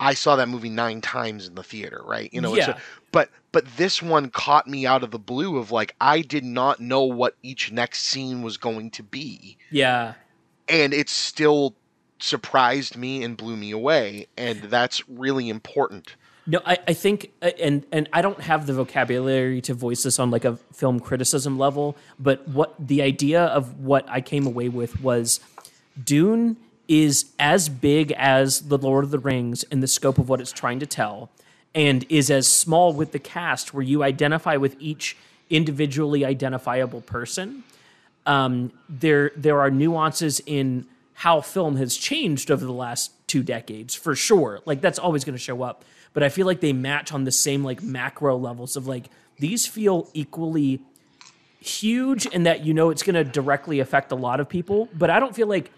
I 0.00 0.14
saw 0.14 0.36
that 0.36 0.48
movie 0.48 0.68
nine 0.70 1.00
times 1.00 1.46
in 1.46 1.54
the 1.54 1.62
theater, 1.62 2.00
right? 2.04 2.32
You 2.32 2.40
know, 2.40 2.54
it's 2.54 2.66
Yeah. 2.66 2.76
a, 2.76 2.80
but 3.12 3.30
but 3.52 3.64
this 3.76 4.02
one 4.02 4.30
caught 4.30 4.66
me 4.66 4.86
out 4.86 5.02
of 5.04 5.10
the 5.12 5.18
blue 5.18 5.56
of 5.56 5.70
like 5.70 5.94
I 6.00 6.20
did 6.20 6.44
not 6.44 6.80
know 6.80 7.04
what 7.04 7.36
each 7.42 7.70
next 7.70 8.02
scene 8.02 8.42
was 8.42 8.56
going 8.56 8.90
to 8.92 9.02
be. 9.02 9.56
Yeah. 9.70 10.14
And 10.68 10.92
it 10.92 11.08
still 11.08 11.74
surprised 12.18 12.96
me 12.96 13.22
and 13.22 13.36
blew 13.36 13.56
me 13.56 13.70
away, 13.70 14.26
and 14.36 14.62
that's 14.62 15.06
really 15.08 15.48
important. 15.48 16.16
No, 16.46 16.60
I, 16.66 16.78
I 16.88 16.92
think, 16.92 17.32
uh, 17.40 17.50
and 17.60 17.86
and 17.92 18.08
I 18.12 18.20
don't 18.20 18.40
have 18.40 18.66
the 18.66 18.74
vocabulary 18.74 19.60
to 19.62 19.74
voice 19.74 20.02
this 20.02 20.18
on 20.18 20.30
like 20.30 20.44
a 20.44 20.56
film 20.72 21.00
criticism 21.00 21.58
level, 21.58 21.96
but 22.18 22.46
what 22.48 22.74
the 22.78 23.00
idea 23.02 23.44
of 23.44 23.80
what 23.80 24.06
I 24.10 24.20
came 24.20 24.46
away 24.46 24.68
with 24.68 25.00
was 25.00 25.40
Dune 26.02 26.56
is 26.88 27.26
as 27.38 27.68
big 27.68 28.12
as 28.12 28.62
the 28.62 28.78
Lord 28.78 29.04
of 29.04 29.10
the 29.10 29.18
Rings 29.18 29.62
in 29.64 29.80
the 29.80 29.88
scope 29.88 30.18
of 30.18 30.28
what 30.28 30.40
it's 30.40 30.52
trying 30.52 30.80
to 30.80 30.86
tell, 30.86 31.30
and 31.74 32.04
is 32.08 32.30
as 32.30 32.46
small 32.46 32.92
with 32.92 33.12
the 33.12 33.18
cast 33.18 33.74
where 33.74 33.82
you 33.82 34.02
identify 34.02 34.56
with 34.56 34.76
each 34.78 35.16
individually 35.50 36.24
identifiable 36.24 37.00
person. 37.00 37.64
Um, 38.26 38.72
there 38.88 39.32
there 39.36 39.60
are 39.60 39.70
nuances 39.70 40.40
in 40.46 40.86
how 41.14 41.40
film 41.40 41.76
has 41.76 41.96
changed 41.96 42.50
over 42.50 42.64
the 42.64 42.72
last 42.72 43.12
two 43.26 43.42
decades 43.42 43.94
for 43.94 44.14
sure. 44.14 44.60
Like 44.64 44.80
that's 44.80 44.98
always 44.98 45.24
going 45.24 45.34
to 45.34 45.42
show 45.42 45.62
up 45.62 45.84
but 46.14 46.22
I 46.22 46.30
feel 46.30 46.46
like 46.46 46.60
they 46.60 46.72
match 46.72 47.12
on 47.12 47.24
the 47.24 47.32
same 47.32 47.62
like 47.62 47.82
macro 47.82 48.38
levels 48.38 48.76
of 48.76 48.86
like 48.86 49.10
these 49.38 49.66
feel 49.66 50.08
equally 50.14 50.80
huge 51.60 52.26
and 52.32 52.46
that 52.46 52.64
you 52.64 52.72
know 52.72 52.90
it's 52.90 53.02
going 53.02 53.14
to 53.14 53.24
directly 53.24 53.80
affect 53.80 54.12
a 54.12 54.14
lot 54.14 54.40
of 54.40 54.48
people, 54.48 54.88
but 54.94 55.10
I 55.10 55.20
don't 55.20 55.34
feel 55.34 55.48
like 55.48 55.70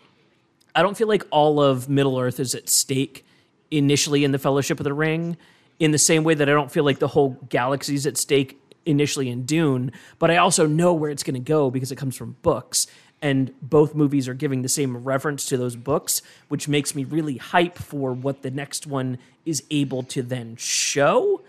I 0.77 0.83
don't 0.83 0.97
feel 0.97 1.09
like 1.09 1.25
all 1.31 1.61
of 1.61 1.89
Middle 1.89 2.19
Earth 2.19 2.39
is 2.39 2.55
at 2.55 2.69
stake 2.69 3.25
initially 3.71 4.23
in 4.23 4.31
the 4.31 4.39
Fellowship 4.39 4.79
of 4.79 4.85
the 4.85 4.95
Ring 4.95 5.37
in 5.81 5.91
the 5.91 5.99
same 5.99 6.23
way 6.23 6.35
that 6.35 6.49
I 6.49 6.53
don't 6.53 6.71
feel 6.71 6.85
like 6.85 6.99
the 6.99 7.09
whole 7.09 7.31
galaxy's 7.49 8.07
at 8.07 8.17
stake 8.17 8.61
initially 8.85 9.29
in 9.29 9.45
Dune, 9.45 9.91
but 10.19 10.31
I 10.31 10.37
also 10.37 10.67
know 10.67 10.93
where 10.95 11.11
it's 11.11 11.23
going 11.23 11.35
to 11.35 11.41
go 11.41 11.71
because 11.71 11.91
it 11.91 11.97
comes 11.97 12.15
from 12.15 12.37
books 12.43 12.87
and 13.23 13.53
both 13.63 13.95
movies 13.95 14.29
are 14.29 14.35
giving 14.35 14.63
the 14.63 14.69
same 14.69 14.97
reference 14.99 15.47
to 15.47 15.57
those 15.57 15.75
books, 15.75 16.23
which 16.49 16.69
makes 16.69 16.95
me 16.95 17.05
really 17.05 17.39
hype 17.39 17.77
for 17.77 18.13
what 18.13 18.43
the 18.43 18.51
next 18.51 18.87
one 18.87 19.19
is 19.45 19.63
able 19.71 20.03
to 20.05 20.23
then 20.23 20.57
show. 20.57 21.43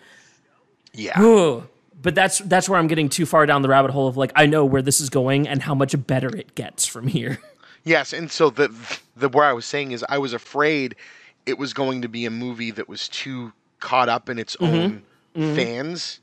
Yeah. 0.94 1.22
Ooh. 1.22 1.68
But 2.02 2.16
that's 2.16 2.40
that's 2.40 2.70
where 2.70 2.80
I'm 2.80 2.88
getting 2.88 3.10
too 3.10 3.26
far 3.26 3.46
down 3.46 3.64
the 3.64 3.70
rabbit 3.70 3.92
hole 3.92 4.08
of 4.08 4.18
like 4.18 4.32
I 4.36 4.46
know 4.46 4.64
where 4.66 4.82
this 4.82 5.02
is 5.02 5.10
going 5.10 5.48
and 5.48 5.62
how 5.62 5.76
much 5.76 5.96
better 6.08 6.36
it 6.36 6.56
gets 6.56 6.86
from 6.86 7.08
here. 7.08 7.40
Yes, 7.88 8.12
and 8.12 8.30
so 8.30 8.50
the 8.50 8.74
the 9.16 9.30
where 9.30 9.46
I 9.46 9.54
was 9.54 9.66
saying 9.66 9.94
is 9.94 10.04
I 10.10 10.18
was 10.18 10.34
afraid 10.34 10.96
it 11.46 11.58
was 11.58 11.74
going 11.74 12.02
to 12.02 12.10
be 12.10 12.26
a 12.26 12.30
movie 12.30 12.72
that 12.72 12.90
was 12.90 13.08
too 13.08 13.54
caught 13.80 14.10
up 14.10 14.30
in 14.30 14.38
its 14.38 14.58
mm-hmm. 14.58 14.76
own 14.76 15.04
mm-hmm. 15.34 15.56
fans. 15.56 16.20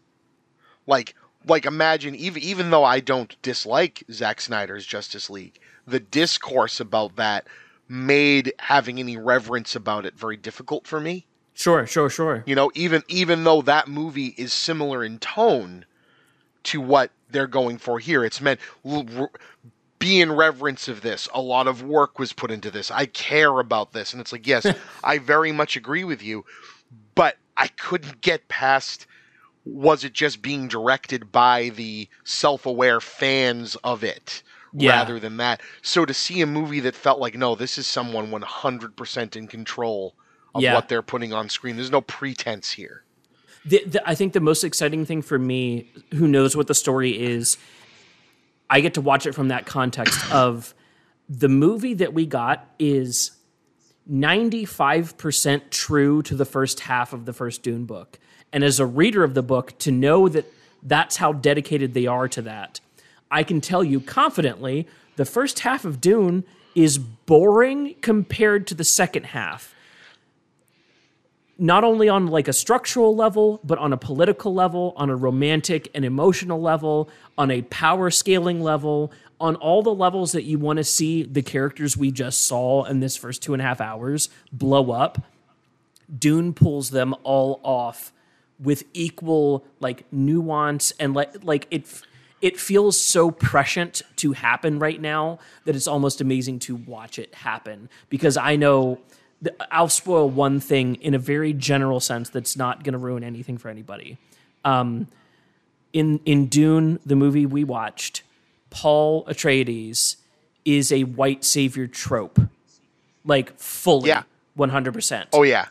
Like 0.87 1.15
like 1.47 1.65
imagine 1.65 2.15
even 2.17 2.43
even 2.43 2.71
though 2.71 2.85
I 2.85 3.01
don't 3.01 3.35
dislike 3.41 4.05
Zack 4.13 4.43
Snyder's 4.43 4.85
Justice 4.85 5.31
League, 5.31 5.59
the 5.87 6.01
discourse 6.01 6.81
about 6.81 7.17
that 7.17 7.47
made 7.89 8.53
having 8.59 8.99
any 8.99 9.17
reverence 9.17 9.75
about 9.75 10.05
it 10.05 10.19
very 10.19 10.37
difficult 10.37 10.87
for 10.87 11.01
me. 11.01 11.25
Sure, 11.55 11.87
sure, 11.87 12.11
sure. 12.11 12.45
You 12.47 12.57
know, 12.57 12.71
even 12.75 13.03
even 13.09 13.45
though 13.45 13.63
that 13.63 13.89
movie 13.89 14.35
is 14.37 14.53
similar 14.53 15.03
in 15.03 15.19
tone 15.19 15.87
to 16.65 16.83
what 16.83 17.11
they're 17.31 17.47
going 17.47 17.79
for 17.79 17.99
here, 17.99 18.23
it's 18.23 18.43
meant 18.43 18.61
be 20.05 20.21
in 20.21 20.33
reverence 20.33 20.87
of 20.87 21.01
this. 21.01 21.29
A 21.33 21.41
lot 21.41 21.67
of 21.67 21.83
work 21.83 22.19
was 22.19 22.35
put 22.35 22.51
into 22.51 22.71
this. 22.71 22.91
I 22.91 23.07
care 23.07 23.59
about 23.59 23.93
this, 23.95 24.13
and 24.13 24.21
it's 24.21 24.33
like, 24.33 24.47
yes, 24.47 24.67
I 25.05 25.17
very 25.17 25.51
much 25.51 25.77
agree 25.77 26.05
with 26.05 26.23
you, 26.23 26.45
but 27.15 27.39
I 27.57 27.69
couldn't 27.69 28.21
get 28.21 28.47
past 28.49 29.07
was 29.65 30.05
it 30.05 30.13
just 30.13 30.43
being 30.43 30.69
directed 30.69 31.33
by 31.33 31.71
the 31.71 32.07
self-aware 32.25 33.01
fans 33.01 33.77
of 33.77 34.05
it 34.05 34.43
yeah. 34.75 34.91
rather 34.91 35.19
than 35.19 35.39
that 35.39 35.63
so 35.81 36.05
to 36.05 36.13
see 36.13 36.43
a 36.43 36.47
movie 36.47 36.81
that 36.81 36.95
felt 36.95 37.19
like 37.19 37.35
no 37.35 37.55
this 37.55 37.79
is 37.79 37.87
someone 37.87 38.31
100% 38.31 39.37
in 39.37 39.47
control 39.47 40.15
of 40.55 40.61
yeah. 40.61 40.75
what 40.75 40.91
they're 40.91 41.01
putting 41.01 41.33
on 41.33 41.49
screen 41.49 41.77
there's 41.77 41.91
no 41.91 42.03
pretense 42.03 42.73
here 42.73 43.05
the, 43.65 43.83
the, 43.87 44.07
i 44.07 44.15
think 44.15 44.35
the 44.35 44.41
most 44.41 44.65
exciting 44.65 45.07
thing 45.07 45.23
for 45.23 45.39
me 45.39 45.91
who 46.13 46.29
knows 46.29 46.55
what 46.55 46.67
the 46.67 46.75
story 46.75 47.19
is 47.19 47.57
i 48.71 48.81
get 48.81 48.95
to 48.95 49.01
watch 49.01 49.27
it 49.27 49.35
from 49.35 49.49
that 49.49 49.67
context 49.67 50.19
of 50.33 50.75
the 51.29 51.49
movie 51.49 51.95
that 51.95 52.13
we 52.13 52.27
got 52.27 52.69
is 52.79 53.31
95% 54.11 55.71
true 55.71 56.21
to 56.23 56.35
the 56.35 56.45
first 56.45 56.81
half 56.81 57.15
of 57.15 57.25
the 57.25 57.33
first 57.33 57.63
dune 57.63 57.87
book 57.87 58.19
and 58.55 58.63
as 58.63 58.79
a 58.79 58.87
reader 58.87 59.25
of 59.25 59.35
the 59.35 59.43
book 59.43 59.77
to 59.79 59.91
know 59.91 60.29
that 60.29 60.47
that's 60.85 61.17
how 61.17 61.33
dedicated 61.33 61.93
they 61.93 62.07
are 62.07 62.29
to 62.29 62.43
that. 62.43 62.81
I 63.31 63.43
can 63.43 63.61
tell 63.61 63.83
you 63.83 64.01
confidently 64.01 64.87
the 65.17 65.25
first 65.25 65.61
half 65.61 65.85
of 65.85 66.01
Dune 66.01 66.45
is 66.75 66.99
boring 66.99 67.97
compared 68.01 68.67
to 68.69 68.75
the 68.75 68.85
second 68.85 69.27
half. 69.27 69.74
Not 71.57 71.85
only 71.85 72.09
on 72.09 72.27
like 72.27 72.49
a 72.49 72.53
structural 72.53 73.15
level, 73.15 73.61
but 73.63 73.79
on 73.79 73.93
a 73.93 73.97
political 73.97 74.53
level, 74.53 74.93
on 74.97 75.09
a 75.09 75.17
romantic 75.17 75.89
and 75.95 76.05
emotional 76.05 76.61
level, 76.61 77.09
on 77.39 77.51
a 77.51 77.63
power 77.63 78.11
scaling 78.11 78.61
level, 78.61 79.13
on 79.41 79.57
all 79.57 79.83
the 79.83 79.95
levels 79.95 80.33
that 80.33 80.45
you 80.45 80.59
want 80.59 80.79
to 80.79 80.85
see 80.85 81.23
the 81.23 81.43
characters 81.43 81.97
we 81.97 82.11
just 82.11 82.43
saw 82.43 82.85
in 82.85 83.01
this 83.01 83.17
first 83.17 83.43
two 83.43 83.53
and 83.53 83.63
a 83.63 83.65
half 83.65 83.81
hours 83.81 84.29
blow 84.53 84.91
up. 84.91 85.23
Dune 86.19 86.53
pulls 86.53 86.91
them 86.91 87.15
all 87.23 87.61
off 87.63 88.13
with 88.59 88.85
equal 88.93 89.65
like 89.81 90.11
nuance 90.13 90.93
and 90.99 91.15
like 91.15 91.43
like 91.45 91.67
it 91.71 91.87
it 92.41 92.59
feels 92.59 93.01
so 93.01 93.31
prescient 93.31 94.03
to 94.17 94.33
happen 94.33 94.79
right 94.79 95.01
now 95.01 95.39
that 95.65 95.75
it's 95.75 95.89
almost 95.89 96.21
amazing 96.21 96.59
to 96.59 96.77
watch 96.77 97.19
it 97.19 97.35
happen 97.35 97.89
because 98.11 98.37
I 98.37 98.57
know 98.57 99.01
I'll 99.71 99.89
spoil 99.89 100.29
one 100.29 100.61
thing 100.61 100.97
in 100.97 101.15
a 101.15 101.19
very 101.19 101.53
general 101.53 102.01
sense 102.01 102.31
that's 102.31 102.57
not 102.57 102.85
going 102.85 102.93
to 102.93 102.99
ruin 102.99 103.25
anything 103.25 103.59
for 103.59 103.69
anybody. 103.69 104.19
Um, 104.65 105.09
in 105.93 106.21
in 106.25 106.47
Dune, 106.47 106.99
the 107.05 107.17
movie 107.17 107.47
we 107.47 107.65
watched, 107.65 108.23
Paul 108.71 109.25
Atreides 109.27 110.17
is 110.65 110.91
a 110.91 111.05
white 111.05 111.45
savior 111.45 111.87
trope, 111.87 112.41
like 113.25 113.59
fully, 113.59 114.09
yeah, 114.09 114.23
one 114.55 114.71
hundred 114.71 114.95
percent. 114.95 115.29
Oh 115.33 115.43
yeah, 115.43 115.67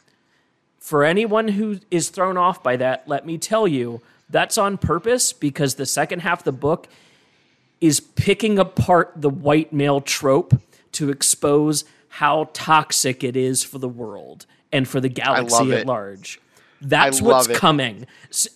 for 0.79 1.03
anyone 1.03 1.47
who 1.49 1.79
is 1.91 2.09
thrown 2.09 2.37
off 2.37 2.63
by 2.63 2.77
that, 2.77 3.07
let 3.07 3.25
me 3.25 3.37
tell 3.37 3.67
you, 3.67 4.01
that's 4.29 4.57
on 4.57 4.77
purpose 4.77 5.33
because 5.33 5.75
the 5.75 5.85
second 5.85 6.21
half 6.21 6.39
of 6.39 6.45
the 6.45 6.51
book 6.51 6.87
is 7.81 7.99
picking 7.99 8.57
apart 8.57 9.11
the 9.15 9.29
white 9.29 9.73
male 9.73 9.99
trope 9.99 10.59
to 10.93 11.09
expose 11.09 11.83
how 12.17 12.47
toxic 12.53 13.23
it 13.23 13.35
is 13.35 13.63
for 13.63 13.79
the 13.79 13.89
world 13.89 14.45
and 14.71 14.87
for 14.87 15.01
the 15.01 15.09
galaxy 15.09 15.73
at 15.73 15.87
large. 15.87 16.39
That's 16.79 17.19
what's 17.19 17.47
it. 17.47 17.57
coming. 17.57 18.05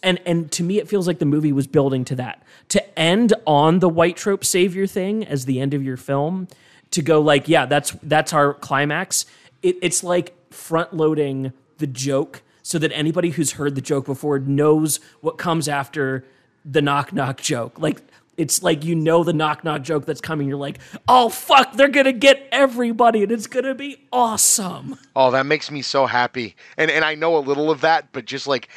And 0.03 0.21
and 0.27 0.51
to 0.51 0.63
me 0.63 0.77
it 0.77 0.87
feels 0.87 1.07
like 1.07 1.17
the 1.17 1.25
movie 1.25 1.51
was 1.51 1.65
building 1.65 2.05
to 2.05 2.15
that. 2.17 2.43
To 2.69 2.99
end 2.99 3.33
on 3.47 3.79
the 3.79 3.89
white 3.89 4.15
trope 4.15 4.45
savior 4.45 4.85
thing 4.85 5.25
as 5.25 5.45
the 5.45 5.59
end 5.59 5.73
of 5.73 5.81
your 5.83 5.97
film, 5.97 6.47
to 6.91 7.01
go 7.01 7.19
like, 7.19 7.47
yeah, 7.47 7.65
that's 7.65 7.95
that's 8.03 8.31
our 8.31 8.53
climax. 8.53 9.25
It, 9.63 9.77
it's 9.81 10.03
like 10.03 10.35
front 10.53 10.93
loading 10.93 11.51
the 11.79 11.87
joke 11.87 12.43
so 12.61 12.77
that 12.77 12.91
anybody 12.91 13.31
who's 13.31 13.53
heard 13.53 13.73
the 13.73 13.81
joke 13.81 14.05
before 14.05 14.37
knows 14.37 14.99
what 15.21 15.39
comes 15.39 15.67
after 15.67 16.23
the 16.63 16.83
knock 16.83 17.11
knock 17.11 17.41
joke. 17.41 17.79
Like 17.79 18.03
it's 18.37 18.61
like 18.63 18.85
you 18.85 18.95
know 18.95 19.23
the 19.23 19.33
knock 19.33 19.63
knock 19.63 19.81
joke 19.81 20.05
that's 20.05 20.21
coming. 20.21 20.47
You're 20.47 20.57
like, 20.57 20.79
oh 21.07 21.29
fuck, 21.29 21.73
they're 21.73 21.89
gonna 21.89 22.13
get 22.13 22.47
everybody, 22.51 23.23
and 23.23 23.31
it's 23.31 23.47
gonna 23.47 23.75
be 23.75 24.07
awesome. 24.13 24.97
Oh, 25.15 25.31
that 25.31 25.45
makes 25.45 25.71
me 25.71 25.81
so 25.81 26.05
happy. 26.05 26.55
And 26.77 26.89
and 26.89 27.03
I 27.03 27.15
know 27.15 27.37
a 27.37 27.39
little 27.39 27.71
of 27.71 27.81
that, 27.81 28.11
but 28.13 28.25
just 28.25 28.47
like 28.47 28.69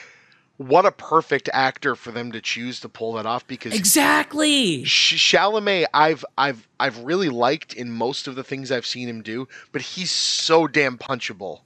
what 0.56 0.84
a 0.84 0.92
perfect 0.92 1.48
actor 1.54 1.94
for 1.94 2.10
them 2.10 2.32
to 2.32 2.40
choose 2.40 2.80
to 2.80 2.88
pull 2.88 3.14
that 3.14 3.24
off 3.24 3.46
because 3.46 3.74
exactly 3.74 4.82
Chalamet 4.82 5.86
I've 5.94 6.22
I've 6.36 6.68
I've 6.78 6.98
really 6.98 7.30
liked 7.30 7.72
in 7.72 7.90
most 7.90 8.26
of 8.26 8.34
the 8.34 8.44
things 8.44 8.70
I've 8.70 8.84
seen 8.84 9.08
him 9.08 9.22
do, 9.22 9.48
but 9.72 9.80
he's 9.80 10.10
so 10.10 10.66
damn 10.66 10.98
punchable. 10.98 11.60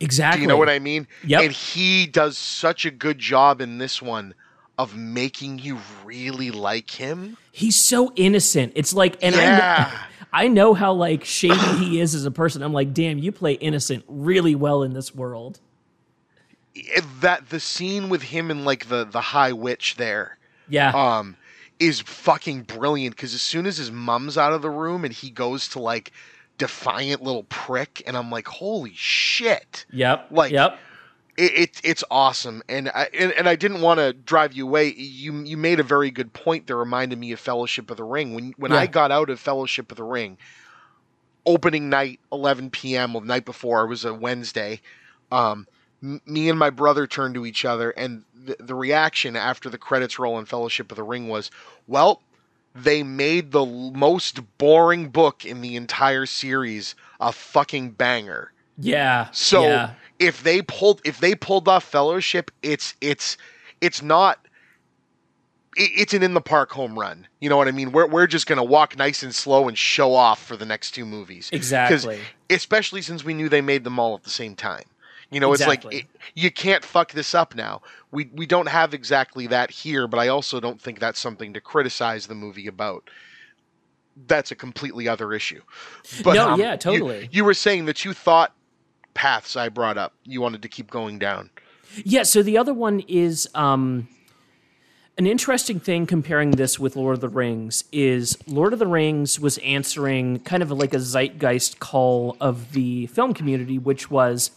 Exactly. 0.00 0.38
Do 0.38 0.42
you 0.42 0.48
know 0.48 0.56
what 0.56 0.68
I 0.68 0.78
mean? 0.78 1.06
Yeah. 1.24 1.40
And 1.40 1.52
he 1.52 2.06
does 2.06 2.36
such 2.36 2.84
a 2.84 2.90
good 2.90 3.18
job 3.18 3.60
in 3.60 3.78
this 3.78 4.02
one 4.02 4.34
of 4.80 4.96
making 4.96 5.58
you 5.58 5.78
really 6.04 6.50
like 6.50 6.90
him. 6.90 7.36
He's 7.52 7.76
so 7.76 8.12
innocent. 8.16 8.72
It's 8.74 8.94
like, 8.94 9.18
and 9.22 9.34
yeah. 9.34 9.90
I, 10.32 10.44
I 10.44 10.48
know 10.48 10.72
how 10.72 10.94
like 10.94 11.24
shady 11.24 11.54
he 11.76 12.00
is 12.00 12.14
as 12.14 12.24
a 12.24 12.30
person. 12.30 12.62
I'm 12.62 12.72
like, 12.72 12.94
damn, 12.94 13.18
you 13.18 13.30
play 13.30 13.52
innocent 13.52 14.04
really 14.08 14.54
well 14.54 14.82
in 14.82 14.94
this 14.94 15.14
world. 15.14 15.60
That 17.20 17.50
the 17.50 17.60
scene 17.60 18.08
with 18.08 18.22
him 18.22 18.50
and 18.50 18.64
like 18.64 18.88
the 18.88 19.04
the 19.04 19.20
high 19.20 19.52
witch 19.52 19.96
there, 19.96 20.38
yeah, 20.68 20.92
um, 20.94 21.36
is 21.78 22.00
fucking 22.00 22.62
brilliant. 22.62 23.14
Because 23.16 23.34
as 23.34 23.42
soon 23.42 23.66
as 23.66 23.76
his 23.76 23.90
mom's 23.90 24.38
out 24.38 24.54
of 24.54 24.62
the 24.62 24.70
room 24.70 25.04
and 25.04 25.12
he 25.12 25.30
goes 25.30 25.68
to 25.68 25.78
like 25.78 26.12
defiant 26.56 27.22
little 27.22 27.42
prick, 27.44 28.02
and 28.06 28.16
I'm 28.16 28.30
like, 28.30 28.46
holy 28.46 28.94
shit. 28.94 29.84
Yep. 29.92 30.28
Like, 30.30 30.52
yep. 30.52 30.78
It, 31.36 31.52
it 31.52 31.80
it's 31.84 32.04
awesome, 32.10 32.62
and 32.68 32.88
I 32.88 33.08
and, 33.18 33.32
and 33.32 33.48
I 33.48 33.56
didn't 33.56 33.80
want 33.80 33.98
to 33.98 34.12
drive 34.12 34.52
you 34.52 34.66
away. 34.66 34.92
You 34.94 35.42
you 35.42 35.56
made 35.56 35.80
a 35.80 35.84
very 35.84 36.10
good 36.10 36.32
point 36.32 36.66
that 36.66 36.76
reminded 36.76 37.18
me 37.18 37.32
of 37.32 37.40
Fellowship 37.40 37.90
of 37.90 37.96
the 37.96 38.04
Ring. 38.04 38.34
When 38.34 38.54
when 38.56 38.72
I 38.72 38.86
got 38.86 39.10
out 39.10 39.30
of 39.30 39.40
Fellowship 39.40 39.90
of 39.90 39.96
the 39.96 40.04
Ring, 40.04 40.38
opening 41.46 41.88
night, 41.88 42.20
11 42.32 42.70
p.m. 42.70 43.16
of 43.16 43.22
the 43.22 43.28
night 43.28 43.44
before 43.44 43.82
it 43.84 43.88
was 43.88 44.04
a 44.04 44.14
Wednesday. 44.14 44.80
Um, 45.32 45.66
m- 46.02 46.20
me 46.26 46.48
and 46.48 46.58
my 46.58 46.70
brother 46.70 47.06
turned 47.06 47.34
to 47.34 47.46
each 47.46 47.64
other, 47.64 47.90
and 47.90 48.24
the, 48.34 48.56
the 48.58 48.74
reaction 48.74 49.36
after 49.36 49.70
the 49.70 49.78
credits 49.78 50.18
roll 50.18 50.38
in 50.38 50.44
Fellowship 50.46 50.90
of 50.90 50.96
the 50.96 51.02
Ring 51.02 51.28
was, 51.28 51.50
"Well, 51.86 52.22
they 52.74 53.02
made 53.02 53.52
the 53.52 53.64
l- 53.64 53.92
most 53.92 54.40
boring 54.58 55.08
book 55.08 55.44
in 55.44 55.60
the 55.60 55.76
entire 55.76 56.26
series 56.26 56.94
a 57.20 57.32
fucking 57.32 57.92
banger." 57.92 58.52
Yeah. 58.80 59.28
So 59.32 59.62
yeah. 59.62 59.90
if 60.18 60.42
they 60.42 60.62
pulled 60.62 61.00
if 61.04 61.20
they 61.20 61.34
pulled 61.34 61.68
off 61.68 61.84
Fellowship, 61.84 62.50
it's 62.62 62.94
it's 63.00 63.36
it's 63.80 64.02
not. 64.02 64.46
it- 65.76 65.90
It's 65.94 66.14
an 66.14 66.22
in 66.22 66.34
the 66.34 66.40
park 66.40 66.72
home 66.72 66.98
run. 66.98 67.26
You 67.40 67.48
know 67.48 67.56
what 67.56 67.68
I 67.68 67.72
mean? 67.72 67.92
We're, 67.92 68.06
we're 68.08 68.26
just 68.26 68.46
going 68.46 68.56
to 68.58 68.62
walk 68.64 68.96
nice 68.98 69.22
and 69.22 69.34
slow 69.34 69.68
and 69.68 69.78
show 69.78 70.14
off 70.14 70.42
for 70.44 70.56
the 70.56 70.66
next 70.66 70.90
two 70.92 71.04
movies. 71.06 71.48
Exactly. 71.52 72.20
especially 72.50 73.02
since 73.02 73.24
we 73.24 73.34
knew 73.34 73.48
they 73.48 73.60
made 73.60 73.84
them 73.84 73.98
all 73.98 74.14
at 74.14 74.24
the 74.24 74.30
same 74.30 74.54
time. 74.56 74.84
You 75.30 75.38
know, 75.38 75.52
it's 75.52 75.64
like 75.66 75.84
it, 75.94 76.06
you 76.34 76.50
can't 76.50 76.84
fuck 76.84 77.12
this 77.12 77.34
up 77.36 77.54
now. 77.54 77.82
We 78.10 78.28
we 78.34 78.46
don't 78.46 78.68
have 78.68 78.92
exactly 78.92 79.46
that 79.46 79.70
here, 79.70 80.08
but 80.08 80.18
I 80.18 80.26
also 80.26 80.58
don't 80.58 80.80
think 80.80 80.98
that's 80.98 81.20
something 81.20 81.52
to 81.54 81.60
criticize 81.60 82.26
the 82.26 82.34
movie 82.34 82.66
about. 82.66 83.08
That's 84.26 84.50
a 84.50 84.56
completely 84.56 85.06
other 85.08 85.32
issue. 85.32 85.62
But 86.24 86.34
No, 86.34 86.50
um, 86.50 86.60
yeah, 86.60 86.72
you- 86.72 86.78
totally. 86.78 87.28
You, 87.30 87.44
were 87.44 87.54
saying 87.54 87.84
that 87.84 88.04
you 88.04 88.12
thought 88.12 88.52
paths 89.14 89.56
I 89.56 89.68
brought 89.68 89.98
up. 89.98 90.14
You 90.24 90.40
wanted 90.40 90.62
to 90.62 90.68
keep 90.68 90.90
going 90.90 91.18
down. 91.18 91.50
Yeah, 92.04 92.22
so 92.22 92.42
the 92.42 92.56
other 92.56 92.72
one 92.72 93.00
is 93.00 93.48
um, 93.54 94.08
an 95.18 95.26
interesting 95.26 95.80
thing 95.80 96.06
comparing 96.06 96.52
this 96.52 96.78
with 96.78 96.96
Lord 96.96 97.14
of 97.14 97.20
the 97.20 97.28
Rings 97.28 97.84
is 97.92 98.38
Lord 98.46 98.72
of 98.72 98.78
the 98.78 98.86
Rings 98.86 99.40
was 99.40 99.58
answering 99.58 100.40
kind 100.40 100.62
of 100.62 100.70
like 100.70 100.94
a 100.94 101.00
zeitgeist 101.00 101.80
call 101.80 102.36
of 102.40 102.72
the 102.72 103.06
film 103.08 103.34
community, 103.34 103.78
which 103.78 104.10
was 104.10 104.50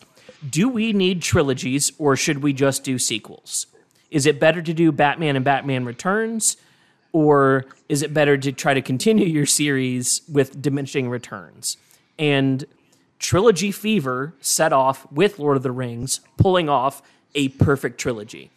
do 0.47 0.69
we 0.69 0.93
need 0.93 1.21
trilogies 1.21 1.91
or 1.97 2.15
should 2.15 2.43
we 2.43 2.53
just 2.53 2.83
do 2.83 2.99
sequels? 2.99 3.67
Is 4.11 4.25
it 4.25 4.39
better 4.39 4.61
to 4.61 4.73
do 4.73 4.91
Batman 4.91 5.35
and 5.35 5.43
Batman 5.43 5.85
Returns? 5.85 6.57
Or 7.13 7.65
is 7.89 8.01
it 8.01 8.13
better 8.13 8.37
to 8.37 8.51
try 8.51 8.73
to 8.73 8.81
continue 8.81 9.25
your 9.27 9.45
series 9.45 10.21
with 10.31 10.61
diminishing 10.61 11.09
returns? 11.09 11.77
And 12.19 12.65
Trilogy 13.23 13.71
Fever 13.71 14.33
set 14.41 14.73
off 14.73 15.09
with 15.09 15.39
Lord 15.39 15.55
of 15.55 15.63
the 15.63 15.71
Rings, 15.71 16.19
pulling 16.35 16.67
off 16.67 17.01
a 17.33 17.47
perfect 17.47 17.97
trilogy. 17.97 18.51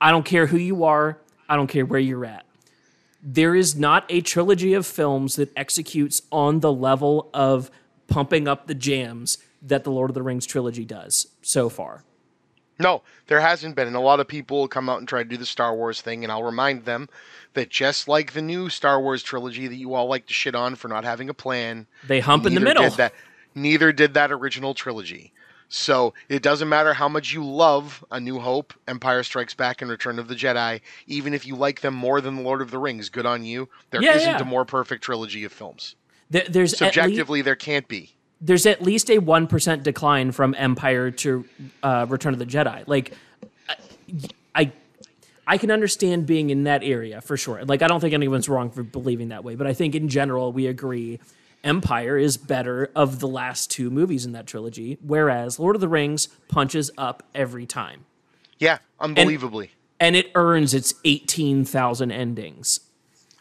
I 0.00 0.12
don't 0.12 0.24
care 0.24 0.46
who 0.46 0.56
you 0.56 0.84
are, 0.84 1.18
I 1.48 1.56
don't 1.56 1.66
care 1.66 1.84
where 1.84 1.98
you're 1.98 2.24
at. 2.24 2.46
There 3.20 3.56
is 3.56 3.74
not 3.74 4.04
a 4.08 4.20
trilogy 4.20 4.74
of 4.74 4.86
films 4.86 5.34
that 5.36 5.50
executes 5.56 6.22
on 6.30 6.60
the 6.60 6.72
level 6.72 7.30
of 7.34 7.68
pumping 8.06 8.46
up 8.46 8.68
the 8.68 8.76
jams 8.76 9.38
that 9.60 9.82
the 9.82 9.90
Lord 9.90 10.08
of 10.08 10.14
the 10.14 10.22
Rings 10.22 10.46
trilogy 10.46 10.84
does 10.84 11.26
so 11.42 11.68
far. 11.68 12.04
No, 12.78 13.02
there 13.26 13.40
hasn't 13.40 13.74
been. 13.74 13.88
And 13.88 13.96
a 13.96 14.00
lot 14.00 14.20
of 14.20 14.28
people 14.28 14.60
will 14.60 14.68
come 14.68 14.88
out 14.88 15.00
and 15.00 15.08
try 15.08 15.24
to 15.24 15.28
do 15.28 15.36
the 15.36 15.44
Star 15.44 15.74
Wars 15.74 16.00
thing, 16.00 16.22
and 16.22 16.32
I'll 16.32 16.44
remind 16.44 16.84
them 16.84 17.08
that 17.54 17.70
just 17.70 18.06
like 18.06 18.34
the 18.34 18.40
new 18.40 18.68
Star 18.68 19.00
Wars 19.00 19.22
trilogy 19.24 19.66
that 19.66 19.74
you 19.74 19.94
all 19.94 20.06
like 20.06 20.26
to 20.26 20.32
shit 20.32 20.54
on 20.54 20.76
for 20.76 20.86
not 20.86 21.04
having 21.04 21.28
a 21.28 21.34
plan, 21.34 21.88
They 22.06 22.20
hump 22.20 22.46
in 22.46 22.54
the 22.54 22.60
middle. 22.60 22.84
Did 22.84 22.92
that, 22.92 23.14
neither 23.54 23.92
did 23.92 24.14
that 24.14 24.30
original 24.32 24.74
trilogy. 24.74 25.32
So 25.72 26.14
it 26.28 26.42
doesn't 26.42 26.68
matter 26.68 26.92
how 26.92 27.08
much 27.08 27.32
you 27.32 27.44
love 27.44 28.04
A 28.10 28.18
New 28.18 28.40
Hope, 28.40 28.74
Empire 28.88 29.22
Strikes 29.22 29.54
Back, 29.54 29.82
and 29.82 29.90
Return 29.90 30.18
of 30.18 30.26
the 30.26 30.34
Jedi, 30.34 30.80
even 31.06 31.32
if 31.32 31.46
you 31.46 31.54
like 31.54 31.80
them 31.80 31.94
more 31.94 32.20
than 32.20 32.34
The 32.36 32.42
Lord 32.42 32.60
of 32.60 32.72
the 32.72 32.78
Rings, 32.78 33.08
good 33.08 33.24
on 33.24 33.44
you. 33.44 33.68
There 33.90 34.02
Yeah, 34.02 34.14
not 34.14 34.20
yeah. 34.20 34.40
a 34.40 34.44
more 34.44 34.64
perfect 34.64 35.04
trilogy 35.04 35.44
of 35.44 35.52
films. 35.52 35.94
There- 36.28 36.46
there's 36.48 36.76
Subjectively, 36.76 37.42
there 37.42 37.54
can't 37.56 37.86
be. 37.86 38.10
there's 38.40 38.66
at 38.66 38.82
least 38.82 39.10
a 39.10 39.18
1% 39.20 39.82
decline 39.84 40.32
from 40.32 40.54
Empire 40.58 41.10
to 41.12 41.44
uh, 41.84 42.06
Return 42.08 42.32
of 42.32 42.38
the 42.40 42.46
Jedi. 42.46 42.82
Like, 42.88 43.12
I, 43.68 43.76
I, 44.54 44.72
I 45.46 45.58
can 45.58 45.70
understand 45.70 46.26
being 46.26 46.50
in 46.50 46.64
that 46.64 46.82
area 46.82 47.20
for 47.20 47.36
sure. 47.36 47.64
Like, 47.64 47.82
I 47.82 47.86
don't 47.86 48.00
think 48.00 48.14
anyone's 48.14 48.48
wrong 48.48 48.70
for 48.70 48.82
believing 48.82 49.28
that 49.28 49.44
way, 49.44 49.54
but 49.54 49.66
I 49.68 49.72
think 49.74 49.94
in 49.94 50.08
general, 50.08 50.52
we 50.52 50.66
agree 50.66 51.20
Empire 51.62 52.16
is 52.16 52.36
better 52.36 52.90
of 52.94 53.20
the 53.20 53.28
last 53.28 53.70
two 53.70 53.90
movies 53.90 54.24
in 54.24 54.32
that 54.32 54.46
trilogy, 54.46 54.98
whereas 55.02 55.58
Lord 55.58 55.76
of 55.76 55.80
the 55.80 55.88
Rings 55.88 56.28
punches 56.48 56.90
up 56.96 57.22
every 57.34 57.66
time. 57.66 58.06
Yeah, 58.58 58.78
unbelievably. 58.98 59.72
And 59.98 60.16
it 60.16 60.30
earns 60.34 60.72
its 60.72 60.94
18,000 61.04 62.10
endings. 62.10 62.80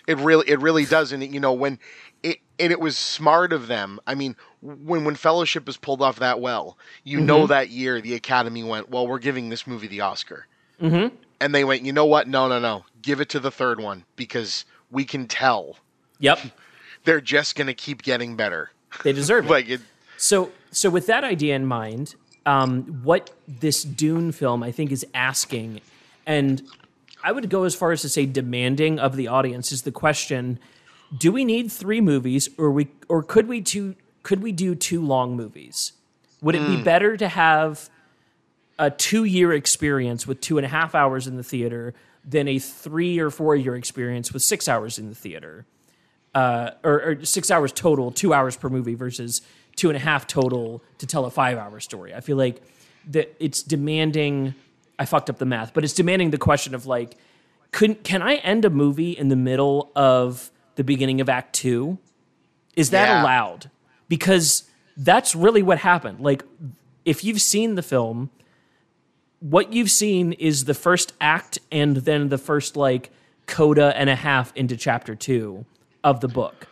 It 0.07 0.17
really, 0.17 0.49
it 0.49 0.59
really 0.59 0.86
does, 0.86 1.11
and 1.11 1.22
it, 1.22 1.30
you 1.30 1.39
know 1.39 1.53
when 1.53 1.78
it 2.24 2.39
and 2.57 2.72
it 2.72 2.80
was 2.80 2.97
smart 2.97 3.53
of 3.53 3.67
them. 3.67 3.99
I 4.07 4.15
mean, 4.15 4.36
when 4.61 5.05
when 5.05 5.15
Fellowship 5.15 5.70
is 5.70 5.78
pulled 5.78 6.01
off 6.01 6.17
that 6.17 6.39
well, 6.41 6.80
you 7.03 7.22
know 7.22 7.45
that 7.45 7.70
year 7.70 8.01
the 8.01 8.15
Academy 8.15 8.63
went, 8.63 8.89
well, 8.89 9.05
we're 9.05 9.20
giving 9.20 9.49
this 9.49 9.67
movie 9.67 9.88
the 9.88 10.01
Oscar, 10.01 10.47
mm-hmm. 10.82 11.15
and 11.39 11.53
they 11.53 11.63
went, 11.63 11.84
you 11.84 11.93
know 11.93 12.05
what? 12.05 12.28
No, 12.28 12.47
no, 12.47 12.59
no, 12.59 12.86
give 13.03 13.22
it 13.22 13.30
to 13.30 13.39
the 13.39 13.51
third 13.51 13.80
one 13.80 14.03
because 14.15 14.65
we 14.89 15.05
can 15.05 15.28
tell 15.28 15.78
Yep. 16.20 16.39
they're 17.03 17.21
just 17.21 17.55
gonna 17.55 17.73
keep 17.73 18.01
getting 18.01 18.35
better. 18.35 18.71
They 19.03 19.13
deserve 19.13 19.45
it. 19.47 19.49
Like 19.49 19.69
it, 19.69 19.81
So, 20.17 20.51
so 20.71 20.89
with 20.89 21.07
that 21.07 21.23
idea 21.23 21.55
in 21.55 21.65
mind, 21.65 22.15
um, 22.45 22.83
what 23.03 23.31
this 23.47 23.83
Dune 23.83 24.31
film 24.31 24.63
I 24.63 24.71
think 24.71 24.91
is 24.91 25.05
asking, 25.13 25.81
and 26.25 26.61
I 27.23 27.31
would 27.31 27.49
go 27.49 27.63
as 27.63 27.75
far 27.75 27.91
as 27.91 28.01
to 28.01 28.09
say 28.09 28.25
demanding 28.25 28.99
of 28.99 29.15
the 29.15 29.27
audience 29.27 29.71
is 29.71 29.83
the 29.83 29.91
question: 29.91 30.59
Do 31.15 31.31
we 31.31 31.45
need 31.45 31.71
three 31.71 32.01
movies, 32.01 32.49
or 32.57 32.71
we, 32.71 32.87
or 33.07 33.23
could 33.23 33.47
we 33.47 33.61
two, 33.61 33.95
could 34.23 34.41
we 34.41 34.51
do 34.51 34.75
two 34.75 35.03
long 35.03 35.35
movies? 35.35 35.93
Would 36.41 36.55
it 36.55 36.65
be 36.65 36.81
better 36.81 37.17
to 37.17 37.27
have 37.27 37.89
a 38.77 38.89
two-year 38.89 39.51
experience 39.51 40.25
with 40.25 40.39
two 40.39 40.57
and 40.57 40.65
a 40.65 40.69
half 40.69 40.95
hours 40.95 41.27
in 41.27 41.35
the 41.35 41.43
theater 41.43 41.93
than 42.23 42.47
a 42.47 42.59
three 42.59 43.19
or 43.19 43.29
four-year 43.29 43.75
experience 43.75 44.31
with 44.31 44.41
six 44.41 44.69
hours 44.69 44.97
in 44.97 45.09
the 45.09 45.15
theater? 45.15 45.65
Uh, 46.36 46.71
or, 46.84 47.01
or 47.03 47.25
six 47.25 47.49
hours 47.51 47.71
total, 47.71 48.11
two 48.11 48.34
hours 48.34 48.55
per 48.55 48.69
movie 48.69 48.95
versus 48.95 49.41
two 49.75 49.89
and 49.89 49.97
a 49.97 49.99
half 49.99 50.27
total 50.27 50.82
to 50.99 51.07
tell 51.07 51.25
a 51.25 51.30
five 51.32 51.57
hour 51.57 51.80
story. 51.80 52.13
I 52.13 52.19
feel 52.21 52.38
like 52.38 52.61
that 53.11 53.36
it's 53.39 53.63
demanding. 53.63 54.53
I 54.97 55.05
fucked 55.05 55.30
up 55.30 55.38
the 55.38 55.45
math, 55.45 55.73
but 55.73 55.84
it's 55.84 55.93
demanding 55.93 56.32
the 56.32 56.38
question 56.38 56.75
of 56.75 56.86
like, 56.86 57.15
could 57.71 58.03
can 58.03 58.21
I 58.21 58.36
end 58.36 58.65
a 58.65 58.69
movie 58.69 59.11
in 59.11 59.30
the 59.30 59.36
middle 59.36 59.91
of 59.95 60.51
the 60.75 60.84
beginning 60.84 61.21
of 61.21 61.30
Act 61.30 61.53
Two? 61.53 61.97
Is 62.75 62.89
that 62.91 63.07
Yeah. 63.07 63.23
allowed? 63.23 63.69
Because 64.07 64.63
that's 64.97 65.36
really 65.36 65.61
what 65.63 65.77
happened. 65.80 66.19
Like, 66.19 66.43
if 67.05 67.23
you've 67.23 67.41
seen 67.41 67.75
the 67.75 67.82
film, 67.82 68.30
what 69.39 69.71
you've 69.71 69.91
seen 69.91 70.34
is 70.34 70.65
the 70.65 70.73
first 70.73 71.13
act 71.21 71.59
and 71.71 71.97
then 71.97 72.30
the 72.30 72.38
first 72.38 72.75
like 72.75 73.09
coda 73.47 73.93
and 73.95 74.09
a 74.09 74.15
half 74.15 74.51
into 74.55 74.75
chapter 74.75 75.15
two 75.15 75.65
of 76.03 76.21
the 76.21 76.27
book. 76.27 76.67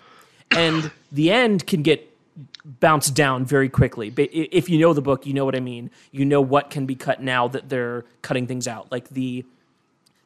And 0.52 0.92
the 1.12 1.32
end 1.32 1.68
can 1.68 1.82
get 1.82 2.14
bounced 2.64 3.16
down 3.16 3.46
very 3.46 3.70
quickly. 3.70 4.10
But 4.10 4.30
if 4.32 4.70
you 4.70 4.78
know 4.78 4.94
the 4.94 5.02
book, 5.02 5.26
you 5.26 5.34
know 5.34 5.46
what 5.46 5.56
I 5.56 5.60
mean. 5.60 5.90
You 6.12 6.26
know 6.26 6.42
what 6.42 6.70
can 6.70 6.86
be 6.86 6.96
cut 6.96 7.22
now 7.22 7.48
that 7.48 7.70
they're 7.70 8.06
cutting 8.22 8.48
things 8.48 8.68
out. 8.68 8.92
Like 8.92 9.10
the 9.10 9.46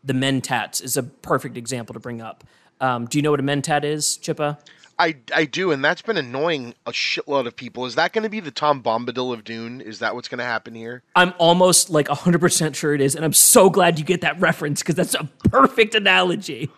the 0.03 0.13
mentats 0.13 0.83
is 0.83 0.97
a 0.97 1.03
perfect 1.03 1.57
example 1.57 1.93
to 1.93 1.99
bring 1.99 2.21
up. 2.21 2.43
Um, 2.79 3.05
do 3.05 3.19
you 3.19 3.21
know 3.21 3.29
what 3.29 3.39
a 3.39 3.43
mentat 3.43 3.83
is, 3.83 4.17
Chippa? 4.17 4.57
I 4.97 5.15
I 5.33 5.45
do, 5.45 5.71
and 5.71 5.83
that's 5.83 6.01
been 6.01 6.17
annoying 6.17 6.73
a 6.85 6.91
shitload 6.91 7.47
of 7.47 7.55
people. 7.55 7.85
Is 7.85 7.95
that 7.95 8.13
going 8.13 8.23
to 8.23 8.29
be 8.29 8.39
the 8.39 8.51
Tom 8.51 8.83
Bombadil 8.83 9.33
of 9.33 9.43
Dune? 9.43 9.81
Is 9.81 9.99
that 9.99 10.15
what's 10.15 10.27
going 10.27 10.39
to 10.39 10.45
happen 10.45 10.75
here? 10.75 11.03
I'm 11.15 11.33
almost 11.37 11.89
like 11.89 12.07
100% 12.07 12.75
sure 12.75 12.93
it 12.93 13.01
is. 13.01 13.15
And 13.15 13.25
I'm 13.25 13.33
so 13.33 13.69
glad 13.69 13.97
you 13.97 14.05
get 14.05 14.21
that 14.21 14.39
reference 14.39 14.81
because 14.81 14.95
that's 14.95 15.15
a 15.15 15.29
perfect 15.49 15.95
analogy. 15.95 16.69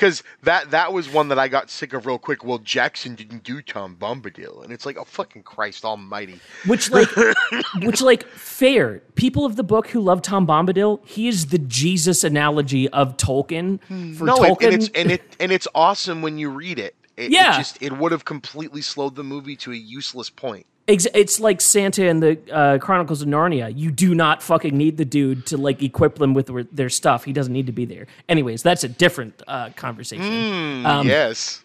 Because 0.00 0.22
that 0.44 0.70
that 0.70 0.94
was 0.94 1.10
one 1.12 1.28
that 1.28 1.38
I 1.38 1.48
got 1.48 1.68
sick 1.68 1.92
of 1.92 2.06
real 2.06 2.18
quick. 2.18 2.42
Well, 2.42 2.56
Jackson 2.56 3.14
didn't 3.14 3.44
do 3.44 3.60
Tom 3.60 3.96
Bombadil, 4.00 4.64
and 4.64 4.72
it's 4.72 4.86
like, 4.86 4.96
oh 4.96 5.04
fucking 5.04 5.42
Christ 5.42 5.84
Almighty! 5.84 6.40
Which 6.66 6.90
like, 6.90 7.08
which 7.82 8.00
like, 8.00 8.26
fair. 8.28 9.00
People 9.14 9.44
of 9.44 9.56
the 9.56 9.62
book 9.62 9.88
who 9.88 10.00
love 10.00 10.22
Tom 10.22 10.46
Bombadil, 10.46 11.06
he 11.06 11.28
is 11.28 11.48
the 11.48 11.58
Jesus 11.58 12.24
analogy 12.24 12.88
of 12.88 13.18
Tolkien. 13.18 13.78
Hmm. 13.82 14.14
For 14.14 14.24
no, 14.24 14.36
Tolkien, 14.38 14.72
and 14.72 14.74
it's 14.74 14.88
and 14.94 15.10
it 15.12 15.36
and 15.38 15.52
it's 15.52 15.68
awesome 15.74 16.22
when 16.22 16.38
you 16.38 16.48
read 16.48 16.78
it. 16.78 16.94
It, 17.18 17.30
Yeah. 17.30 17.54
it 17.54 17.58
just 17.58 17.82
it 17.82 17.92
would 17.92 18.12
have 18.12 18.24
completely 18.24 18.80
slowed 18.80 19.16
the 19.16 19.24
movie 19.24 19.56
to 19.56 19.72
a 19.72 19.76
useless 19.76 20.30
point. 20.30 20.64
It's 20.90 21.40
like 21.40 21.60
Santa 21.60 22.08
and 22.08 22.22
the 22.22 22.38
uh, 22.52 22.78
Chronicles 22.78 23.22
of 23.22 23.28
Narnia. 23.28 23.72
You 23.76 23.90
do 23.90 24.14
not 24.14 24.42
fucking 24.42 24.76
need 24.76 24.96
the 24.96 25.04
dude 25.04 25.46
to 25.46 25.56
like 25.56 25.82
equip 25.82 26.16
them 26.16 26.34
with 26.34 26.50
their- 26.72 26.88
stuff. 26.88 27.24
He 27.24 27.32
doesn't 27.32 27.52
need 27.52 27.66
to 27.66 27.72
be 27.72 27.84
there. 27.84 28.06
Anyways, 28.28 28.62
that's 28.62 28.82
a 28.84 28.88
different 28.88 29.40
uh, 29.46 29.70
conversation. 29.76 30.84
Um, 30.84 31.06
yes. 31.06 31.64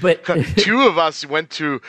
But 0.00 0.24
Two 0.56 0.82
of 0.82 0.98
us 0.98 1.24
went 1.24 1.50
to 1.50 1.80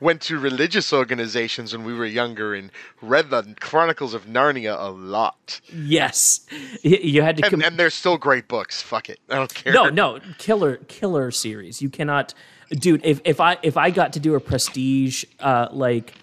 went 0.00 0.22
to 0.22 0.38
religious 0.38 0.92
organizations 0.92 1.76
when 1.76 1.84
we 1.84 1.92
were 1.92 2.06
younger 2.06 2.54
and 2.54 2.70
read 3.02 3.30
the 3.30 3.54
Chronicles 3.60 4.14
of 4.14 4.24
Narnia 4.26 4.76
a 4.78 4.90
lot. 4.90 5.60
yes, 5.72 6.46
you 6.82 7.20
had 7.22 7.36
to. 7.36 7.44
And, 7.44 7.50
com- 7.50 7.62
and 7.62 7.76
they're 7.76 7.90
still 7.90 8.16
great 8.16 8.48
books. 8.48 8.80
Fuck 8.80 9.10
it. 9.10 9.20
I 9.28 9.34
don't 9.36 9.52
care. 9.52 9.72
no, 9.74 9.88
no, 9.90 10.20
killer, 10.38 10.76
killer 10.88 11.30
series. 11.30 11.82
You 11.82 11.90
cannot, 11.90 12.32
dude. 12.70 13.04
If 13.04 13.20
if 13.24 13.40
I 13.40 13.58
if 13.62 13.76
I 13.76 13.90
got 13.90 14.12
to 14.14 14.20
do 14.20 14.34
a 14.34 14.40
prestige 14.40 15.24
uh, 15.40 15.68
like 15.72 16.14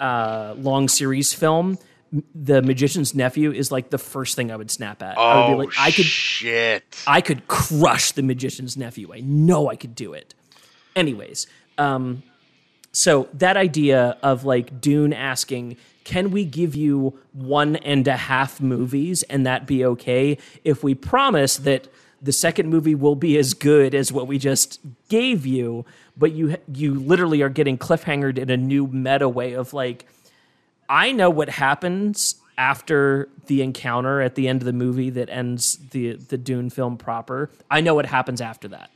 uh, 0.00 0.54
long 0.56 0.88
series 0.88 1.32
film, 1.34 1.78
The 2.34 2.62
Magician's 2.62 3.14
Nephew 3.14 3.52
is 3.52 3.70
like 3.72 3.90
the 3.90 3.98
first 3.98 4.36
thing 4.36 4.50
I 4.52 4.56
would 4.56 4.70
snap 4.70 5.02
at. 5.02 5.18
I 5.18 5.34
would 5.36 5.44
Oh, 5.44 5.48
be 5.58 5.66
like, 5.66 5.74
I 5.78 5.90
could, 5.90 6.04
shit. 6.04 7.02
I 7.06 7.20
could 7.20 7.48
crush 7.48 8.12
The 8.12 8.22
Magician's 8.22 8.76
Nephew. 8.76 9.12
I 9.12 9.20
know 9.20 9.68
I 9.68 9.76
could 9.76 9.94
do 9.94 10.12
it. 10.12 10.34
Anyways, 10.96 11.46
um, 11.78 12.22
so 12.92 13.28
that 13.34 13.56
idea 13.56 14.16
of 14.22 14.44
like 14.44 14.80
Dune 14.80 15.12
asking, 15.12 15.76
can 16.04 16.30
we 16.30 16.44
give 16.44 16.74
you 16.74 17.18
one 17.32 17.76
and 17.76 18.08
a 18.08 18.16
half 18.16 18.60
movies 18.60 19.22
and 19.24 19.46
that 19.46 19.66
be 19.66 19.84
okay 19.84 20.38
if 20.64 20.82
we 20.82 20.94
promise 20.94 21.58
that 21.58 21.86
the 22.20 22.32
second 22.32 22.68
movie 22.68 22.94
will 22.94 23.14
be 23.14 23.36
as 23.38 23.54
good 23.54 23.94
as 23.94 24.12
what 24.12 24.26
we 24.26 24.38
just 24.38 24.80
gave 25.08 25.46
you, 25.46 25.84
but 26.16 26.32
you 26.32 26.56
you 26.72 26.94
literally 26.94 27.42
are 27.42 27.48
getting 27.48 27.78
cliffhangered 27.78 28.38
in 28.38 28.50
a 28.50 28.56
new 28.56 28.86
meta 28.86 29.28
way 29.28 29.52
of 29.52 29.72
like, 29.72 30.06
I 30.88 31.12
know 31.12 31.30
what 31.30 31.48
happens 31.48 32.36
after 32.56 33.28
the 33.46 33.62
encounter 33.62 34.20
at 34.20 34.34
the 34.34 34.48
end 34.48 34.62
of 34.62 34.66
the 34.66 34.72
movie 34.72 35.10
that 35.10 35.30
ends 35.30 35.78
the 35.90 36.14
the 36.14 36.36
Dune 36.36 36.70
film 36.70 36.96
proper. 36.96 37.50
I 37.70 37.80
know 37.80 37.94
what 37.94 38.06
happens 38.06 38.40
after 38.40 38.68
that. 38.68 38.90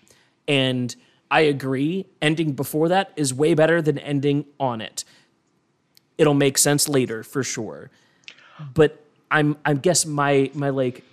And 0.48 0.94
I 1.30 1.40
agree, 1.42 2.06
ending 2.20 2.52
before 2.52 2.88
that 2.88 3.12
is 3.16 3.32
way 3.32 3.54
better 3.54 3.80
than 3.80 3.98
ending 3.98 4.44
on 4.58 4.80
it. 4.80 5.04
It'll 6.18 6.34
make 6.34 6.58
sense 6.58 6.88
later 6.88 7.22
for 7.22 7.44
sure. 7.44 7.90
But 8.74 9.02
I'm 9.30 9.56
I 9.64 9.74
guess 9.74 10.04
my 10.04 10.50
my 10.54 10.70
like 10.70 11.04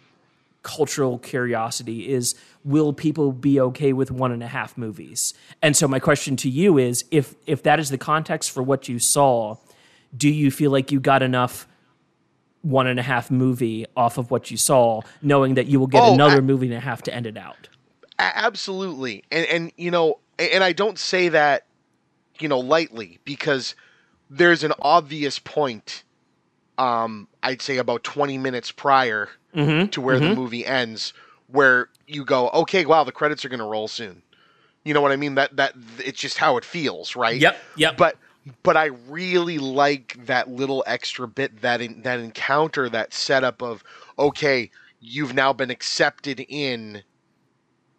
cultural 0.63 1.17
curiosity 1.19 2.09
is 2.11 2.35
will 2.63 2.91
people 2.93 3.31
be 3.31 3.59
okay 3.59 3.93
with 3.93 4.11
one 4.11 4.31
and 4.31 4.43
a 4.43 4.47
half 4.47 4.77
movies? 4.77 5.33
And 5.61 5.75
so 5.75 5.87
my 5.87 5.99
question 5.99 6.35
to 6.37 6.49
you 6.49 6.77
is 6.77 7.05
if 7.11 7.35
if 7.45 7.63
that 7.63 7.79
is 7.79 7.89
the 7.89 7.97
context 7.97 8.51
for 8.51 8.61
what 8.63 8.87
you 8.89 8.99
saw, 8.99 9.55
do 10.15 10.29
you 10.29 10.51
feel 10.51 10.71
like 10.71 10.91
you 10.91 10.99
got 10.99 11.21
enough 11.23 11.67
one 12.61 12.87
and 12.87 12.99
a 12.99 13.03
half 13.03 13.31
movie 13.31 13.85
off 13.95 14.17
of 14.17 14.31
what 14.31 14.51
you 14.51 14.57
saw, 14.57 15.01
knowing 15.21 15.53
that 15.53 15.67
you 15.67 15.79
will 15.79 15.87
get 15.87 16.03
Oh, 16.03 16.13
another 16.13 16.37
I- 16.37 16.41
movie 16.41 16.65
and 16.67 16.75
a 16.75 16.79
half 16.81 17.01
to 17.03 17.13
end 17.13 17.25
it 17.25 17.37
out? 17.37 17.69
Absolutely 18.17 19.23
and 19.31 19.45
and 19.45 19.71
you 19.77 19.89
know 19.91 20.19
and 20.37 20.61
i 20.61 20.73
don't 20.73 20.99
say 20.99 21.29
that 21.29 21.65
you 22.39 22.49
know 22.49 22.59
lightly 22.59 23.17
because 23.23 23.75
there's 24.29 24.63
an 24.65 24.73
obvious 24.81 25.39
point 25.39 26.03
um 26.77 27.29
i'd 27.43 27.61
say 27.61 27.77
about 27.77 28.03
20 28.03 28.37
minutes 28.37 28.73
prior 28.73 29.29
Mm-hmm. 29.55 29.87
to 29.87 30.01
where 30.01 30.19
the 30.19 30.25
mm-hmm. 30.25 30.39
movie 30.39 30.65
ends 30.65 31.11
where 31.47 31.89
you 32.05 32.23
go 32.23 32.49
okay 32.49 32.85
wow 32.85 33.03
the 33.03 33.11
credits 33.11 33.43
are 33.43 33.49
going 33.49 33.59
to 33.59 33.65
roll 33.65 33.87
soon. 33.87 34.21
You 34.83 34.93
know 34.93 35.01
what 35.01 35.11
i 35.11 35.15
mean? 35.15 35.35
That 35.35 35.55
that 35.55 35.73
it's 35.97 36.19
just 36.19 36.37
how 36.37 36.57
it 36.57 36.65
feels 36.65 37.15
right? 37.15 37.39
Yep, 37.39 37.57
yep. 37.75 37.97
but 37.97 38.17
but 38.63 38.77
i 38.77 38.85
really 39.07 39.57
like 39.57 40.17
that 40.25 40.49
little 40.49 40.83
extra 40.87 41.27
bit 41.27 41.61
that 41.61 41.81
in, 41.81 42.01
that 42.03 42.19
encounter 42.19 42.89
that 42.89 43.13
setup 43.13 43.61
of 43.61 43.83
okay 44.17 44.71
you've 44.99 45.33
now 45.33 45.53
been 45.53 45.69
accepted 45.69 46.45
in. 46.47 47.03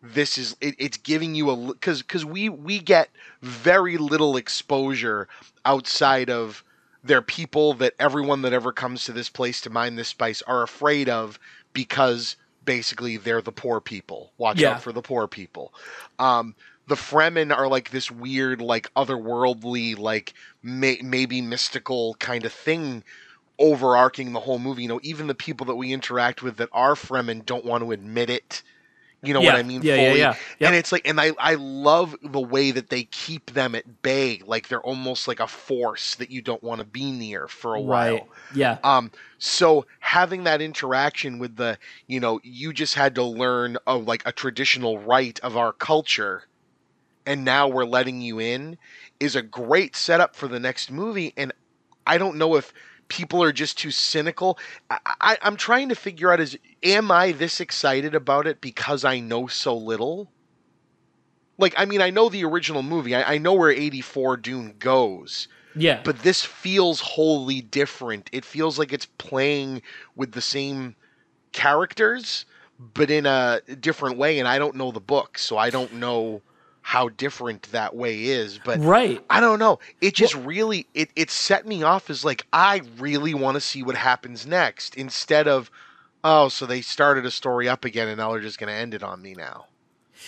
This 0.03 0.39
is 0.39 0.57
it, 0.61 0.75
it's 0.79 0.97
giving 0.97 1.35
you 1.35 1.51
a 1.51 1.57
because 1.57 2.01
because 2.01 2.25
we 2.25 2.49
we 2.49 2.79
get 2.79 3.11
very 3.43 3.99
little 3.99 4.37
exposure 4.37 5.29
outside 5.65 6.31
of 6.31 6.65
their 7.03 7.23
people 7.23 7.75
that 7.75 7.95
everyone 7.99 8.43
that 8.43 8.53
ever 8.53 8.73
comes 8.73 9.05
to 9.05 9.13
this 9.13 9.29
place 9.29 9.61
to 9.63 9.71
mine 9.71 9.97
this 9.97 10.09
spice 10.09 10.43
are 10.43 10.63
afraid 10.63 11.09
of 11.09 11.39
because 11.73 12.37
basically 12.65 13.17
they're 13.17 13.41
the 13.43 13.53
poor 13.53 13.81
people. 13.81 14.33
Watch 14.39 14.61
Yeah. 14.61 14.73
out 14.73 14.83
for 14.83 14.93
the 14.93 15.03
poor 15.03 15.27
people. 15.27 15.73
Um 16.19 16.55
the 16.87 16.97
fremen 16.97 17.57
are 17.57 17.69
like 17.69 17.91
this 17.91 18.11
weird 18.11 18.61
like 18.61 18.93
otherworldly 18.95 19.97
like 19.99 20.35
may, 20.63 20.99
maybe 21.03 21.41
mystical 21.41 22.15
kind 22.15 22.45
of 22.45 22.53
thing 22.53 23.05
overarching 23.59 24.33
the 24.33 24.41
whole 24.41 24.59
movie. 24.59 24.83
You 24.83 24.89
know 24.89 25.01
even 25.03 25.27
the 25.27 25.35
people 25.35 25.67
that 25.67 25.77
we 25.77 25.93
interact 25.93 26.43
with 26.43 26.57
that 26.59 26.69
are 26.73 26.95
fremen 26.95 27.47
don't 27.47 27.65
want 27.65 27.83
to 27.85 27.93
admit 27.93 28.29
it 28.29 28.63
you 29.23 29.33
know 29.35 29.41
Yeah. 29.41 29.53
what 29.53 29.57
I 29.57 29.63
mean? 29.63 29.83
Yeah, 29.83 29.97
yeah, 29.97 30.13
yeah. 30.13 30.35
Yep. 30.59 30.59
And 30.63 30.75
it's 30.75 30.93
like, 30.93 31.07
and 31.09 31.21
I, 31.21 31.33
I 31.39 31.55
love 31.55 32.17
the 32.23 32.41
way 32.41 32.71
that 32.73 32.89
they 32.91 33.05
keep 33.05 33.53
them 33.53 33.75
at 33.75 34.03
bay. 34.03 34.41
Like 34.45 34.69
they're 34.69 34.83
almost 34.83 35.29
like 35.29 35.41
a 35.41 35.47
force 35.47 36.15
that 36.17 36.31
you 36.31 36.43
don't 36.43 36.63
want 36.63 36.81
to 36.81 36.87
be 36.87 37.11
near 37.11 37.49
for 37.49 37.75
a 37.75 37.81
Right. 37.81 37.83
while. 37.83 38.29
Yeah. 38.51 38.79
Um, 38.83 39.11
so 39.39 39.87
having 40.01 40.45
that 40.45 40.61
interaction 40.61 41.39
with 41.39 41.57
the, 41.57 41.79
you 42.07 42.21
know, 42.21 42.41
you 42.43 42.73
just 42.73 42.95
had 42.95 43.15
to 43.17 43.25
learn 43.25 43.77
of 43.87 44.05
like 44.07 44.23
a 44.27 44.33
traditional 44.33 44.99
rite 44.99 45.41
of 45.41 45.57
our 45.57 45.73
culture, 45.73 46.45
and 47.27 47.45
now 47.45 47.69
we're 47.69 47.85
letting 47.85 48.21
you 48.21 48.39
in, 48.39 48.79
is 49.21 49.37
a 49.37 49.43
great 49.43 49.97
setup 49.97 50.35
for 50.37 50.49
the 50.49 50.61
next 50.61 50.91
movie. 50.91 51.33
And 51.37 51.53
I 52.07 52.19
don't 52.19 52.37
know 52.39 52.57
if 52.57 52.73
people 53.11 53.43
are 53.43 53.53
just 53.53 53.77
too 53.77 53.91
cynical. 53.91 54.59
I, 54.89 54.99
I, 55.21 55.39
I'm 55.43 55.57
trying 55.57 55.91
to 55.91 55.95
figure 55.95 56.33
out 56.33 56.41
is 56.41 56.59
am 56.83 57.11
I 57.11 57.33
this 57.33 57.61
excited 57.61 58.15
about 58.15 58.47
it 58.47 58.63
because 58.63 59.05
I 59.05 59.21
know 59.21 59.47
so 59.47 59.77
little? 59.77 60.33
Like, 61.59 61.75
I 61.77 61.85
mean, 61.85 62.01
I 62.01 62.09
know 62.09 62.31
the 62.31 62.45
original 62.45 62.83
movie. 62.83 63.15
I, 63.15 63.35
I 63.35 63.39
know 63.39 63.53
where 63.53 63.71
84 63.71 64.39
Dune 64.39 64.77
goes 64.79 65.47
yeah. 65.75 66.01
but 66.05 66.21
this 66.21 66.45
feels 66.45 67.01
wholly 67.01 67.61
different. 67.61 68.29
It 68.33 68.45
feels 68.45 68.79
like 68.79 68.93
it's 68.93 69.07
playing 69.07 69.83
with 70.17 70.33
the 70.33 70.41
same 70.41 70.97
characters, 71.53 72.45
but 72.79 73.11
in 73.11 73.27
a 73.27 73.61
different 73.81 74.17
way. 74.17 74.39
And 74.39 74.49
I 74.49 74.59
don't 74.59 74.77
know 74.77 74.91
the 74.91 75.01
book, 75.01 75.39
so 75.39 75.57
I 75.57 75.71
don't 75.71 75.95
know 75.95 76.43
how 76.83 77.09
different 77.11 77.63
that 77.73 77.95
way 77.95 78.25
is. 78.25 78.59
But 78.65 78.81
right. 78.81 79.23
I 79.31 79.41
don't 79.41 79.59
know. 79.59 79.79
It 80.01 80.15
just 80.15 80.35
really 80.35 80.87
it 80.95 81.11
it 81.17 81.31
set 81.31 81.67
me 81.67 81.83
off 81.83 82.11
as 82.11 82.25
like 82.25 82.47
I 82.53 82.83
really 82.99 83.35
want 83.35 83.57
to 83.57 83.61
see 83.61 83.83
what 83.83 83.97
happens 83.97 84.47
next 84.47 84.95
instead 84.97 85.47
of 85.47 85.71
oh, 86.23 86.49
so 86.49 86.67
they 86.67 86.81
started 86.81 87.25
a 87.25 87.31
story 87.31 87.69
up 87.69 87.85
again 87.85 88.09
and 88.09 88.19
now 88.19 88.33
they're 88.33 88.41
just 88.41 88.59
going 88.59 88.69
to 88.69 88.75
end 88.75 88.95
it 88.95 89.03
on 89.03 89.23
me 89.23 89.35
now. 89.35 89.67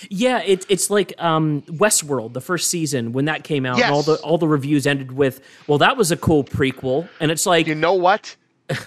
Yeah, 0.09 0.43
it's 0.45 0.65
it's 0.69 0.91
like 0.91 1.13
um, 1.19 1.63
Westworld, 1.63 2.33
the 2.33 2.41
first 2.41 2.71
season 2.71 3.13
when 3.13 3.27
that 3.27 3.45
came 3.45 3.67
out, 3.67 3.81
and 3.81 3.93
all 3.93 4.03
the 4.03 4.15
all 4.17 4.39
the 4.39 4.49
reviews 4.49 4.87
ended 4.87 5.13
with, 5.13 5.41
"Well, 5.67 5.79
that 5.79 5.99
was 5.99 6.11
a 6.11 6.17
cool 6.17 6.45
prequel," 6.45 7.09
and 7.21 7.31
it's 7.31 7.45
like, 7.45 7.67
you 7.67 7.75
know 7.75 7.93
what? 7.93 8.35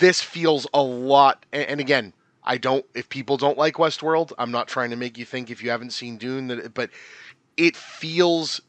this 0.00 0.20
feels 0.20 0.66
a 0.74 0.82
lot. 0.82 1.46
And, 1.52 1.68
and 1.68 1.80
again, 1.80 2.12
I 2.42 2.56
don't. 2.58 2.84
If 2.94 3.08
people 3.08 3.36
don't 3.36 3.58
like 3.58 3.74
Westworld, 3.74 4.32
I'm 4.38 4.50
not 4.50 4.66
trying 4.68 4.90
to 4.90 4.96
make 4.96 5.18
you 5.18 5.24
think 5.24 5.50
if 5.50 5.62
you 5.62 5.70
haven't 5.70 5.90
seen 5.92 6.16
Dune 6.16 6.46
that. 6.48 6.58
it- 6.58 6.74
But 6.74 6.90
it 7.56 7.76
feels 7.76 8.60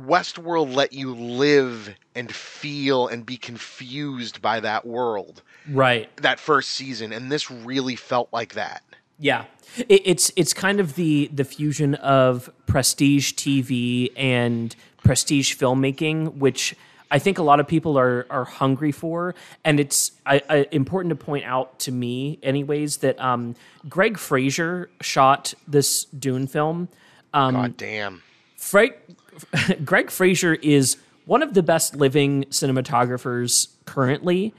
Westworld 0.00 0.74
let 0.74 0.92
you 0.92 1.14
live 1.14 1.94
and 2.14 2.32
feel 2.32 3.08
and 3.08 3.26
be 3.26 3.36
confused 3.36 4.40
by 4.40 4.60
that 4.60 4.86
world 4.86 5.42
right, 5.68 6.14
that 6.18 6.38
first 6.38 6.70
season, 6.70 7.12
and 7.12 7.32
this 7.32 7.50
really 7.50 7.96
felt 7.96 8.28
like 8.32 8.54
that. 8.54 8.82
yeah, 9.18 9.44
it, 9.88 10.02
it's 10.04 10.30
it's 10.36 10.54
kind 10.54 10.78
of 10.78 10.94
the 10.94 11.28
the 11.32 11.44
fusion 11.44 11.96
of 11.96 12.48
prestige 12.66 13.32
TV 13.32 14.12
and 14.16 14.76
prestige 15.02 15.56
filmmaking, 15.56 16.34
which 16.34 16.76
I 17.10 17.18
think 17.18 17.38
a 17.38 17.42
lot 17.42 17.60
of 17.60 17.66
people 17.66 17.98
are 17.98 18.26
are 18.30 18.44
hungry 18.44 18.92
for, 18.92 19.34
and 19.64 19.80
it's 19.80 20.12
I, 20.26 20.42
I, 20.48 20.66
important 20.72 21.10
to 21.18 21.24
point 21.24 21.44
out 21.44 21.78
to 21.80 21.92
me, 21.92 22.38
anyways, 22.42 22.98
that 22.98 23.18
um, 23.20 23.54
Greig 23.88 24.18
Fraser 24.18 24.90
shot 25.00 25.54
this 25.66 26.04
Dune 26.04 26.46
film. 26.46 26.88
Um, 27.32 27.54
God 27.54 27.76
damn. 27.76 28.22
Fra- 28.56 28.90
Greig 29.84 30.10
Fraser 30.10 30.54
is 30.54 30.96
one 31.24 31.42
of 31.42 31.54
the 31.54 31.62
best 31.62 31.96
living 31.96 32.44
cinematographers 32.44 33.68
currently 33.84 34.54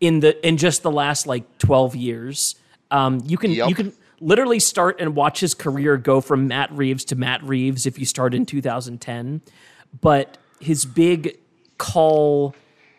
in 0.00 0.20
the 0.20 0.46
in 0.46 0.56
just 0.56 0.82
the 0.82 0.90
last 0.90 1.26
like 1.26 1.58
12 1.58 1.96
years. 1.96 2.56
Um, 2.90 3.22
you 3.26 3.36
can 3.36 3.50
Yep. 3.52 3.68
you 3.68 3.74
can 3.74 3.92
literally 4.20 4.60
start 4.60 5.00
and 5.00 5.14
watch 5.14 5.40
his 5.40 5.54
career 5.54 5.96
go 5.96 6.20
from 6.20 6.48
Matt 6.48 6.72
Reeves 6.72 7.04
to 7.06 7.16
Matt 7.16 7.42
Reeves 7.42 7.86
if 7.86 7.98
you 7.98 8.06
start 8.06 8.34
in 8.34 8.46
2010. 8.46 9.42
But 10.00 10.38
his 10.60 10.84
big 10.84 11.38
call 11.78 12.54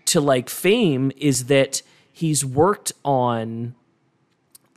to 0.05 0.21
like 0.21 0.49
fame 0.49 1.11
is 1.17 1.45
that 1.45 1.81
he's 2.11 2.45
worked 2.45 2.91
on 3.03 3.75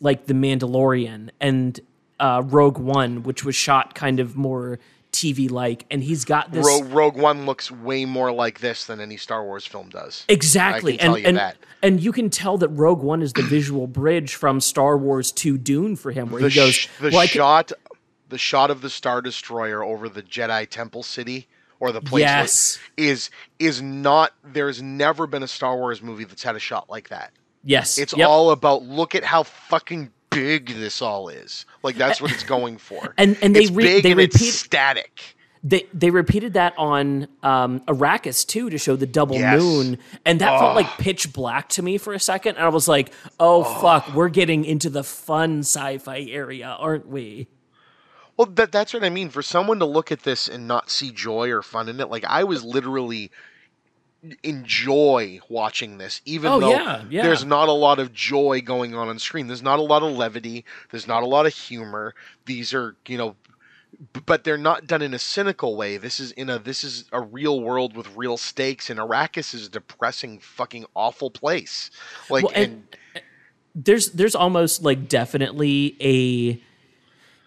like 0.01 0.27
The 0.27 0.35
Mandalorian 0.35 1.31
and 1.41 1.81
uh, 2.21 2.43
Rogue 2.45 2.79
One, 2.79 3.23
which 3.23 3.45
was 3.45 3.55
shot 3.55 3.95
kind 3.95 4.21
of 4.21 4.37
more 4.37 4.79
TV 5.13 5.51
like, 5.51 5.87
and 5.91 6.03
he's 6.03 6.25
got 6.25 6.53
this 6.53 6.67
Rogue, 6.67 6.93
Rogue 6.93 7.17
One 7.17 7.47
looks 7.47 7.71
way 7.71 8.05
more 8.05 8.31
like 8.33 8.61
this 8.61 8.85
than 8.85 9.01
any 9.01 9.17
Star 9.17 9.45
Wars 9.45 9.67
film 9.67 9.89
does. 9.89 10.25
exactly, 10.29 10.95
I 10.95 10.97
can 10.99 11.07
tell 11.07 11.15
and 11.15 11.23
you 11.23 11.29
and, 11.29 11.37
that. 11.39 11.57
and 11.83 12.01
you 12.03 12.13
can 12.13 12.31
tell 12.31 12.59
that 12.59 12.69
Rogue 12.69 13.03
One 13.03 13.23
is 13.23 13.33
the 13.33 13.43
visual 13.43 13.87
bridge 13.87 14.35
from 14.35 14.61
Star 14.61 14.97
Wars 14.99 15.33
to 15.33 15.57
Dune 15.59 15.97
for 15.97 16.13
him, 16.13 16.31
where 16.31 16.43
The, 16.43 16.49
he 16.51 16.55
goes, 16.57 16.75
sh- 16.75 16.89
the 17.01 17.11
well, 17.11 17.27
shot, 17.27 17.73
the 18.29 18.39
shot 18.39 18.71
of 18.71 18.83
the 18.83 18.91
Star 18.91 19.23
Destroyer 19.23 19.83
over 19.83 20.09
the 20.09 20.23
Jedi 20.23 20.69
Temple 20.69 21.03
City 21.03 21.49
or 21.81 21.93
the 21.93 22.01
place 22.01 22.23
Yes. 22.23 22.79
is 22.97 23.31
is 23.59 23.81
not. 23.83 24.33
There's 24.45 24.83
never 24.83 25.27
been 25.27 25.43
a 25.43 25.49
Star 25.49 25.77
Wars 25.77 26.03
movie 26.03 26.25
that's 26.25 26.43
had 26.43 26.57
a 26.57 26.61
shot 26.61 26.89
like 26.91 27.09
that. 27.11 27.33
yes, 27.65 27.99
It's 27.99 28.17
yep. 28.17 28.29
all 28.29 28.51
about 28.51 28.83
look 28.83 29.15
at 29.15 29.25
how 29.25 29.43
fucking 29.43 30.11
big 30.31 30.69
this 30.75 31.01
all 31.03 31.29
is. 31.29 31.67
Like 31.83 31.97
that's 31.97 32.21
what 32.21 32.31
it's 32.33 32.45
going 32.45 32.79
for. 32.79 33.15
And- 33.19 33.37
and 33.43 33.55
they 33.57 33.67
re- 33.67 34.01
they 34.01 34.11
and 34.13 34.19
repeat- 34.19 34.53
static. 34.53 35.37
They 35.65 35.87
they 35.93 36.11
repeated 36.11 36.53
that 36.53 36.73
on 36.79 37.27
um, 37.43 37.81
Arrakis 37.81 38.47
too 38.47 38.71
to 38.71 38.79
show 38.79 38.95
the 38.95 39.07
double 39.09 39.35
Yes. 39.37 39.61
moon, 39.61 39.99
and 40.25 40.41
that 40.41 40.53
Oh. 40.53 40.59
felt 40.61 40.77
like 40.77 40.87
pitch 40.99 41.33
black 41.33 41.69
to 41.71 41.83
me 41.83 41.99
for 41.99 42.13
a 42.15 42.21
second. 42.21 42.55
And 42.57 42.65
I 42.65 42.69
was 42.69 42.87
like, 42.87 43.13
"Oh, 43.41 43.65
fuck, 43.65 44.15
we're 44.15 44.29
getting 44.29 44.65
into 44.65 44.89
the 44.89 45.03
fun 45.03 45.61
sci-fi 45.61 46.21
area, 46.31 46.77
aren't 46.79 47.09
we?" 47.09 47.49
Well, 48.39 48.47
that 48.55 48.73
that's 48.73 48.95
what 48.95 49.05
I 49.05 49.11
mean. 49.11 49.29
For 49.29 49.43
someone 49.43 49.79
to 49.81 49.85
look 49.85 50.11
at 50.11 50.23
this 50.23 50.49
and 50.49 50.67
not 50.67 50.89
see 50.91 51.11
joy 51.11 51.51
or 51.51 51.61
fun 51.61 51.89
in 51.91 52.01
it, 52.01 52.09
like 52.09 52.25
I 52.25 52.45
was 52.45 52.65
literally 52.65 53.31
enjoy 54.43 55.41
watching 55.49 55.99
this, 55.99 56.21
even 56.25 56.51
Oh, 56.53 56.61
though 56.61 56.71
yeah, 56.71 57.05
yeah. 57.11 57.23
there's 57.23 57.45
not 57.45 57.69
a 57.69 57.73
lot 57.73 57.99
of 57.99 58.13
joy 58.13 58.61
going 58.61 58.95
on 58.95 59.09
on 59.09 59.19
screen. 59.19 59.47
There's 59.47 59.63
not 59.63 59.79
a 59.79 59.83
lot 59.83 60.03
of 60.03 60.17
levity. 60.17 60.65
There's 60.91 61.07
not 61.07 61.23
a 61.23 61.27
lot 61.27 61.47
of 61.47 61.55
humor. 61.55 62.15
These 62.47 62.75
are, 62.75 62.97
you 63.07 63.17
know, 63.19 63.37
but 64.27 64.45
they're 64.45 64.59
not 64.59 64.87
done 64.87 65.03
in 65.03 65.15
a 65.15 65.19
cynical 65.19 65.77
way. 65.77 65.97
This 65.97 66.21
is 66.21 66.33
in 66.33 66.51
a 66.51 66.59
this 66.59 66.85
is 66.85 67.05
a 67.13 67.21
real 67.21 67.61
world 67.61 67.97
with 67.97 68.09
real 68.17 68.37
stakes, 68.37 68.91
and 68.91 68.99
Arrakis 69.01 69.55
is 69.55 69.67
a 69.67 69.71
depressing, 69.71 70.39
fucking 70.41 70.87
awful 70.95 71.31
place. 71.31 71.91
Like, 72.31 72.45
Well, 72.45 72.53
and- 72.55 72.85
and 73.15 73.23
There's 73.75 74.11
there's 74.11 74.35
almost 74.35 74.83
like 74.83 75.09
definitely 75.09 75.97
a 76.01 76.61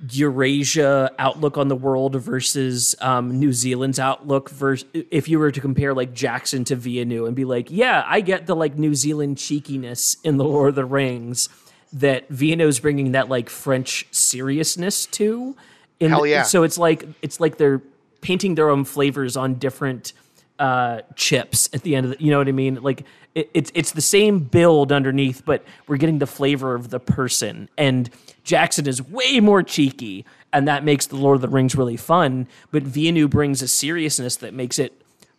Eurasia 0.10 1.12
outlook 1.20 1.58
on 1.58 1.68
the 1.68 1.76
world 1.76 2.16
versus 2.16 2.96
um, 3.02 3.40
New 3.40 3.54
Zealand's 3.54 4.00
outlook. 4.00 4.50
Versus 4.50 4.88
if 4.94 5.28
you 5.28 5.40
were 5.40 5.52
to 5.52 5.62
compare 5.62 5.94
like 5.94 6.14
Jackson 6.14 6.64
to 6.66 6.76
Villeneuve 6.76 7.28
and 7.28 7.36
be 7.36 7.46
like, 7.46 7.70
yeah, 7.70 8.04
I 8.08 8.22
get 8.22 8.48
the 8.48 8.56
like 8.56 8.78
New 8.78 8.96
Zealand 8.96 9.38
cheekiness 9.38 10.18
in 10.24 10.38
the 10.38 10.44
Lord 10.44 10.70
of 10.70 10.76
the 10.76 10.86
Rings 10.86 11.50
that 11.94 12.28
Villeneuve's 12.30 12.80
bringing 12.80 13.12
that 13.12 13.30
like 13.30 13.50
French 13.50 14.08
seriousness 14.12 15.06
to. 15.08 15.56
In 16.00 16.10
Hell 16.12 16.24
the- 16.24 16.30
yeah. 16.30 16.44
So 16.44 16.64
it's 16.64 16.78
like 16.78 17.08
it's 17.22 17.40
like 17.40 17.58
they're 17.58 17.82
painting 18.22 18.56
their 18.56 18.70
own 18.70 18.86
flavors 18.86 19.36
on 19.36 19.56
different 19.56 20.14
uh, 20.60 21.02
chips 21.16 21.70
at 21.74 21.82
the 21.82 21.96
end 21.96 22.06
of 22.06 22.12
the, 22.18 22.24
you 22.24 22.32
know 22.32 22.38
what 22.38 22.48
I 22.48 22.52
mean? 22.52 22.76
Like 22.82 23.04
it, 23.36 23.50
it's 23.54 23.72
it's 23.74 23.92
the 23.92 24.02
same 24.02 24.40
build 24.40 24.92
underneath, 24.92 25.44
but 25.46 25.64
we're 25.88 25.98
getting 25.98 26.20
the 26.20 26.28
flavor 26.28 26.76
of 26.76 26.90
the 26.90 27.00
person. 27.00 27.68
And 27.78 28.10
Jackson 28.44 28.88
is 28.88 29.02
way 29.02 29.40
more 29.40 29.64
cheeky, 29.64 30.26
and 30.52 30.68
that 30.68 30.84
makes 30.84 31.06
the 31.06 31.16
Lord 31.16 31.36
of 31.36 31.42
the 31.42 31.48
Rings 31.48 31.76
really 31.76 31.98
fun. 31.98 32.48
But 32.72 32.84
Villeneuve 32.84 33.30
brings 33.30 33.62
a 33.62 33.68
seriousness 33.68 34.36
that 34.38 34.54
makes 34.54 34.80
it 34.80 34.94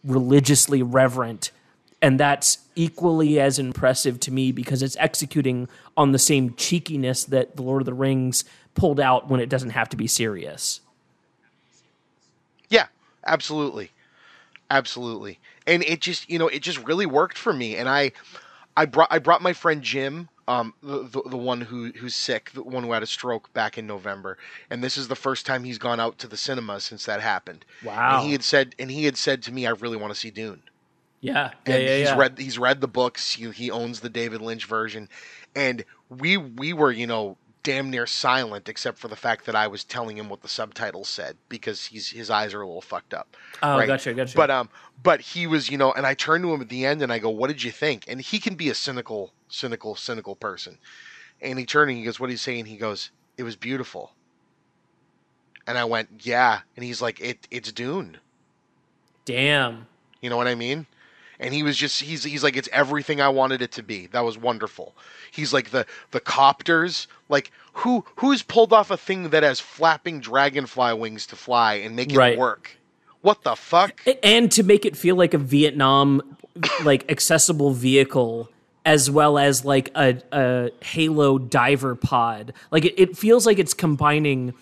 religiously 0.05 0.82
reverent, 0.82 1.50
and 2.00 2.18
that's 2.18 2.59
equally 2.74 3.38
as 3.40 3.59
impressive 3.59 4.18
to 4.20 4.32
me 4.32 4.53
because 4.53 4.82
it's 4.82 4.96
executing 4.98 5.68
on 5.96 6.12
the 6.12 6.18
same 6.18 6.55
cheekiness 6.55 7.24
that 7.24 7.57
the 7.57 7.62
Lord 7.62 7.82
of 7.82 7.86
the 7.86 7.94
Rings 7.94 8.44
pulled 8.74 9.00
out 9.00 9.28
when 9.28 9.40
it 9.40 9.48
doesn't 9.48 9.70
have 9.70 9.88
to 9.90 9.96
be 9.96 10.07
serious. 10.07 10.80
Yeah, 12.68 12.86
absolutely. 13.26 13.90
Absolutely. 14.70 15.38
And 15.66 15.82
it 15.82 16.00
just, 16.00 16.30
you 16.30 16.38
know, 16.38 16.48
it 16.48 16.62
just 16.62 16.82
really 16.84 17.05
worked 17.05 17.36
for 17.36 17.53
me. 17.53 17.76
And 17.76 17.88
I 17.88 18.12
I 18.74 18.86
brought 18.86 19.09
I 19.11 19.18
brought 19.18 19.42
my 19.42 19.53
friend 19.53 19.82
Jim, 19.82 20.30
um 20.49 20.74
the, 20.82 21.03
the 21.05 21.22
the 21.30 21.36
one 21.36 21.61
who 21.61 21.93
who's 21.93 22.14
sick, 22.14 22.51
the 22.53 22.62
one 22.62 22.84
who 22.84 22.93
had 22.93 23.03
a 23.03 23.07
stroke 23.07 23.53
back 23.53 23.78
in 23.78 23.86
November. 23.86 24.38
And 24.70 24.82
this 24.82 24.97
is 24.97 25.09
the 25.09 25.16
first 25.16 25.47
time 25.47 25.64
he's 25.64 25.78
gone 25.78 26.01
out 26.01 26.18
to 26.18 26.26
the 26.26 26.36
cinema 26.36 26.80
since 26.80 27.05
that 27.07 27.20
happened. 27.20 27.64
Wow. 27.84 28.18
And 28.18 28.26
he 28.26 28.32
had 28.32 28.43
said 28.43 28.74
and 28.78 28.90
he 28.90 29.05
had 29.05 29.16
said 29.16 29.43
to 29.45 29.53
me 29.53 29.66
I 29.66 29.70
really 29.70 29.97
want 29.97 30.12
to 30.12 30.18
see 30.18 30.30
Dune. 30.30 30.62
Yeah, 31.20 31.53
yeah, 31.66 31.74
And 31.74 31.84
yeah. 31.84 31.97
he's 31.99 32.09
yeah. 32.09 32.16
read 32.16 32.38
he's 32.38 32.59
read 32.59 32.80
the 32.80 32.88
books. 32.88 33.34
He, 33.34 33.49
he 33.53 33.70
owns 33.70 34.01
the 34.01 34.09
David 34.09 34.40
Lynch 34.40 34.64
version, 34.64 35.09
and 35.55 35.84
we 36.09 36.36
we 36.36 36.72
were 36.72 36.90
you 36.90 37.07
know 37.07 37.36
damn 37.63 37.91
near 37.91 38.07
silent 38.07 38.69
except 38.69 38.99
for 38.99 39.09
the 39.09 39.17
fact 39.17 39.47
that 39.47 39.55
I 39.55 39.67
was 39.67 39.85
telling 39.85 40.17
him 40.17 40.29
what 40.29 40.43
the 40.43 40.49
subtitles 40.49 41.09
said 41.09 41.37
because 41.49 41.87
he's 41.87 42.11
his 42.11 42.31
eyes 42.31 42.55
are 42.55 42.63
a 42.63 42.67
little 42.67 42.81
fucked 42.81 43.15
up. 43.15 43.37
Oh, 43.63 43.85
gotcha, 43.87 44.15
gotcha. 44.15 44.37
But 44.37 44.51
um, 44.51 44.69
but 45.03 45.21
he 45.21 45.47
was 45.47 45.71
you 45.71 45.79
know, 45.79 45.93
and 45.93 46.07
I 46.07 46.15
turned 46.15 46.45
to 46.45 46.53
him 46.53 46.61
at 46.61 46.69
the 46.69 46.85
end 46.85 47.03
and 47.03 47.13
I 47.13 47.19
go, 47.19 47.31
"What 47.31 47.49
did 47.49 47.63
you 47.63 47.71
think?" 47.71 48.05
And 48.09 48.21
he 48.21 48.39
can 48.39 48.55
be 48.55 48.69
a 48.69 48.75
cynical, 48.75 49.33
cynical, 49.49 49.95
cynical 49.95 50.37
person. 50.37 50.79
And 51.41 51.59
he 51.59 51.67
turned 51.67 51.91
and 51.91 51.99
he 51.99 52.05
goes, 52.05 52.21
"What 52.21 52.29
are 52.29 52.33
you 52.33 52.39
saying?" 52.39 52.67
He 52.67 52.77
goes, 52.77 53.11
"It 53.37 53.43
was 53.43 53.57
beautiful." 53.57 54.13
And 55.67 55.79
I 55.79 55.85
went, 55.85 56.09
"Yeah," 56.21 56.61
and 56.77 56.85
he's 56.85 57.01
like, 57.01 57.21
"It 57.21 57.47
it's 57.51 57.71
Dune." 57.73 58.19
Damn. 59.25 59.87
You 60.21 60.31
know 60.31 60.37
what 60.37 60.49
I 60.49 60.55
mean? 60.55 60.87
And 61.43 61.53
he 61.53 61.62
was 61.62 61.76
just 61.76 62.01
he's 62.03 62.24
he's 62.24 62.43
like 62.45 62.57
it's 62.57 62.68
everything 62.72 63.20
I 63.20 63.28
wanted 63.28 63.62
it 63.62 63.72
to 63.72 63.82
be. 63.82 64.07
That 64.09 64.20
was 64.24 64.38
wonderful. 64.38 64.95
He's 65.30 65.53
like 65.53 65.70
the 65.70 65.86
the 66.12 66.20
copters, 66.20 67.07
like 67.28 67.51
who 67.74 68.05
who's 68.16 68.43
pulled 68.43 68.72
off 68.72 68.90
a 68.90 68.97
thing 68.97 69.30
that 69.30 69.43
has 69.43 69.61
flapping 69.61 70.20
dragonfly 70.20 70.95
wings 70.95 71.26
to 71.28 71.36
fly 71.36 71.74
and 71.74 71.97
make 71.97 72.12
it 72.12 72.16
Right. 72.18 72.38
work? 72.38 72.76
What 73.22 73.43
the 73.45 73.55
fuck? 73.57 74.01
and 74.22 74.51
to 74.53 74.62
make 74.62 74.84
it 74.84 74.97
feel 74.97 75.16
like 75.16 75.34
a 75.34 75.38
Vietnam 75.38 76.36
like 76.84 77.11
accessible 77.11 77.70
vehicle 77.72 78.49
as 78.84 79.09
well 79.11 79.38
as 79.38 79.64
like 79.64 79.90
a, 79.95 80.20
a 80.32 80.70
Halo 80.84 81.38
diver 81.38 81.95
pod. 81.95 82.53
Like 82.72 82.84
it, 82.84 82.95
it 83.01 83.16
feels 83.16 83.47
like 83.47 83.59
it's 83.61 83.74
combining 83.74 84.55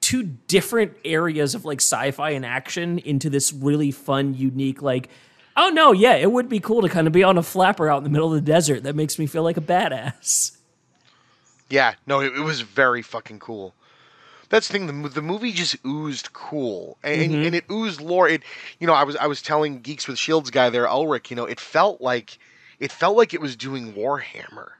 two 0.00 0.22
different 0.46 0.92
areas 1.04 1.54
of 1.54 1.64
like 1.64 1.80
sci-fi 1.80 2.30
and 2.30 2.44
action 2.46 2.98
into 3.00 3.28
this 3.30 3.52
really 3.52 3.90
fun, 3.90 4.34
unique 4.34 4.82
like 4.82 5.08
oh 5.56 5.70
no, 5.70 5.92
yeah, 5.92 6.14
it 6.14 6.30
would 6.30 6.48
be 6.48 6.60
cool 6.60 6.82
to 6.82 6.88
kind 6.88 7.06
of 7.06 7.12
be 7.12 7.24
on 7.24 7.38
a 7.38 7.42
flapper 7.42 7.90
out 7.90 7.98
in 7.98 8.04
the 8.04 8.10
middle 8.10 8.28
of 8.28 8.34
the 8.34 8.52
desert. 8.52 8.82
That 8.82 8.96
makes 8.96 9.18
me 9.18 9.26
feel 9.26 9.42
like 9.42 9.56
a 9.56 9.62
badass. 9.62 10.56
Yeah, 11.68 11.94
no, 12.06 12.20
it, 12.20 12.34
it 12.34 12.40
was 12.42 12.60
very 12.60 13.02
fucking 13.02 13.38
cool. 13.38 13.74
That's 14.50 14.68
the 14.68 14.72
thing. 14.74 15.02
The, 15.02 15.08
the 15.08 15.22
movie 15.22 15.52
just 15.52 15.76
oozed 15.86 16.32
cool, 16.34 16.98
and, 17.02 17.32
mm-hmm. 17.32 17.42
and 17.46 17.54
it 17.54 17.64
oozed 17.70 18.00
lore. 18.00 18.28
It, 18.28 18.42
you 18.78 18.86
know, 18.86 18.92
I 18.92 19.04
was 19.04 19.16
I 19.16 19.26
was 19.26 19.40
telling 19.40 19.80
Geeks 19.80 20.06
with 20.06 20.18
Shields 20.18 20.50
guy 20.50 20.68
there, 20.68 20.86
Ulrich. 20.88 21.30
You 21.30 21.36
know, 21.36 21.46
it 21.46 21.58
felt 21.58 22.02
like 22.02 22.38
it 22.78 22.92
felt 22.92 23.16
like 23.16 23.32
it 23.32 23.40
was 23.40 23.56
doing 23.56 23.94
Warhammer. 23.94 24.72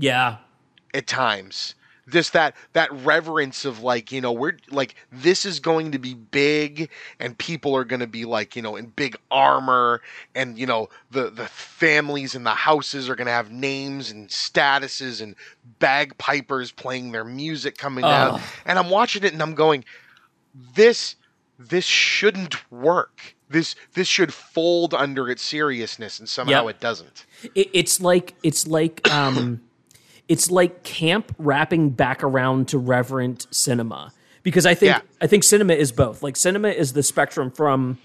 Yeah. 0.00 0.36
at 0.94 1.06
times 1.06 1.74
just 2.10 2.32
that 2.32 2.54
that 2.72 2.90
reverence 3.04 3.64
of 3.64 3.80
like 3.82 4.10
you 4.12 4.20
know 4.20 4.32
we're 4.32 4.56
like 4.70 4.94
this 5.12 5.44
is 5.44 5.60
going 5.60 5.92
to 5.92 5.98
be 5.98 6.14
big 6.14 6.90
and 7.20 7.36
people 7.38 7.76
are 7.76 7.84
going 7.84 8.00
to 8.00 8.06
be 8.06 8.24
like 8.24 8.56
you 8.56 8.62
know 8.62 8.76
in 8.76 8.86
big 8.86 9.16
armor 9.30 10.00
and 10.34 10.58
you 10.58 10.66
know 10.66 10.88
the 11.10 11.30
the 11.30 11.46
families 11.46 12.34
and 12.34 12.44
the 12.46 12.50
houses 12.50 13.08
are 13.08 13.14
going 13.16 13.26
to 13.26 13.32
have 13.32 13.50
names 13.50 14.10
and 14.10 14.28
statuses 14.28 15.20
and 15.20 15.34
bagpipers 15.78 16.70
playing 16.72 17.12
their 17.12 17.24
music 17.24 17.76
coming 17.76 18.04
down 18.04 18.32
Ugh. 18.32 18.40
and 18.64 18.78
I'm 18.78 18.90
watching 18.90 19.24
it 19.24 19.32
and 19.32 19.42
I'm 19.42 19.54
going 19.54 19.84
this 20.74 21.16
this 21.58 21.84
shouldn't 21.84 22.70
work 22.70 23.34
this 23.50 23.74
this 23.94 24.06
should 24.08 24.32
fold 24.32 24.94
under 24.94 25.28
its 25.28 25.42
seriousness 25.42 26.18
and 26.18 26.28
somehow 26.28 26.66
Yep. 26.66 26.70
it 26.76 26.80
doesn't 26.80 27.26
It, 27.54 27.70
it's 27.72 28.00
like 28.00 28.34
it's 28.42 28.66
like 28.66 29.08
um, 29.10 29.60
it's 30.28 30.50
like 30.50 30.82
camp 30.82 31.34
wrapping 31.38 31.90
back 31.90 32.22
around 32.22 32.68
to 32.68 32.78
reverent 32.78 33.46
cinema 33.50 34.12
because 34.42 34.66
I 34.66 34.74
think 34.74 34.90
Yeah. 34.90 35.00
I 35.20 35.26
think 35.26 35.44
cinema 35.44 35.74
is 35.74 35.92
both. 35.92 36.22
Like 36.22 36.36
cinema 36.36 36.68
is 36.68 36.92
the 36.92 37.02
spectrum 37.02 37.50
from 37.50 37.98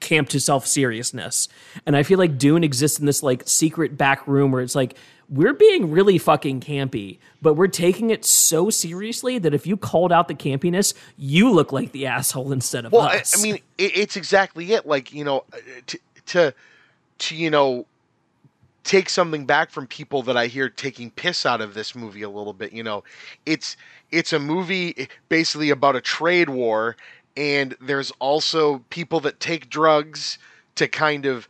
camp 0.00 0.28
to 0.28 0.40
self 0.40 0.66
seriousness, 0.66 1.48
and 1.86 1.96
I 1.96 2.02
feel 2.02 2.18
like 2.18 2.38
Dune 2.38 2.62
exists 2.64 2.98
in 3.00 3.06
this 3.06 3.22
like 3.22 3.42
secret 3.48 3.96
back 3.96 4.26
room 4.26 4.52
where 4.52 4.62
it's 4.62 4.74
like 4.74 4.94
we're 5.30 5.52
being 5.54 5.90
really 5.90 6.16
fucking 6.16 6.60
campy, 6.60 7.18
but 7.42 7.52
we're 7.54 7.66
taking 7.66 8.08
it 8.10 8.24
so 8.24 8.70
seriously 8.70 9.38
that 9.38 9.52
if 9.52 9.66
you 9.66 9.76
called 9.76 10.10
out 10.10 10.26
the 10.26 10.34
campiness, 10.34 10.94
you 11.18 11.50
look 11.50 11.70
like 11.70 11.92
the 11.92 12.06
asshole 12.06 12.50
instead 12.52 12.86
of 12.86 12.92
Well, 12.92 13.02
I, 13.02 13.18
us. 13.18 13.38
I 13.38 13.42
mean, 13.42 13.56
it, 13.76 13.96
it's 13.96 14.16
exactly 14.16 14.72
it. 14.72 14.86
Like 14.86 15.12
you 15.12 15.24
know, 15.24 15.44
uh, 15.52 15.56
to 15.86 15.98
to 16.26 16.54
to 17.18 17.36
you 17.36 17.50
know 17.50 17.86
take 18.88 19.10
something 19.10 19.44
back 19.44 19.70
from 19.70 19.86
people 19.86 20.22
that 20.22 20.36
I 20.36 20.46
hear 20.46 20.70
taking 20.70 21.10
piss 21.10 21.44
out 21.44 21.60
of 21.60 21.74
this 21.74 21.94
movie 21.94 22.22
a 22.22 22.30
little 22.30 22.54
bit. 22.54 22.72
You 22.72 22.82
know, 22.82 23.04
it's 23.44 23.76
it's 24.10 24.32
a 24.32 24.38
movie 24.38 24.94
eh, 24.96 25.06
basically 25.28 25.68
about 25.68 25.94
a 25.94 26.00
trade 26.00 26.48
war, 26.48 26.96
and 27.36 27.76
there's 27.82 28.10
also 28.18 28.78
people 28.88 29.20
that 29.20 29.40
take 29.40 29.68
drugs 29.68 30.38
to 30.76 30.88
kind 30.88 31.26
of 31.26 31.46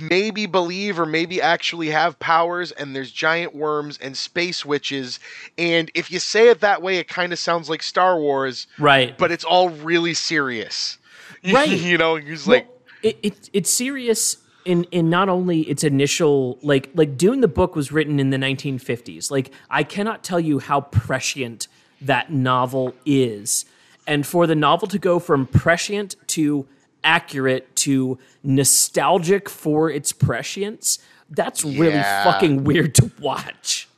maybe 0.00 0.46
believe 0.46 0.98
or 0.98 1.04
maybe 1.04 1.42
actually 1.42 1.90
have 1.90 2.18
powers 2.18 2.72
and 2.72 2.96
there's 2.96 3.12
giant 3.12 3.54
worms 3.54 3.98
and 4.00 4.16
space 4.16 4.64
witches 4.64 5.20
and 5.58 5.90
if 5.94 6.10
you 6.10 6.18
say 6.18 6.48
it 6.48 6.60
that 6.60 6.80
way 6.80 6.96
it 6.96 7.06
kind 7.08 7.30
of 7.30 7.38
sounds 7.38 7.68
like 7.68 7.82
Star 7.82 8.18
Wars 8.18 8.66
Right. 8.78 9.16
but 9.18 9.30
it's 9.30 9.44
all 9.44 9.68
really 9.68 10.14
serious 10.14 10.96
Right. 11.44 11.68
you 11.68 11.98
know 11.98 12.16
he's 12.16 12.48
like 12.48 12.66
it, 13.02 13.18
it 13.22 13.50
it's 13.52 13.70
serious 13.70 14.38
in 14.64 14.84
in 14.84 15.10
not 15.10 15.28
only 15.28 15.60
its 15.62 15.84
initial 15.84 16.58
like 16.62 16.90
like 16.94 17.16
Dune 17.16 17.40
the 17.40 17.48
book 17.48 17.74
was 17.76 17.92
written 17.92 18.18
in 18.20 18.30
the 18.30 18.36
1950s. 18.36 19.30
Like 19.30 19.50
I 19.70 19.82
cannot 19.82 20.22
tell 20.22 20.40
you 20.40 20.58
how 20.58 20.80
prescient 20.82 21.68
that 22.00 22.32
novel 22.32 22.94
is. 23.04 23.64
And 24.06 24.26
for 24.26 24.46
the 24.46 24.54
novel 24.56 24.88
to 24.88 24.98
go 24.98 25.18
from 25.18 25.46
prescient 25.46 26.16
to 26.28 26.66
accurate 27.04 27.74
to 27.76 28.18
nostalgic 28.42 29.48
for 29.48 29.90
its 29.90 30.12
prescience, 30.12 30.98
that's 31.30 31.64
really 31.64 31.90
Yeah. 31.94 32.24
fucking 32.24 32.64
weird 32.64 32.94
to 32.96 33.10
watch. 33.20 33.88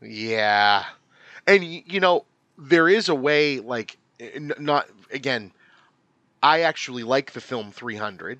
Yeah. 0.00 0.84
And 1.46 1.64
you 1.64 2.00
know, 2.00 2.24
there 2.56 2.88
is 2.88 3.08
a 3.08 3.14
way 3.14 3.60
like 3.60 3.96
n- 4.20 4.52
not 4.58 4.88
again, 5.12 5.52
I 6.42 6.60
actually 6.62 7.02
like 7.02 7.32
the 7.32 7.40
film 7.40 7.72
300, 7.72 8.38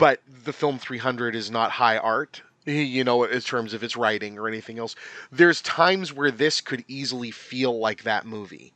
but 0.00 0.20
the 0.44 0.52
film 0.52 0.78
300 0.78 1.36
is 1.36 1.50
not 1.50 1.70
high 1.70 1.98
art, 1.98 2.42
you 2.64 3.04
know, 3.04 3.24
in 3.24 3.40
terms 3.42 3.74
of 3.74 3.84
its 3.84 3.96
writing 3.96 4.38
or 4.38 4.48
anything 4.48 4.78
else. 4.78 4.96
There's 5.30 5.60
times 5.60 6.12
where 6.12 6.30
this 6.30 6.60
could 6.62 6.84
easily 6.88 7.30
feel 7.30 7.78
like 7.78 8.02
that 8.04 8.26
movie 8.26 8.72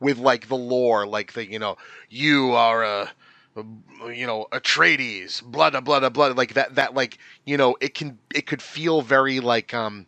with 0.00 0.18
like 0.18 0.48
the 0.48 0.56
lore, 0.56 1.04
like 1.04 1.32
the, 1.32 1.50
you 1.50 1.58
know, 1.58 1.76
you 2.08 2.52
are 2.52 2.84
a 2.84 3.12
you 4.06 4.24
know, 4.24 4.46
Atreides, 4.52 5.42
blah 5.42 5.70
blah 5.70 5.80
blah 5.80 6.08
blah, 6.08 6.28
like 6.28 6.54
that 6.54 6.76
that 6.76 6.94
like, 6.94 7.18
you 7.44 7.56
know, 7.56 7.76
it 7.80 7.94
can 7.94 8.16
it 8.32 8.46
could 8.46 8.62
feel 8.62 9.02
very 9.02 9.40
like 9.40 9.74
um 9.74 10.06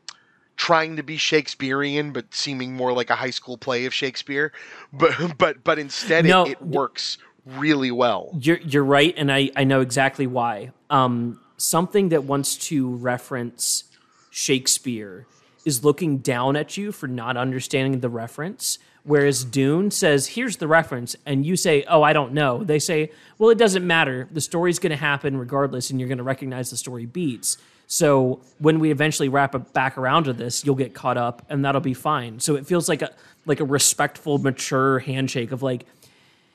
trying 0.57 0.97
to 0.97 1.03
be 1.03 1.17
Shakespearean, 1.17 2.13
but 2.13 2.33
seeming 2.33 2.75
more 2.75 2.93
like 2.93 3.11
a 3.11 3.17
high 3.17 3.31
school 3.31 3.59
play 3.59 3.87
of 3.87 3.95
Shakespeare. 3.95 4.53
But 4.93 5.35
but 5.39 5.65
but 5.65 5.81
instead, 5.81 6.27
No, 6.27 6.45
it, 6.45 6.53
it 6.53 6.63
works 6.63 7.19
really 7.47 7.91
well. 7.91 8.31
You're 8.41 8.59
you're 8.59 8.85
right, 8.85 9.15
and 9.17 9.33
I 9.33 9.51
I 9.57 9.65
know 9.65 9.81
exactly 9.81 10.27
why. 10.27 10.73
Um, 10.89 11.41
something 11.57 12.11
that 12.11 12.25
wants 12.25 12.57
to 12.69 12.95
reference 12.97 13.85
Shakespeare 14.31 15.27
is 15.65 15.85
looking 15.85 16.19
down 16.19 16.57
at 16.57 16.77
you 16.77 16.93
for 16.93 17.07
not 17.07 17.37
understanding 17.37 18.01
the 18.01 18.09
reference. 18.09 18.79
Whereas 19.03 19.45
Dune 19.45 19.91
says, 19.91 20.27
"Here's 20.29 20.59
the 20.59 20.69
reference," 20.69 21.17
and 21.25 21.45
you 21.47 21.57
say, 21.57 21.85
"Oh, 21.89 22.03
I 22.03 22.13
don't 22.13 22.33
know." 22.33 22.63
They 22.63 22.79
say, 22.79 23.11
"Well, 23.39 23.51
it 23.51 23.59
doesn't 23.59 23.87
matter. 23.87 24.29
The 24.31 24.41
story's 24.41 24.79
going 24.79 24.91
to 24.91 24.97
happen 24.97 25.37
regardless, 25.37 25.91
and 25.91 25.99
you're 25.99 26.09
going 26.09 26.19
to 26.19 26.25
recognize 26.25 26.71
the 26.71 26.77
story 26.77 27.07
beats." 27.07 27.57
So 27.87 28.41
when 28.59 28.79
we 28.79 28.93
eventually 28.93 29.29
wrap 29.29 29.55
it 29.57 29.73
back 29.73 29.99
around 29.99 30.25
to 30.25 30.33
this, 30.33 30.65
you'll 30.65 30.77
get 30.77 30.95
caught 30.95 31.17
up, 31.17 31.45
and 31.49 31.65
that'll 31.65 31.81
be 31.81 31.95
fine. 31.95 32.39
So 32.39 32.55
it 32.55 32.67
feels 32.67 32.89
like 32.89 33.03
a 33.03 33.11
like 33.47 33.61
a 33.61 33.65
respectful, 33.65 34.39
mature 34.39 34.99
handshake 35.01 35.51
of 35.51 35.63
like, 35.63 35.87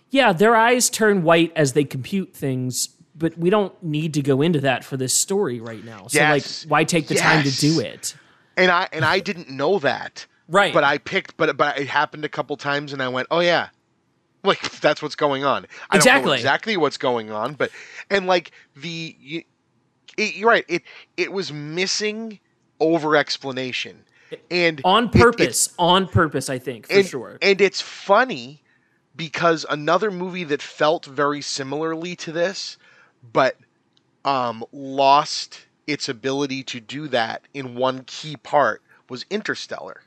yeah, 0.09 0.33
their 0.33 0.55
eyes 0.55 0.89
turn 0.89 1.23
white 1.23 1.51
as 1.55 1.73
they 1.73 1.83
compute 1.83 2.33
things, 2.35 2.89
but 3.15 3.37
we 3.37 3.49
don't 3.49 3.73
need 3.83 4.13
to 4.15 4.21
go 4.21 4.41
into 4.41 4.59
that 4.61 4.83
for 4.83 4.97
this 4.97 5.13
story 5.13 5.59
right 5.59 5.83
now. 5.83 6.07
So 6.07 6.19
Yes. 6.19 6.63
like 6.65 6.69
why 6.71 6.83
take 6.83 7.07
the 7.07 7.15
time 7.15 7.43
to 7.43 7.51
do 7.51 7.79
it? 7.79 8.15
And 8.57 8.71
I 8.71 8.87
and 8.93 9.03
I 9.05 9.19
didn't 9.19 9.49
know 9.49 9.79
that. 9.79 10.25
Right. 10.47 10.73
But 10.73 10.83
I 10.83 10.97
picked 10.99 11.35
but 11.37 11.57
but 11.57 11.79
it 11.79 11.87
happened 11.87 12.23
a 12.25 12.29
couple 12.29 12.55
times 12.57 12.93
and 12.93 13.01
I 13.01 13.07
went, 13.09 13.27
"Oh 13.31 13.39
yeah." 13.39 13.69
Like 14.43 14.61
that's 14.79 15.01
what's 15.01 15.15
going 15.15 15.43
on. 15.43 15.65
I 15.89 15.97
don't 15.97 16.05
know 16.05 16.11
Exactly. 16.11 16.35
exactly 16.37 16.77
what's 16.77 16.97
going 16.97 17.31
on, 17.31 17.55
but 17.55 17.71
and 18.09 18.27
like 18.27 18.51
the 18.75 19.15
you, 19.19 19.43
it, 20.17 20.35
you're 20.35 20.49
right. 20.49 20.65
It 20.67 20.83
it 21.17 21.31
was 21.31 21.51
missing 21.51 22.39
over 22.79 23.15
explanation. 23.15 24.03
And 24.51 24.81
On 24.83 25.05
it- 25.05 25.11
purpose. 25.13 25.73
on 25.79 26.07
purpose, 26.07 26.49
I 26.49 26.59
think, 26.59 26.87
for 26.87 26.93
and, 26.93 27.05
sure. 27.07 27.37
And 27.41 27.59
it's 27.61 27.79
funny 27.81 28.61
because 29.15 29.65
another 29.69 30.11
movie 30.11 30.43
that 30.45 30.61
felt 30.61 31.05
very 31.05 31.41
similarly 31.41 32.15
to 32.17 32.31
this, 32.31 32.77
but 33.33 33.57
um, 34.23 34.63
lost 34.71 35.65
its 35.87 36.09
ability 36.09 36.63
to 36.63 36.79
do 36.79 37.07
that 37.09 37.43
in 37.53 37.75
one 37.75 38.03
key 38.05 38.35
part 38.37 38.81
was 39.09 39.25
Interstellar, 39.29 40.01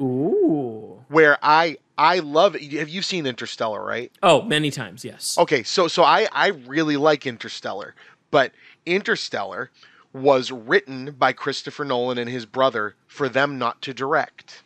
Ooh. 0.00 1.02
where 1.08 1.38
I 1.42 1.78
I 1.96 2.18
love 2.18 2.54
it. 2.54 2.72
Have 2.74 2.90
you 2.90 3.02
seen 3.02 3.26
Interstellar? 3.26 3.84
Right? 3.84 4.12
Oh, 4.22 4.42
many 4.42 4.70
times, 4.70 5.04
yes. 5.04 5.36
Okay, 5.38 5.62
so 5.62 5.88
so 5.88 6.02
I 6.02 6.28
I 6.32 6.48
really 6.48 6.96
like 6.96 7.26
Interstellar, 7.26 7.94
but 8.30 8.52
Interstellar 8.84 9.70
was 10.12 10.50
written 10.50 11.12
by 11.12 11.32
Christopher 11.32 11.84
Nolan 11.84 12.18
and 12.18 12.30
his 12.30 12.46
brother 12.46 12.94
for 13.06 13.28
them 13.28 13.58
not 13.58 13.80
to 13.82 13.94
direct. 13.94 14.62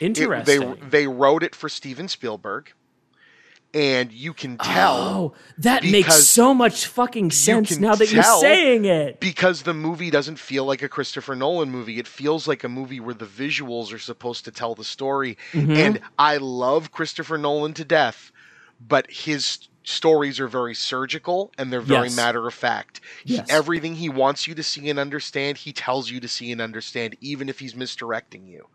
It- 0.00 0.06
Interesting. 0.06 0.60
they 0.80 0.88
they 0.90 1.06
wrote 1.06 1.42
it 1.42 1.54
for 1.54 1.68
Steven 1.68 2.08
Spielberg, 2.08 2.72
and 3.72 4.10
you 4.10 4.32
can 4.34 4.58
tell 4.58 4.96
oh, 4.96 5.32
that 5.58 5.84
makes 5.84 6.24
so 6.26 6.52
much 6.52 6.86
fucking 6.86 7.30
sense 7.30 7.78
now 7.78 7.94
that 7.94 8.10
you're 8.10 8.22
saying 8.40 8.84
it. 8.84 9.20
because 9.20 9.62
the 9.62 9.74
movie 9.74 10.10
doesn't 10.10 10.38
feel 10.40 10.64
like 10.64 10.82
a 10.82 10.88
Christopher 10.88 11.36
Nolan 11.36 11.70
movie. 11.70 11.98
It 11.98 12.08
feels 12.08 12.48
like 12.48 12.64
a 12.64 12.68
movie 12.68 12.98
where 12.98 13.14
the 13.14 13.26
visuals 13.26 13.92
are 13.92 13.98
supposed 13.98 14.44
to 14.46 14.50
tell 14.50 14.74
the 14.74 14.82
story. 14.84 15.38
Mm-hmm. 15.52 15.70
And 15.72 16.00
I 16.18 16.38
love 16.38 16.90
Christopher 16.90 17.38
Nolan 17.38 17.74
to 17.74 17.84
death, 17.84 18.32
but 18.80 19.08
his 19.08 19.68
stories 19.84 20.38
are 20.40 20.48
very 20.48 20.74
surgical 20.74 21.52
and 21.56 21.72
they're 21.72 21.80
very 21.80 22.08
Yes. 22.08 22.16
matter 22.16 22.46
of 22.48 22.54
fact. 22.54 23.00
He- 23.24 23.40
everything 23.48 23.94
he 23.94 24.08
wants 24.08 24.46
you 24.48 24.54
to 24.56 24.62
see 24.64 24.90
and 24.90 24.98
understand, 24.98 25.58
he 25.58 25.72
tells 25.72 26.10
you 26.10 26.18
to 26.20 26.28
see 26.28 26.50
and 26.50 26.60
understand, 26.60 27.16
even 27.20 27.48
if 27.48 27.60
he's 27.60 27.74
misdirecting 27.76 28.46
you. 28.48 28.66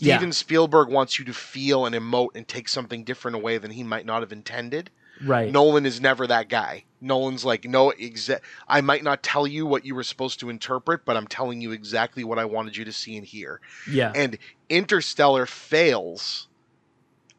Yeah. 0.00 0.16
Steven 0.16 0.32
Spielberg 0.32 0.88
wants 0.88 1.18
you 1.18 1.24
to 1.24 1.32
feel 1.32 1.86
and 1.86 1.94
emote 1.94 2.30
and 2.34 2.46
take 2.46 2.68
something 2.68 3.04
different 3.04 3.36
away 3.36 3.58
than 3.58 3.70
he 3.70 3.82
might 3.82 4.06
not 4.06 4.22
have 4.22 4.32
intended. 4.32 4.90
Right. 5.22 5.52
Nolan 5.52 5.84
is 5.84 6.00
never 6.00 6.26
that 6.26 6.48
guy. 6.48 6.84
Nolan's 7.00 7.44
like, 7.44 7.64
no, 7.64 7.92
exa- 7.98 8.40
I 8.66 8.80
might 8.80 9.02
not 9.04 9.22
tell 9.22 9.46
you 9.46 9.66
what 9.66 9.84
you 9.84 9.94
were 9.94 10.02
supposed 10.02 10.40
to 10.40 10.48
interpret, 10.50 11.04
but 11.04 11.16
I'm 11.16 11.26
telling 11.26 11.60
you 11.60 11.72
exactly 11.72 12.24
what 12.24 12.38
I 12.38 12.44
wanted 12.46 12.76
you 12.76 12.84
to 12.86 12.92
see 12.92 13.16
and 13.16 13.26
hear. 13.26 13.60
yeah. 13.90 14.12
And 14.14 14.38
Interstellar 14.68 15.46
fails 15.46 16.48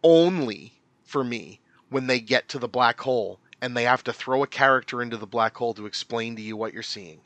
only 0.04 0.74
for 1.04 1.24
me 1.24 1.60
when 1.90 2.08
they 2.08 2.20
get 2.20 2.50
to 2.50 2.60
the 2.60 2.68
black 2.68 3.00
hole 3.02 3.40
and 3.62 3.76
they 3.76 3.84
have 3.84 4.04
to 4.04 4.14
throw 4.14 4.44
a 4.44 4.48
character 4.48 5.02
into 5.02 5.18
the 5.18 5.28
black 5.28 5.56
hole 5.58 5.74
to 5.76 5.86
explain 5.86 6.36
to 6.36 6.42
you 6.42 6.58
what 6.58 6.74
you're 6.74 6.84
seeing. 6.84 7.22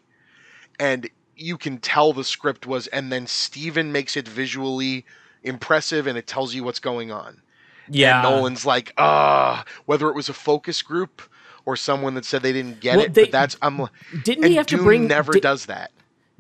And 0.80 1.10
you 1.36 1.58
can 1.58 1.78
tell 1.78 2.14
the 2.14 2.24
script 2.24 2.66
was, 2.68 2.88
and 2.88 3.12
then 3.12 3.28
Steven 3.28 3.92
makes 3.92 4.16
it 4.18 4.28
visually 4.28 5.06
impressive 5.44 6.08
and 6.08 6.18
it 6.18 6.26
tells 6.28 6.54
you 6.56 6.64
what's 6.64 6.80
going 6.80 7.12
on. 7.12 7.42
yeah. 7.90 8.22
And 8.26 8.30
Nolan's 8.36 8.66
like, 8.66 8.94
ah, 8.98 9.64
whether 9.86 10.10
it 10.10 10.16
was 10.16 10.28
a 10.30 10.34
focus 10.34 10.82
group 10.82 11.22
or 11.66 11.76
someone 11.76 12.14
that 12.16 12.26
said 12.26 12.42
they 12.42 12.54
didn't 12.54 12.80
get 12.80 12.96
Well, 12.98 13.06
it, 13.06 13.14
they- 13.14 13.24
but 13.26 13.32
that's 13.32 13.58
I'm. 13.62 13.88
Didn't 14.24 14.46
he 14.46 14.56
have 14.56 14.66
to 14.68 14.78
bring 14.78 15.08
never 15.08 15.32
di- 15.34 15.40
does 15.40 15.66
that. 15.68 15.92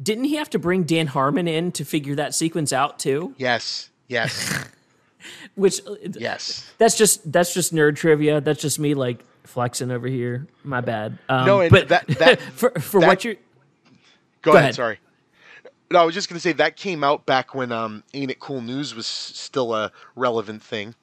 Didn't 0.01 0.25
he 0.25 0.35
have 0.35 0.49
to 0.49 0.59
bring 0.59 0.83
Dan 0.83 1.07
Harmon 1.07 1.47
in 1.47 1.71
to 1.73 1.85
figure 1.85 2.15
that 2.15 2.33
sequence 2.35 2.73
out 2.73 2.99
too? 2.99 3.33
Yes, 3.37 3.89
yes, 4.07 4.65
Which 5.55 5.79
uh, 5.87 5.95
yes. 6.03 6.69
that's 6.77 6.97
just 6.97 7.31
that's 7.31 7.53
just 7.53 7.73
nerd 7.73 7.95
trivia. 7.95 8.41
That's 8.41 8.61
just 8.61 8.77
me 8.77 8.93
like 8.93 9.23
flexing 9.43 9.89
over 9.91 10.07
here. 10.07 10.47
My 10.63 10.81
bad. 10.81 11.17
Um, 11.29 11.45
No, 11.45 11.69
but 11.69 11.87
that- 11.89 12.07
that- 12.07 12.41
for 12.55 12.71
for 12.71 12.99
that- 13.01 13.07
what 13.07 13.23
you're 13.23 13.35
Go, 14.45 14.51
Go 14.51 14.57
ahead, 14.57 14.63
ahead. 14.63 14.75
Sorry. 14.75 14.99
No, 15.91 15.99
I 16.01 16.05
was 16.05 16.15
just 16.15 16.29
gonna 16.29 16.39
say 16.39 16.53
that 16.53 16.77
came 16.77 17.03
out 17.03 17.25
back 17.25 17.53
when 17.55 17.71
um, 17.71 18.03
Ain't 18.13 18.31
It 18.31 18.39
Cool 18.39 18.61
News 18.61 18.95
was 18.95 19.07
still 19.07 19.73
a 19.75 19.91
relevant 20.15 20.63
thing. 20.63 20.95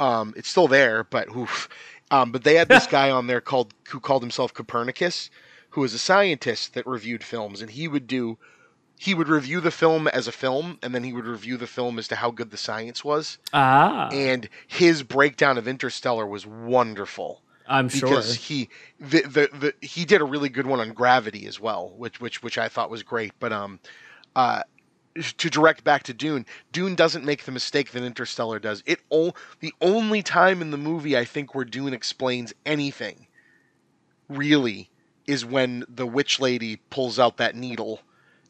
Um, 0.00 0.34
it's 0.36 0.48
still 0.48 0.68
there, 0.68 1.04
but 1.04 1.28
oof. 1.36 1.68
Um, 2.10 2.32
but 2.32 2.44
they 2.44 2.54
had 2.54 2.70
this 2.70 2.86
guy 2.98 3.10
on 3.10 3.26
there 3.26 3.40
called 3.40 3.74
who 3.90 4.00
called 4.00 4.22
himself 4.22 4.54
Copernicus, 4.54 5.30
who 5.70 5.82
was 5.82 5.94
a 5.94 5.98
scientist 5.98 6.74
that 6.74 6.86
reviewed 6.86 7.24
films, 7.24 7.62
and 7.62 7.70
he 7.70 7.88
would 7.88 8.06
do 8.06 8.38
he 8.98 9.14
would 9.14 9.28
review 9.28 9.60
the 9.60 9.70
film 9.70 10.08
as 10.08 10.28
a 10.28 10.32
film, 10.32 10.78
and 10.82 10.94
then 10.94 11.04
he 11.04 11.12
would 11.12 11.26
review 11.26 11.56
the 11.56 11.66
film 11.66 11.98
as 11.98 12.08
to 12.08 12.16
how 12.16 12.30
good 12.30 12.50
the 12.50 12.56
science 12.56 13.04
was. 13.04 13.38
ah, 13.52 14.08
And 14.12 14.48
his 14.66 15.02
breakdown 15.02 15.58
of 15.58 15.68
Interstellar 15.68 16.26
was 16.26 16.46
wonderful 16.46 17.42
I'm 17.70 17.88
sure. 17.88 18.08
because 18.10 18.34
he 18.34 18.68
the, 18.98 19.22
the 19.22 19.48
the 19.52 19.74
he 19.86 20.04
did 20.04 20.20
a 20.20 20.24
really 20.24 20.48
good 20.48 20.66
one 20.66 20.80
on 20.80 20.92
gravity 20.92 21.46
as 21.46 21.60
well, 21.60 21.94
which 21.96 22.20
which 22.20 22.42
which 22.42 22.58
I 22.58 22.68
thought 22.68 22.90
was 22.90 23.04
great. 23.04 23.32
But 23.38 23.52
um, 23.52 23.78
uh, 24.34 24.62
to 25.38 25.50
direct 25.50 25.84
back 25.84 26.02
to 26.04 26.12
Dune, 26.12 26.46
Dune 26.72 26.96
doesn't 26.96 27.24
make 27.24 27.44
the 27.44 27.52
mistake 27.52 27.92
that 27.92 28.02
Interstellar 28.02 28.58
does. 28.58 28.82
It 28.86 29.00
o- 29.10 29.34
the 29.60 29.72
only 29.80 30.22
time 30.22 30.62
in 30.62 30.72
the 30.72 30.76
movie 30.76 31.16
I 31.16 31.24
think 31.24 31.54
where 31.54 31.64
Dune 31.64 31.94
explains 31.94 32.52
anything 32.66 33.28
really 34.28 34.90
is 35.26 35.44
when 35.44 35.84
the 35.88 36.06
witch 36.06 36.40
lady 36.40 36.76
pulls 36.90 37.18
out 37.18 37.36
that 37.36 37.54
needle 37.54 38.00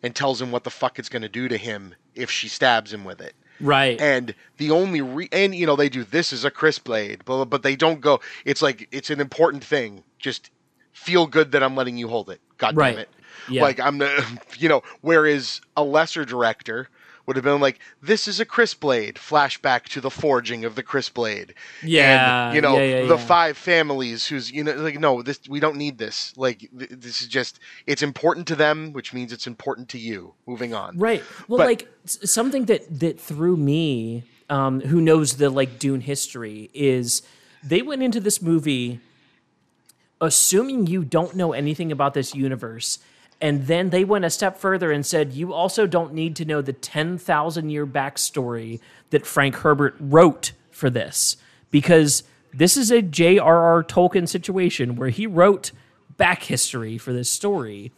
and 0.02 0.14
tells 0.14 0.40
him 0.40 0.50
what 0.50 0.64
the 0.64 0.70
fuck 0.70 0.98
it's 0.98 1.10
going 1.10 1.22
to 1.22 1.28
do 1.28 1.46
to 1.48 1.58
him 1.58 1.94
if 2.14 2.30
she 2.30 2.48
stabs 2.48 2.92
him 2.92 3.04
with 3.04 3.20
it 3.20 3.34
right. 3.60 4.00
and 4.00 4.34
the 4.56 4.70
only 4.70 5.00
re- 5.00 5.28
and 5.32 5.54
you 5.54 5.66
know 5.66 5.76
they 5.76 5.88
do 5.88 6.04
this 6.04 6.32
is 6.32 6.44
a 6.44 6.50
crisp 6.50 6.84
blade 6.84 7.22
but, 7.24 7.44
but 7.46 7.62
they 7.62 7.76
don't 7.76 8.00
go 8.00 8.20
it's 8.44 8.62
like 8.62 8.88
it's 8.92 9.10
an 9.10 9.20
important 9.20 9.62
thing 9.64 10.02
just 10.18 10.50
feel 10.92 11.26
good 11.26 11.52
that 11.52 11.62
i'm 11.62 11.76
letting 11.76 11.96
you 11.96 12.08
hold 12.08 12.30
it 12.30 12.40
God 12.58 12.76
Right. 12.76 12.90
damn 12.92 12.98
it. 13.00 13.08
Yeah. 13.48 13.62
Like 13.62 13.80
I'm 13.80 13.98
the 13.98 14.40
you 14.58 14.68
know, 14.68 14.82
whereas 15.00 15.60
a 15.76 15.82
lesser 15.82 16.24
director 16.26 16.88
would 17.26 17.36
have 17.36 17.44
been 17.44 17.60
like, 17.60 17.78
"This 18.02 18.26
is 18.28 18.40
a 18.40 18.44
Chris 18.44 18.74
Blade." 18.74 19.16
Flashback 19.16 19.84
to 19.90 20.00
the 20.00 20.10
forging 20.10 20.64
of 20.64 20.74
the 20.74 20.82
Chris 20.82 21.08
Blade. 21.08 21.54
Yeah, 21.82 22.46
and, 22.46 22.54
you 22.54 22.60
know 22.60 22.76
yeah, 22.76 23.00
yeah, 23.00 23.06
the 23.06 23.16
yeah. 23.16 23.26
five 23.26 23.56
families 23.56 24.26
who's 24.26 24.50
you 24.50 24.64
know 24.64 24.72
like 24.74 24.98
no, 24.98 25.22
this 25.22 25.40
we 25.48 25.60
don't 25.60 25.76
need 25.76 25.98
this. 25.98 26.32
Like 26.36 26.60
th- 26.76 26.90
this 26.90 27.22
is 27.22 27.28
just 27.28 27.60
it's 27.86 28.02
important 28.02 28.46
to 28.48 28.56
them, 28.56 28.92
which 28.92 29.12
means 29.12 29.32
it's 29.32 29.46
important 29.46 29.88
to 29.90 29.98
you. 29.98 30.34
Moving 30.46 30.74
on. 30.74 30.98
Right. 30.98 31.22
Well, 31.48 31.58
But- 31.58 31.66
like 31.66 31.88
something 32.06 32.64
that 32.66 33.00
that 33.00 33.20
threw 33.20 33.56
me, 33.56 34.24
um, 34.48 34.80
who 34.80 35.00
knows 35.00 35.36
the 35.36 35.50
like 35.50 35.78
Dune 35.78 36.00
history, 36.00 36.70
is 36.74 37.22
they 37.62 37.82
went 37.82 38.02
into 38.02 38.20
this 38.20 38.40
movie 38.40 39.00
assuming 40.20 40.86
you 40.86 41.02
don't 41.04 41.34
know 41.34 41.52
anything 41.52 41.90
about 41.90 42.14
this 42.14 42.34
universe. 42.34 42.98
And 43.40 43.66
then 43.66 43.90
they 43.90 44.04
went 44.04 44.24
a 44.24 44.30
step 44.30 44.58
further 44.58 44.92
and 44.92 45.04
said, 45.04 45.32
you 45.32 45.52
also 45.52 45.86
don't 45.86 46.12
need 46.12 46.36
to 46.36 46.44
know 46.44 46.60
the 46.60 46.74
10,000 46.74 47.70
year 47.70 47.86
backstory 47.86 48.80
that 49.10 49.26
Frank 49.26 49.56
Herbert 49.56 49.96
wrote 49.98 50.52
for 50.70 50.90
this. 50.90 51.36
Because 51.70 52.22
this 52.52 52.76
is 52.76 52.90
a 52.90 53.00
J.R.R. 53.00 53.82
Tolkien 53.84 54.28
situation 54.28 54.96
where 54.96 55.08
he 55.08 55.26
wrote 55.26 55.72
back 56.16 56.42
history 56.42 56.98
for 56.98 57.12
this 57.12 57.30
story 57.30 57.92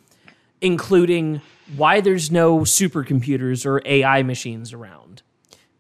including 0.63 1.43
why 1.77 2.01
there's 2.01 2.31
no 2.31 2.61
supercomputers 2.61 3.67
or 3.67 3.83
AI 3.85 4.23
machines 4.23 4.73
around. 4.73 5.23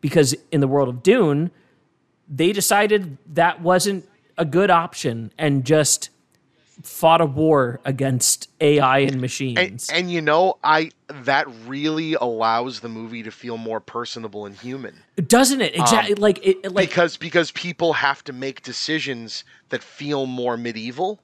Because 0.02 0.34
in 0.50 0.60
the 0.60 0.68
world 0.68 0.88
of 0.88 1.02
Dune, 1.02 1.50
they 2.28 2.52
decided 2.52 3.16
that 3.26 3.62
wasn't 3.62 4.06
a 4.36 4.44
good 4.44 4.70
option 4.70 5.32
and 5.38 5.64
just 5.64 6.10
fought 6.82 7.20
a 7.20 7.26
war 7.26 7.80
against 7.84 8.48
AI 8.60 8.98
and 9.00 9.12
And, 9.12 9.20
machines. 9.20 9.88
and 9.90 10.10
you 10.10 10.20
know, 10.20 10.58
I 10.64 10.90
that 11.24 11.46
really 11.66 12.14
allows 12.14 12.80
the 12.80 12.88
movie 12.88 13.22
to 13.22 13.30
feel 13.30 13.56
more 13.58 13.80
personable 13.80 14.46
and 14.46 14.56
human. 14.56 14.96
Doesn't 15.26 15.60
it? 15.60 15.74
Exactly. 15.74 16.14
like 16.14 16.44
it, 16.46 16.72
like 16.72 16.88
because 16.90 17.16
because 17.16 17.50
people 17.52 17.92
have 17.94 18.24
to 18.24 18.32
make 18.32 18.62
decisions 18.62 19.44
that 19.70 19.82
feel 19.82 20.26
more 20.26 20.56
medieval. 20.56 21.20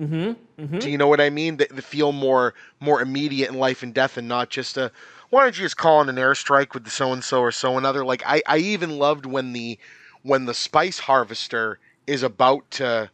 Mm-hmm, 0.00 0.78
Do 0.78 0.90
you 0.90 0.98
know 0.98 1.06
what 1.06 1.20
I 1.20 1.30
mean? 1.30 1.58
That, 1.58 1.68
that 1.68 1.82
feel 1.82 2.10
more 2.12 2.54
more 2.80 3.00
immediate 3.00 3.48
in 3.50 3.58
life 3.58 3.82
and 3.84 3.94
death, 3.94 4.16
and 4.16 4.26
not 4.26 4.50
just 4.50 4.76
a. 4.76 4.90
Why 5.30 5.42
don't 5.42 5.56
you 5.56 5.64
just 5.64 5.76
call 5.76 6.00
in 6.00 6.08
an 6.08 6.16
airstrike 6.16 6.74
with 6.74 6.84
the 6.84 6.90
so 6.90 7.12
and 7.12 7.22
so 7.22 7.40
or 7.40 7.52
so 7.52 7.78
another? 7.78 8.04
Like 8.04 8.22
I, 8.26 8.42
I 8.46 8.58
even 8.58 8.98
loved 8.98 9.24
when 9.26 9.52
the 9.52 9.78
when 10.22 10.46
the 10.46 10.54
spice 10.54 10.98
harvester 10.98 11.78
is 12.06 12.22
about 12.22 12.68
to 12.72 13.10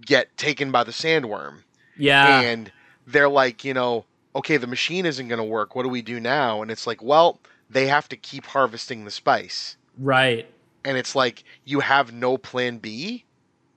get 0.00 0.36
taken 0.36 0.70
by 0.70 0.84
the 0.84 0.92
sandworm, 0.92 1.62
yeah, 1.96 2.40
and 2.40 2.72
they're 3.06 3.28
like, 3.28 3.64
you 3.64 3.74
know, 3.74 4.04
okay, 4.34 4.56
the 4.56 4.66
machine 4.66 5.06
isn't 5.06 5.28
going 5.28 5.38
to 5.38 5.44
work. 5.44 5.74
What 5.74 5.82
do 5.82 5.88
we 5.88 6.02
do 6.02 6.20
now? 6.20 6.62
And 6.62 6.70
it's 6.70 6.86
like, 6.86 7.02
well, 7.02 7.40
they 7.70 7.86
have 7.86 8.08
to 8.10 8.16
keep 8.16 8.46
harvesting 8.46 9.04
the 9.04 9.10
spice 9.10 9.76
right. 9.98 10.46
and 10.84 10.96
it's 10.96 11.14
like 11.14 11.44
you 11.64 11.80
have 11.80 12.12
no 12.12 12.38
plan 12.38 12.78
B. 12.78 13.24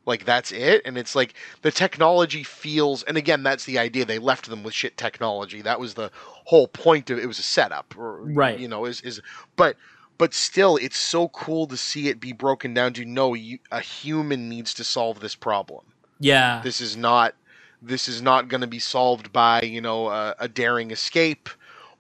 Like 0.05 0.23
that's 0.23 0.53
it, 0.53 0.83
and 0.85 0.97
it's 0.97 1.15
like 1.15 1.33
the 1.63 1.71
technology 1.71 2.41
feels. 2.41 3.03
And 3.03 3.17
again, 3.17 3.43
that's 3.43 3.65
the 3.65 3.77
idea. 3.77 4.05
They 4.05 4.19
left 4.19 4.49
them 4.49 4.63
with 4.63 4.73
shit 4.73 4.95
technology. 4.95 5.61
That 5.61 5.81
was 5.81 5.95
the 5.95 6.11
whole 6.45 6.69
point 6.69 7.09
of 7.09 7.19
it. 7.19 7.27
Was 7.27 7.39
a 7.39 7.43
setup, 7.43 7.93
or, 7.97 8.21
Right. 8.21 8.57
You 8.57 8.69
know, 8.69 8.85
is 8.85 9.01
is 9.01 9.21
but 9.57 9.75
but 10.17 10.33
still, 10.33 10.77
it's 10.77 10.97
so 10.97 11.27
cool 11.29 11.67
to 11.67 11.77
see 11.77 12.07
it 12.07 12.19
be 12.19 12.31
broken 12.31 12.73
down 12.73 12.93
to 12.93 13.05
no, 13.05 13.33
you, 13.33 13.59
a 13.71 13.81
human 13.81 14.49
needs 14.49 14.73
to 14.75 14.83
solve 14.83 15.19
this 15.19 15.35
problem. 15.35 15.83
Yeah, 16.19 16.61
This 16.63 16.81
is 16.81 16.95
not 16.97 17.33
this 17.81 18.07
is 18.07 18.21
not 18.23 18.47
going 18.47 18.61
to 18.61 18.67
be 18.67 18.79
solved 18.79 19.31
by 19.31 19.61
you 19.61 19.81
know 19.81 20.07
a, 20.09 20.35
a 20.39 20.47
daring 20.47 20.91
escape 20.91 21.47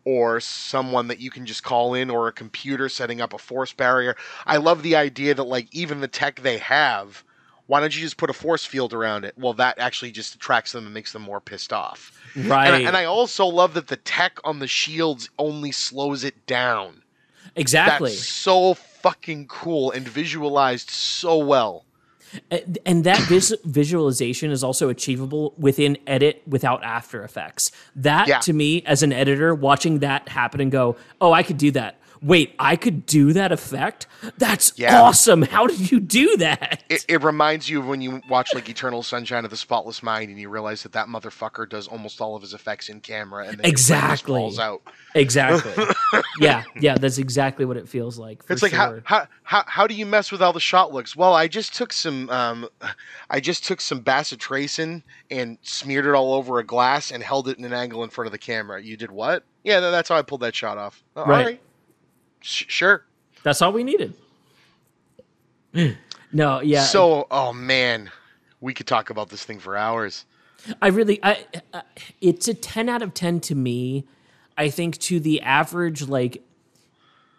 or 0.05 0.39
someone 0.39 1.07
that 1.09 1.19
you 1.19 1.29
can 1.29 1.45
just 1.45 1.63
call 1.63 1.93
in 1.93 2.09
or 2.09 2.27
a 2.27 2.31
computer 2.31 2.87
setting 2.89 3.19
up 3.21 3.33
a 3.33 3.37
force 3.37 3.73
barrier. 3.73 4.15
I 4.45 4.57
love 4.57 4.81
the 4.81 4.95
idea 4.95 5.33
that 5.35 5.43
like 5.43 5.67
even 5.71 5.99
the 5.99 6.07
tech 6.07 6.39
they 6.41 6.57
have, 6.59 7.23
why 7.67 7.79
don't 7.81 7.93
you 7.93 8.01
just 8.01 8.15
put 8.17 8.29
a 8.29 8.33
force 8.33 8.63
field 8.65 8.93
around 8.93 9.25
it? 9.25 9.33
Well, 9.37 9.53
that 9.55 9.77
actually 9.79 10.11
just 10.11 10.33
attracts 10.35 10.71
them 10.71 10.85
and 10.85 10.93
makes 10.93 11.11
them 11.11 11.21
more 11.23 11.41
pissed 11.41 11.73
off. 11.73 12.17
right. 12.35 12.67
And, 12.67 12.75
I- 12.75 12.87
and 12.87 12.95
I 12.97 13.03
also 13.05 13.45
love 13.45 13.73
that 13.73 13.87
the 13.87 13.97
tech 13.97 14.39
on 14.45 14.59
the 14.59 14.67
shields 14.67 15.29
only 15.37 15.71
slows 15.73 16.23
it 16.23 16.45
down. 16.47 17.03
exactly. 17.55 18.11
That's 18.11 18.25
so 18.25 18.73
fucking 18.75 19.47
cool 19.47 19.91
and 19.91 20.07
visualized 20.07 20.89
so 20.89 21.37
well. 21.37 21.83
And- 22.51 22.77
and 22.85 23.03
that 23.05 23.19
vis- 23.29 23.55
visualization 23.63 24.51
is 24.51 24.63
also 24.63 24.89
achievable 24.89 25.53
within 25.57 25.97
edit 26.05 26.41
without 26.47 26.83
after 26.83 27.23
effects 27.23 27.71
that 27.95 28.27
Yeah. 28.27 28.39
to 28.39 28.53
me 28.53 28.83
as 28.85 29.01
an 29.03 29.13
editor 29.13 29.55
watching 29.55 29.99
that 29.99 30.27
happen 30.29 30.59
and 30.61 30.71
go 30.71 30.95
oh 31.21 31.31
i 31.31 31.43
could 31.43 31.57
do 31.57 31.71
that 31.71 31.95
wait 32.21 32.53
i 32.59 32.75
could 32.75 33.05
do 33.05 33.33
that 33.33 33.51
effect 33.51 34.07
that's 34.37 34.73
Yeah. 34.77 35.01
awesome 35.01 35.41
how 35.43 35.67
did 35.67 35.91
you 35.91 35.99
do 35.99 36.37
that 36.37 36.83
It, 36.89 37.05
it 37.07 37.23
reminds 37.23 37.69
you 37.69 37.79
of 37.79 37.87
when 37.87 38.01
you 38.01 38.21
watch 38.29 38.53
like 38.55 38.69
Eternal 38.69 39.03
Sunshine 39.03 39.43
of 39.45 39.51
the 39.51 39.57
Spotless 39.57 40.01
Mind, 40.01 40.29
and 40.29 40.39
you 40.39 40.49
realize 40.49 40.83
that 40.83 40.93
that 40.93 41.07
motherfucker 41.07 41.67
does 41.69 41.87
almost 41.87 42.21
all 42.21 42.35
of 42.35 42.41
his 42.41 42.53
effects 42.53 42.87
in 42.89 43.01
camera, 43.01 43.45
and 43.47 43.57
then 43.57 43.57
your 43.57 43.61
brain 43.63 43.73
just 43.73 43.81
Exactly. 43.91 44.39
falls 44.39 44.57
out. 44.59 44.81
exactly 45.15 45.85
yeah 46.39 46.63
yeah 46.79 46.95
that's 46.97 47.17
exactly 47.17 47.65
what 47.65 47.77
it 47.77 47.87
feels 47.89 48.17
like 48.17 48.43
for 48.43 48.53
It's 48.53 48.61
like 48.61 48.71
sure. 48.71 49.01
how, 49.05 49.19
how 49.19 49.27
how 49.43 49.63
how 49.67 49.87
do 49.87 49.93
you 49.95 50.05
mess 50.05 50.31
with 50.31 50.41
all 50.41 50.53
the 50.53 50.59
shot 50.59 50.93
looks? 50.93 51.15
Well, 51.15 51.33
I 51.33 51.47
just 51.47 51.73
took 51.75 51.91
some 51.93 52.29
um, 52.29 52.67
I 53.29 53.39
just 53.39 53.65
took 53.65 53.81
some 53.81 54.01
bacitracin 54.03 55.03
and 55.29 55.57
smeared 55.61 56.05
it 56.05 56.13
all 56.13 56.33
over 56.33 56.59
a 56.59 56.63
glass 56.63 57.11
and 57.11 57.21
held 57.23 57.47
it 57.47 57.57
in 57.57 57.65
an 57.65 57.73
angle 57.73 58.03
in 58.03 58.09
front 58.09 58.27
of 58.27 58.31
the 58.31 58.37
camera. 58.37 58.81
You 58.81 58.97
did 58.97 59.11
what? 59.11 59.43
Yeah, 59.63 59.79
that's 59.79 60.09
how 60.09 60.15
I 60.15 60.21
pulled 60.21 60.41
that 60.41 60.55
shot 60.55 60.77
off. 60.77 61.03
Oh, 61.15 61.25
Right. 61.25 61.37
All 61.39 61.45
right, 61.45 61.61
sure. 62.47 63.03
that's 63.43 63.61
all 63.61 63.73
we 63.73 63.83
needed 63.83 64.13
no 66.31 66.61
yeah 66.61 66.83
So, 66.83 67.27
oh 67.29 67.53
man, 67.53 68.09
we 68.61 68.73
could 68.73 68.87
talk 68.87 69.09
about 69.09 69.29
this 69.29 69.43
thing 69.43 69.59
for 69.59 69.75
hours. 69.77 70.25
I 70.81 70.87
really, 70.87 71.19
I, 71.23 71.45
uh, 71.73 71.81
it's 72.21 72.47
a 72.47 72.53
ten 72.53 72.89
out 72.89 73.01
of 73.01 73.13
ten 73.13 73.39
to 73.41 73.55
me. 73.55 74.05
I 74.57 74.69
think 74.69 74.97
to 74.99 75.19
the 75.19 75.41
average 75.41 76.07
like 76.07 76.43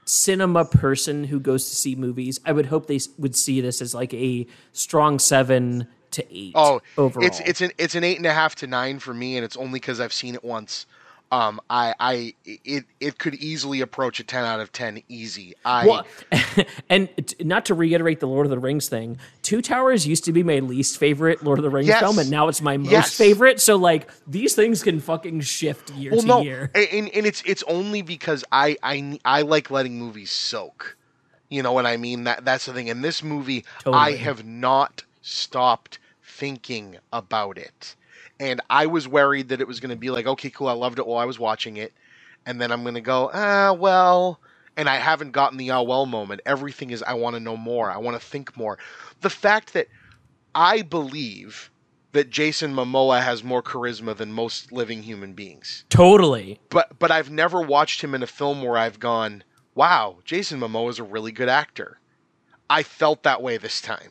cinema 0.04 0.64
person 0.64 1.24
who 1.24 1.40
goes 1.40 1.68
to 1.68 1.76
see 1.76 1.94
movies, 1.94 2.40
I 2.44 2.52
would 2.52 2.66
hope 2.66 2.86
they 2.86 3.00
would 3.18 3.36
see 3.36 3.60
this 3.60 3.82
as 3.82 3.94
like 3.94 4.14
a 4.14 4.46
strong 4.72 5.18
seven 5.18 5.88
to 6.12 6.24
eight. 6.34 6.52
Oh, 6.54 6.80
overall, 6.96 7.26
it's 7.26 7.40
it's 7.40 7.60
an 7.60 7.72
it's 7.76 7.94
an 7.94 8.04
eight 8.04 8.18
and 8.18 8.26
a 8.26 8.32
half 8.32 8.54
to 8.56 8.66
nine 8.66 8.98
for 8.98 9.12
me, 9.12 9.36
and 9.36 9.44
it's 9.44 9.56
only 9.56 9.80
because 9.80 10.00
I've 10.00 10.12
seen 10.12 10.34
it 10.34 10.44
once. 10.44 10.86
Um, 11.30 11.60
I 11.68 11.94
I 12.00 12.34
it 12.46 12.84
it 13.00 13.18
could 13.18 13.34
easily 13.34 13.82
approach 13.82 14.18
a 14.18 14.24
ten 14.24 14.44
out 14.44 14.60
of 14.60 14.72
ten, 14.72 15.02
easy. 15.08 15.54
I 15.64 15.86
Well, 15.86 16.06
and 16.88 17.08
t- 17.26 17.44
not 17.44 17.66
to 17.66 17.74
reiterate 17.74 18.20
the 18.20 18.26
Lord 18.26 18.46
of 18.46 18.50
the 18.50 18.58
Rings 18.58 18.88
thing, 18.88 19.18
Two 19.42 19.60
Towers 19.60 20.06
used 20.06 20.24
to 20.24 20.32
be 20.32 20.42
my 20.42 20.60
least 20.60 20.96
favorite 20.96 21.42
Lord 21.44 21.58
of 21.58 21.64
the 21.64 21.70
Rings 21.70 21.88
Yes. 21.88 22.00
film, 22.00 22.18
and 22.18 22.30
now 22.30 22.48
it's 22.48 22.62
my 22.62 22.78
most 22.78 22.90
Yes. 22.92 23.14
favorite. 23.18 23.60
So 23.60 23.76
like 23.76 24.08
these 24.26 24.54
things 24.54 24.82
can 24.82 25.00
fucking 25.00 25.42
shift 25.42 25.90
year 25.90 26.12
well 26.12 26.22
to 26.22 26.28
no, 26.28 26.40
year. 26.42 26.70
and 26.74 27.08
and 27.10 27.26
it's 27.26 27.42
it's 27.44 27.62
only 27.64 28.00
because 28.00 28.42
I 28.50 28.78
I 28.82 29.18
I 29.24 29.42
like 29.42 29.70
letting 29.70 29.98
movies 29.98 30.30
soak. 30.30 30.96
You 31.50 31.62
know 31.62 31.72
what 31.72 31.84
I 31.84 31.98
mean? 31.98 32.24
That 32.24 32.46
that's 32.46 32.64
the 32.64 32.72
thing. 32.72 32.88
In 32.88 33.02
this 33.02 33.22
movie, 33.22 33.66
I 33.86 34.12
have 34.12 34.46
not 34.46 35.04
stopped 35.20 35.98
thinking 36.22 36.96
about 37.12 37.58
it. 37.58 37.96
And 38.40 38.60
I 38.70 38.86
was 38.86 39.08
worried 39.08 39.48
that 39.48 39.60
it 39.60 39.66
was 39.66 39.80
going 39.80 39.90
to 39.90 39.96
be 39.96 40.10
like, 40.10 40.26
okay, 40.26 40.50
cool, 40.50 40.68
I 40.68 40.72
loved 40.72 40.98
it 40.98 41.06
while 41.06 41.18
I 41.18 41.24
was 41.24 41.38
watching 41.38 41.76
it, 41.76 41.92
and 42.46 42.60
then 42.60 42.70
I'm 42.70 42.82
going 42.82 42.94
to 42.94 43.00
go, 43.00 43.30
ah, 43.32 43.72
well, 43.72 44.40
and 44.76 44.88
I 44.88 44.96
haven't 44.96 45.32
gotten 45.32 45.58
the 45.58 45.70
ah 45.72 45.82
well 45.82 46.06
moment. 46.06 46.40
Everything 46.46 46.90
is 46.90 47.02
I 47.02 47.14
want 47.14 47.34
to 47.34 47.40
know 47.40 47.56
more. 47.56 47.90
I 47.90 47.98
want 47.98 48.18
to 48.20 48.24
think 48.24 48.56
more. 48.56 48.78
The 49.20 49.30
fact 49.30 49.72
that 49.72 49.88
I 50.54 50.82
believe 50.82 51.70
that 52.12 52.30
Jason 52.30 52.72
Momoa 52.74 53.22
has 53.22 53.44
more 53.44 53.62
charisma 53.62 54.16
than 54.16 54.32
most 54.32 54.72
living 54.72 55.02
human 55.02 55.34
beings 55.34 55.84
Totally. 55.90 56.58
but 56.70 56.98
but 56.98 57.10
I've 57.10 57.30
never 57.30 57.60
watched 57.60 58.02
him 58.02 58.14
in 58.14 58.22
a 58.22 58.26
film 58.26 58.62
where 58.62 58.78
I've 58.78 58.98
gone, 59.00 59.42
"Wow, 59.74 60.18
Jason 60.24 60.60
Momoa 60.60 60.90
is 60.90 60.98
a 60.98 61.04
really 61.04 61.32
good 61.32 61.48
actor." 61.48 62.00
I 62.70 62.82
felt 62.82 63.24
that 63.24 63.42
way 63.42 63.56
this 63.56 63.80
time. 63.80 64.10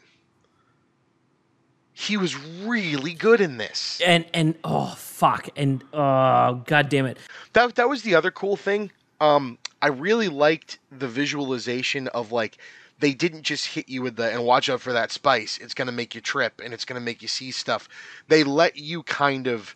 He 1.99 2.15
was 2.15 2.37
really 2.63 3.15
good 3.15 3.41
in 3.41 3.57
this. 3.57 3.99
And 4.05 4.23
and 4.31 4.53
oh 4.63 4.93
fuck 4.95 5.49
and 5.55 5.83
oh 5.93 6.61
god 6.67 6.89
damn 6.89 7.07
it. 7.07 7.17
That 7.53 7.73
that 7.73 7.89
was 7.89 8.03
the 8.03 8.13
other 8.13 8.29
cool 8.29 8.55
thing. 8.55 8.91
Um, 9.19 9.57
I 9.81 9.87
really 9.87 10.29
liked 10.29 10.77
the 10.91 11.07
visualization 11.07 12.07
of 12.09 12.31
like 12.31 12.59
they 12.99 13.15
didn't 13.15 13.41
just 13.41 13.65
hit 13.65 13.89
you 13.89 14.03
with 14.03 14.15
the 14.15 14.31
and 14.31 14.45
watch 14.45 14.69
out 14.69 14.79
for 14.79 14.93
that 14.93 15.11
spice. 15.11 15.57
It's 15.57 15.73
gonna 15.73 15.91
make 15.91 16.13
you 16.13 16.21
trip 16.21 16.61
and 16.63 16.71
it's 16.71 16.85
gonna 16.85 16.99
make 17.01 17.23
you 17.23 17.27
see 17.27 17.49
stuff. 17.49 17.89
They 18.27 18.43
let 18.43 18.77
you 18.77 19.01
kind 19.01 19.47
of 19.47 19.75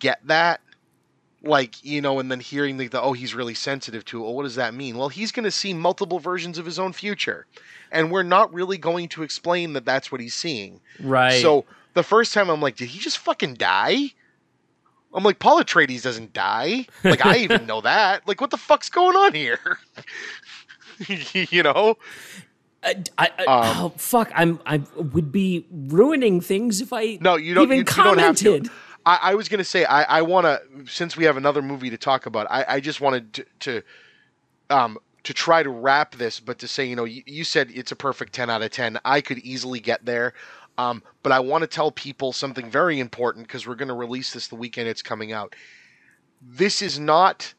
get 0.00 0.18
that. 0.26 0.62
Like, 1.44 1.84
you 1.84 2.00
know, 2.00 2.20
and 2.20 2.30
then 2.30 2.38
hearing 2.40 2.76
the, 2.76 2.86
the 2.86 3.00
oh, 3.02 3.14
he's 3.14 3.34
really 3.34 3.54
sensitive 3.54 4.04
to 4.06 4.18
it. 4.18 4.22
Well, 4.22 4.34
what 4.34 4.44
does 4.44 4.54
that 4.54 4.74
mean? 4.74 4.96
Well, 4.96 5.08
he's 5.08 5.32
going 5.32 5.44
to 5.44 5.50
see 5.50 5.74
multiple 5.74 6.20
versions 6.20 6.56
of 6.58 6.64
his 6.64 6.78
own 6.78 6.92
future. 6.92 7.46
And 7.90 8.10
we're 8.12 8.22
not 8.22 8.54
really 8.54 8.78
going 8.78 9.08
to 9.10 9.22
explain 9.24 9.72
that 9.72 9.84
that's 9.84 10.12
what 10.12 10.20
he's 10.20 10.34
seeing. 10.34 10.80
Right. 11.00 11.42
So 11.42 11.64
the 11.94 12.04
first 12.04 12.32
time 12.32 12.48
I'm 12.48 12.60
like, 12.60 12.76
did 12.76 12.88
he 12.88 12.98
just 13.00 13.18
fucking 13.18 13.54
die? 13.54 14.12
I'm 15.14 15.24
like, 15.24 15.40
Paul 15.40 15.60
Atreides 15.62 16.02
doesn't 16.02 16.32
die. 16.32 16.86
Like, 17.04 17.26
I 17.26 17.38
even 17.38 17.66
know 17.66 17.80
that. 17.82 18.26
Like, 18.28 18.40
what 18.40 18.50
the 18.50 18.56
fuck's 18.56 18.88
going 18.88 19.16
on 19.16 19.34
here? 19.34 19.78
you 21.34 21.62
know? 21.62 21.96
I, 22.84 23.02
I, 23.18 23.30
I- 23.38 23.44
Um, 23.44 23.76
oh 23.78 23.92
fuck! 23.96 24.30
I'm 24.34 24.58
I 24.66 24.82
would 24.96 25.30
be 25.30 25.66
ruining 25.70 26.40
things 26.40 26.80
if 26.80 26.92
I 26.92 27.16
No, 27.20 27.36
you 27.36 27.54
don't. 27.54 27.64
even 27.64 27.76
you, 27.76 27.80
you 27.80 27.84
don't 27.84 28.18
have 28.18 28.36
commented. 28.36 28.64
to. 28.64 28.70
I, 29.04 29.18
I 29.22 29.34
was 29.34 29.48
gonna 29.48 29.64
say 29.64 29.84
I, 29.84 30.18
I 30.18 30.22
want 30.22 30.46
to 30.46 30.62
since 30.86 31.16
we 31.16 31.24
have 31.24 31.36
another 31.36 31.62
movie 31.62 31.90
to 31.90 31.98
talk 31.98 32.26
about. 32.26 32.46
I, 32.50 32.64
I 32.68 32.80
just 32.80 33.00
wanted 33.00 33.32
to, 33.34 33.46
to 33.60 33.82
um 34.70 34.98
to 35.24 35.32
try 35.32 35.62
to 35.62 35.70
wrap 35.70 36.14
this, 36.16 36.40
but 36.40 36.58
to 36.60 36.68
say 36.68 36.84
you 36.84 36.96
know 36.96 37.04
you, 37.04 37.22
you 37.26 37.44
said 37.44 37.70
it's 37.72 37.92
a 37.92 37.96
perfect 37.96 38.32
ten 38.32 38.50
out 38.50 38.62
of 38.62 38.70
ten. 38.70 38.98
I 39.04 39.20
could 39.20 39.38
easily 39.38 39.80
get 39.80 40.04
there. 40.04 40.34
Um, 40.78 41.02
but 41.22 41.32
I 41.32 41.40
want 41.40 41.62
to 41.62 41.68
tell 41.68 41.90
people 41.90 42.32
something 42.32 42.70
very 42.70 42.98
important 42.98 43.46
because 43.46 43.66
we're 43.66 43.74
going 43.74 43.88
to 43.88 43.94
release 43.94 44.32
this 44.32 44.48
the 44.48 44.54
weekend 44.54 44.88
it's 44.88 45.02
coming 45.02 45.30
out. 45.30 45.54
This 46.40 46.80
is 46.80 46.98
not 46.98 47.52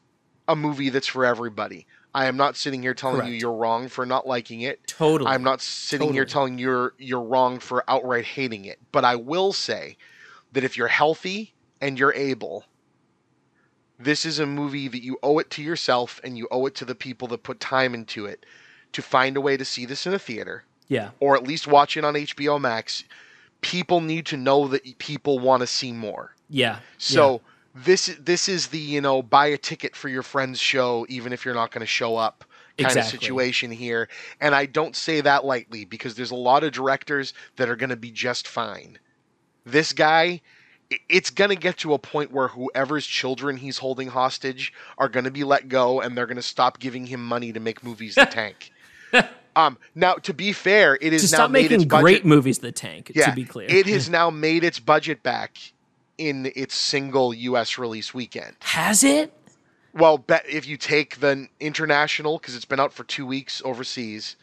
a 0.48 0.56
movie 0.56 0.88
that's 0.88 1.06
for 1.06 1.24
everybody. 1.24 1.86
I 2.14 2.26
am 2.26 2.36
not 2.36 2.56
sitting 2.56 2.82
here 2.82 2.94
telling 2.94 3.18
you 3.18 3.22
Correct. 3.22 3.40
you're 3.40 3.52
wrong 3.52 3.88
for 3.88 4.06
not 4.06 4.26
liking 4.26 4.60
it. 4.62 4.86
Totally. 4.86 5.30
I'm 5.30 5.42
not 5.42 5.60
sitting 5.60 6.12
here 6.12 6.24
telling 6.24 6.58
you 6.58 6.66
you're 6.66 6.94
you're 6.98 7.22
wrong 7.22 7.58
for 7.58 7.82
outright 7.88 8.24
hating 8.24 8.64
it, 8.64 8.78
but 8.92 9.04
I 9.04 9.16
will 9.16 9.52
say 9.52 9.96
that 10.54 10.64
if 10.64 10.76
you're 10.76 10.88
healthy 10.88 11.52
and 11.80 11.98
you're 11.98 12.14
able, 12.14 12.64
this 13.98 14.24
is 14.24 14.38
a 14.38 14.46
movie 14.46 14.88
that 14.88 15.02
you 15.02 15.18
owe 15.22 15.38
it 15.38 15.50
to 15.50 15.62
yourself 15.62 16.20
and 16.24 16.36
you 16.36 16.48
owe 16.50 16.66
it 16.66 16.74
to 16.76 16.84
the 16.84 16.94
people 16.94 17.28
that 17.28 17.42
put 17.42 17.60
time 17.60 17.94
into 17.94 18.26
it 18.26 18.44
to 18.92 19.02
find 19.02 19.36
a 19.36 19.40
way 19.40 19.56
to 19.56 19.64
see 19.64 19.84
this 19.86 20.06
in 20.06 20.14
a 20.14 20.18
theater 20.18 20.64
Yeah. 20.88 21.10
or 21.20 21.36
at 21.36 21.44
least 21.44 21.66
watch 21.66 21.96
it 21.96 22.04
on 22.04 22.14
HBO 22.14 22.60
Max. 22.60 23.04
People 23.60 24.00
need 24.00 24.26
to 24.26 24.36
know 24.36 24.68
that 24.68 24.98
people 24.98 25.38
want 25.38 25.60
to 25.60 25.66
see 25.66 25.92
more. 25.92 26.34
Yeah. 26.48 26.80
So 26.98 27.40
this 27.74 28.14
this 28.20 28.48
is 28.48 28.68
the 28.68 28.78
you 28.78 29.00
know 29.00 29.22
buy 29.22 29.46
a 29.46 29.58
ticket 29.58 29.96
for 29.96 30.08
your 30.08 30.22
friend's 30.22 30.60
show 30.60 31.06
even 31.08 31.32
if 31.32 31.44
you're 31.44 31.54
not 31.54 31.70
going 31.72 31.80
to 31.80 31.86
show 31.86 32.16
up 32.16 32.44
kind 32.78 32.96
of 32.96 33.04
situation 33.04 33.70
here. 33.70 34.08
And 34.40 34.54
I 34.54 34.66
don't 34.66 34.94
say 34.94 35.20
that 35.22 35.44
lightly 35.44 35.84
because 35.84 36.14
there's 36.14 36.30
a 36.30 36.36
lot 36.36 36.62
of 36.64 36.72
directors 36.72 37.32
that 37.56 37.68
are 37.68 37.76
going 37.76 37.90
to 37.90 37.96
be 37.96 38.10
just 38.10 38.46
fine. 38.48 38.98
This 39.64 39.92
guy 39.92 40.40
it's 41.08 41.30
going 41.30 41.50
to 41.50 41.56
get 41.56 41.78
to 41.78 41.94
a 41.94 41.98
point 41.98 42.30
where 42.30 42.48
whoever's 42.48 43.06
children 43.06 43.56
he's 43.56 43.78
holding 43.78 44.08
hostage 44.08 44.72
are 44.98 45.08
going 45.08 45.24
to 45.24 45.30
be 45.30 45.44
let 45.44 45.68
go 45.68 46.00
and 46.00 46.16
they're 46.16 46.26
going 46.26 46.36
to 46.36 46.42
stop 46.42 46.78
giving 46.78 47.06
him 47.06 47.24
money 47.24 47.52
to 47.52 47.60
make 47.60 47.82
movies 47.82 48.14
the 48.14 48.26
tank. 48.30 48.70
Um, 49.56 49.78
now, 49.94 50.14
to 50.14 50.34
be 50.34 50.52
fair, 50.52 50.98
it 51.00 51.12
is 51.12 51.30
to 51.30 51.36
now 51.36 51.38
stop 51.38 51.50
made 51.50 51.66
its 51.66 51.70
making 51.70 51.88
budget. 51.88 52.02
great 52.02 52.24
movies 52.24 52.58
the 52.58 52.72
tank. 52.72 53.12
Yeah, 53.14 53.26
to 53.26 53.36
be 53.36 53.44
clear, 53.44 53.68
it 53.70 53.86
has 53.86 54.10
now 54.10 54.30
made 54.30 54.64
its 54.64 54.80
budget 54.80 55.22
back 55.22 55.56
in 56.18 56.50
its 56.56 56.74
single 56.74 57.32
U.S. 57.32 57.78
release 57.78 58.12
weekend. 58.12 58.56
has 58.60 59.04
it. 59.04 59.32
Well, 59.92 60.18
bet 60.18 60.44
if 60.48 60.66
you 60.66 60.76
take 60.76 61.20
the 61.20 61.46
international 61.60 62.38
because 62.38 62.56
it's 62.56 62.64
been 62.64 62.80
out 62.80 62.92
for 62.92 63.04
two 63.04 63.26
weeks 63.26 63.62
overseas, 63.64 64.34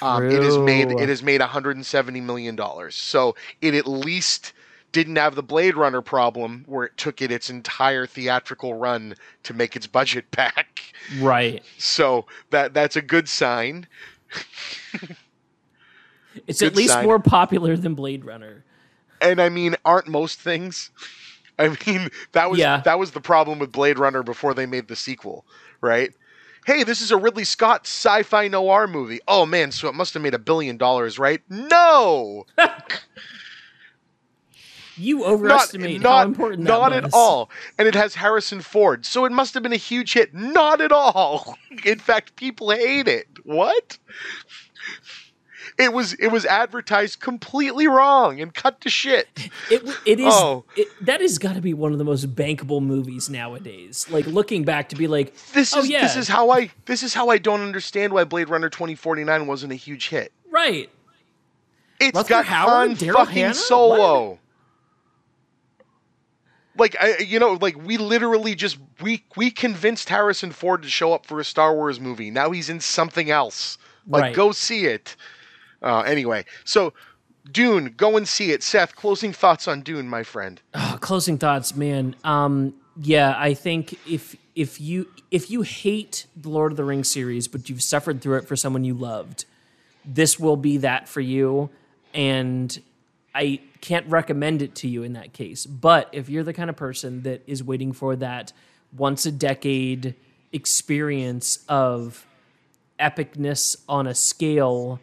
um, 0.00 0.30
it 0.30 0.42
has 0.42 0.58
made 0.58 0.90
it 0.92 1.08
has 1.08 1.22
made 1.22 1.40
170 1.40 2.20
million 2.20 2.56
dollars. 2.56 2.94
So 2.94 3.34
it 3.60 3.74
at 3.74 3.86
least 3.86 4.52
didn't 4.92 5.16
have 5.16 5.34
the 5.34 5.42
Blade 5.42 5.74
Runner 5.74 6.02
problem 6.02 6.64
where 6.66 6.84
it 6.84 6.96
took 6.96 7.20
it 7.22 7.30
its 7.32 7.48
entire 7.50 8.06
theatrical 8.06 8.74
run 8.74 9.14
to 9.42 9.54
make 9.54 9.74
its 9.74 9.86
budget 9.86 10.30
back. 10.32 10.82
right. 11.18 11.62
So 11.78 12.26
that 12.50 12.72
that's 12.74 12.96
a 12.96 13.02
good 13.02 13.28
sign. 13.28 13.86
It's 16.46 16.60
Good 16.60 16.68
at 16.68 16.76
least 16.76 16.94
sign. 16.94 17.04
more 17.04 17.18
popular 17.18 17.76
than 17.76 17.94
Blade 17.94 18.24
Runner. 18.24 18.64
And 19.20 19.40
I 19.40 19.48
mean, 19.50 19.76
aren't 19.84 20.08
most 20.08 20.40
things? 20.40 20.90
I 21.58 21.76
mean, 21.86 22.08
that 22.32 22.50
was 22.50 22.58
Yeah. 22.58 22.80
that 22.86 22.98
was 22.98 23.10
the 23.10 23.20
problem 23.20 23.58
with 23.58 23.70
Blade 23.70 23.98
Runner 23.98 24.22
before 24.22 24.54
they 24.54 24.64
made 24.66 24.88
the 24.88 24.96
sequel, 24.96 25.44
right? 25.82 26.12
Hey, 26.64 26.84
this 26.84 27.00
is 27.00 27.10
a 27.10 27.16
Ridley 27.16 27.44
Scott 27.44 27.82
sci-fi 27.86 28.48
noir 28.48 28.86
movie. 28.86 29.20
Oh 29.26 29.44
man, 29.46 29.72
so 29.72 29.88
it 29.88 29.94
must 29.94 30.14
have 30.14 30.22
made 30.22 30.34
a 30.34 30.38
billion 30.38 30.76
dollars, 30.76 31.18
right? 31.18 31.40
No, 31.48 32.46
You 34.96 35.20
not 35.20 35.28
overestimate 35.28 36.00
not 36.02 36.18
how 36.18 36.22
important 36.26 36.64
that 36.64 36.68
not 36.68 36.92
was. 36.92 37.04
at 37.04 37.10
all. 37.14 37.50
And 37.78 37.88
it 37.88 37.94
has 37.94 38.14
Harrison 38.14 38.60
Ford, 38.60 39.06
so 39.06 39.24
it 39.24 39.32
must 39.32 39.54
have 39.54 39.62
been 39.62 39.72
a 39.72 39.76
huge 39.76 40.12
hit. 40.12 40.34
Not 40.34 40.80
at 40.80 40.92
all. 40.92 41.56
In 41.84 41.98
fact, 41.98 42.36
people 42.36 42.70
hate 42.70 43.08
it. 43.08 43.26
What? 43.42 43.98
It 45.78 45.92
was 45.92 46.12
it 46.14 46.28
was 46.28 46.44
advertised 46.44 47.20
completely 47.20 47.86
wrong 47.88 48.40
and 48.40 48.52
cut 48.52 48.80
to 48.82 48.90
shit. 48.90 49.28
It, 49.70 49.82
it 50.04 50.20
is. 50.20 50.26
Oh. 50.28 50.64
It, 50.76 50.88
that 51.00 51.20
has 51.20 51.38
got 51.38 51.54
to 51.54 51.62
be 51.62 51.72
one 51.72 51.92
of 51.92 51.98
the 51.98 52.04
most 52.04 52.34
bankable 52.34 52.82
movies 52.82 53.30
nowadays. 53.30 54.06
Like 54.10 54.26
looking 54.26 54.64
back 54.64 54.90
to 54.90 54.96
be 54.96 55.06
like, 55.06 55.34
This 55.52 55.74
oh 55.74 55.80
is 55.80 55.88
yeah, 55.88 56.02
this 56.02 56.16
is 56.16 56.28
how 56.28 56.50
I 56.50 56.70
this 56.84 57.02
is 57.02 57.14
how 57.14 57.30
I 57.30 57.38
don't 57.38 57.62
understand 57.62 58.12
why 58.12 58.24
Blade 58.24 58.50
Runner 58.50 58.68
2049 58.68 59.46
wasn't 59.46 59.72
a 59.72 59.76
huge 59.76 60.08
hit. 60.08 60.32
right. 60.50 60.90
It's 62.00 62.18
Rutger 62.18 62.28
got 62.28 62.44
Hauer, 62.46 62.68
Han 62.68 62.96
Daryl 62.96 63.14
fucking 63.14 63.34
Hannah? 63.34 63.54
Solo. 63.54 64.38
Like 66.76 66.96
I, 67.00 67.18
you 67.18 67.38
know, 67.38 67.58
like 67.60 67.76
we 67.84 67.96
literally 67.96 68.54
just 68.54 68.78
we 69.00 69.24
we 69.36 69.50
convinced 69.50 70.08
Harrison 70.08 70.52
Ford 70.52 70.82
to 70.82 70.88
show 70.88 71.12
up 71.12 71.26
for 71.26 71.38
a 71.38 71.44
Star 71.44 71.74
Wars 71.74 72.00
movie. 72.00 72.30
Now 72.30 72.50
he's 72.50 72.70
in 72.70 72.80
something 72.80 73.30
else. 73.30 73.78
Like 74.06 74.22
Right. 74.22 74.34
go 74.34 74.52
see 74.52 74.86
it. 74.86 75.14
Uh, 75.82 76.00
anyway, 76.00 76.44
so 76.64 76.92
Dune, 77.50 77.94
go 77.96 78.16
and 78.16 78.26
see 78.26 78.52
it. 78.52 78.62
Seth, 78.62 78.94
closing 78.94 79.32
thoughts 79.32 79.66
on 79.66 79.80
Dune, 79.82 80.08
my 80.08 80.22
friend. 80.22 80.60
Oh, 80.74 80.98
closing 81.00 81.38
thoughts, 81.38 81.74
man. 81.74 82.14
Um, 82.24 82.74
yeah, 83.00 83.34
I 83.36 83.54
think 83.54 83.98
if 84.08 84.36
if 84.54 84.80
you 84.80 85.08
if 85.30 85.50
you 85.50 85.62
hate 85.62 86.26
the 86.36 86.48
Lord 86.50 86.72
of 86.72 86.76
the 86.76 86.84
Rings 86.84 87.10
series, 87.10 87.48
but 87.48 87.68
you've 87.68 87.82
suffered 87.82 88.20
through 88.20 88.38
it 88.38 88.46
for 88.46 88.54
someone 88.54 88.84
you 88.84 88.94
loved, 88.94 89.44
this 90.04 90.38
will 90.38 90.56
be 90.56 90.76
that 90.78 91.08
for 91.08 91.20
you. 91.20 91.70
And 92.14 92.78
I 93.34 93.60
can't 93.80 94.06
recommend 94.08 94.62
it 94.62 94.74
to 94.76 94.88
you 94.88 95.02
in 95.02 95.14
that 95.14 95.32
case. 95.32 95.64
But 95.66 96.08
if 96.12 96.28
you're 96.28 96.44
the 96.44 96.52
kind 96.52 96.68
of 96.68 96.76
person 96.76 97.22
that 97.22 97.42
is 97.46 97.64
waiting 97.64 97.92
for 97.92 98.14
that 98.16 98.52
once 98.96 99.24
a 99.24 99.32
decade 99.32 100.14
experience 100.52 101.64
of 101.68 102.26
epicness 103.00 103.76
on 103.88 104.06
a 104.06 104.14
scale 104.14 105.00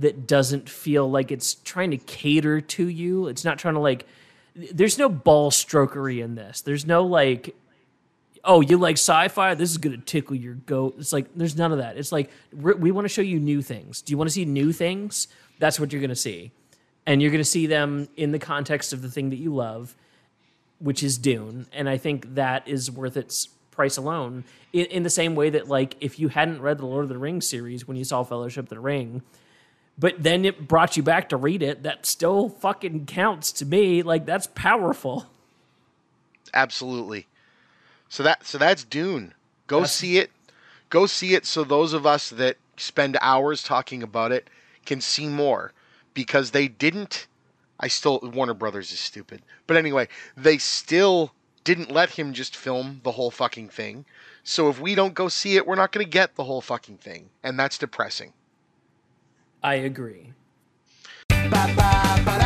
that 0.00 0.26
doesn't 0.26 0.68
feel 0.68 1.10
like 1.10 1.30
it's 1.30 1.54
trying 1.54 1.92
to 1.92 1.96
cater 1.96 2.60
to 2.60 2.88
you. 2.88 3.28
It's 3.28 3.44
not 3.44 3.58
trying 3.58 3.74
to 3.74 3.80
like 3.80 4.06
there's 4.54 4.98
no 4.98 5.08
ball 5.08 5.50
strokery 5.50 6.22
in 6.22 6.34
this. 6.34 6.60
There's 6.60 6.84
no 6.84 7.04
like 7.04 7.54
oh, 8.44 8.60
you 8.60 8.78
like 8.78 8.94
sci-fi? 8.94 9.54
This 9.54 9.70
is 9.70 9.78
to 9.78 9.98
tickle 9.98 10.34
your 10.34 10.54
goat. 10.54 10.96
It's 10.98 11.12
like 11.12 11.26
there's 11.34 11.56
none 11.56 11.72
of 11.72 11.78
that. 11.78 11.96
It's 11.96 12.12
like 12.12 12.30
we 12.52 12.90
want 12.90 13.04
to 13.04 13.08
show 13.08 13.22
you 13.22 13.38
new 13.38 13.62
things. 13.62 14.02
Do 14.02 14.12
you 14.12 14.18
want 14.18 14.28
to 14.28 14.32
see 14.32 14.44
new 14.44 14.72
things? 14.72 15.28
That's 15.58 15.78
what 15.78 15.92
you're 15.92 16.00
to 16.08 16.16
see. 16.16 16.52
And 17.06 17.20
you're 17.20 17.30
to 17.32 17.44
see 17.44 17.66
them 17.66 18.08
in 18.16 18.32
the 18.32 18.38
context 18.38 18.92
of 18.92 19.02
the 19.02 19.10
thing 19.10 19.30
that 19.30 19.36
you 19.36 19.54
love, 19.54 19.94
which 20.78 21.02
is 21.02 21.18
Dune. 21.18 21.66
And 21.72 21.88
I 21.88 21.96
think 21.96 22.34
that 22.34 22.66
is 22.68 22.90
worth 22.90 23.16
its 23.16 23.48
price 23.70 23.96
alone. 23.96 24.44
In, 24.72 24.86
in 24.86 25.02
the 25.02 25.10
same 25.10 25.34
way 25.34 25.50
that, 25.50 25.68
like, 25.68 25.96
if 26.00 26.18
you 26.18 26.28
hadn't 26.28 26.60
read 26.60 26.78
the 26.78 26.86
Lord 26.86 27.02
of 27.02 27.08
the 27.08 27.18
Rings 27.18 27.48
series 27.48 27.88
when 27.88 27.96
you 27.96 28.04
saw 28.04 28.22
Fellowship 28.22 28.66
of 28.66 28.68
the 28.68 28.80
Ring, 28.80 29.22
but 30.00 30.22
then 30.22 30.46
it 30.46 30.66
brought 30.66 30.96
you 30.96 31.02
back 31.02 31.28
to 31.28 31.36
read 31.36 31.62
it, 31.62 31.82
that 31.82 32.06
still 32.06 32.48
fucking 32.48 33.04
counts 33.04 33.52
to 33.52 33.66
me. 33.66 34.02
Like, 34.02 34.24
that's 34.24 34.46
powerful. 34.54 35.26
Absolutely. 36.54 37.26
So 38.08 38.22
that 38.24 38.44
so 38.44 38.58
that's 38.58 38.82
Dune. 38.82 39.34
Go 39.68 39.84
see 39.84 40.18
it. 40.18 40.32
Go 40.88 41.06
see 41.06 41.34
it 41.34 41.46
so 41.46 41.62
those 41.62 41.92
of 41.92 42.06
us 42.06 42.30
that 42.30 42.56
spend 42.76 43.16
hours 43.20 43.62
talking 43.62 44.02
about 44.02 44.32
it 44.32 44.48
can 44.84 45.00
see 45.00 45.28
more 45.28 45.72
because 46.12 46.50
they 46.50 46.66
didn't 46.66 47.28
I 47.78 47.88
still 47.88 48.20
Warner 48.22 48.54
Brothers 48.54 48.92
is 48.92 48.98
stupid. 48.98 49.42
But 49.66 49.76
anyway, 49.76 50.08
they 50.36 50.58
still 50.58 51.32
didn't 51.62 51.90
let 51.90 52.10
him 52.10 52.32
just 52.32 52.56
film 52.56 53.00
the 53.04 53.12
whole 53.12 53.30
fucking 53.30 53.68
thing. 53.68 54.04
So 54.42 54.68
if 54.68 54.80
we 54.80 54.94
don't 54.94 55.14
go 55.14 55.28
see 55.28 55.56
it, 55.56 55.66
we're 55.66 55.76
not 55.76 55.92
going 55.92 56.04
to 56.04 56.10
get 56.10 56.34
the 56.34 56.44
whole 56.44 56.60
fucking 56.60 56.98
thing, 56.98 57.30
and 57.42 57.58
that's 57.58 57.78
depressing. 57.78 58.32
I 59.62 59.74
agree. 59.84 60.32
Ba 61.50 61.66
da 61.76 62.16
ba 62.24 62.39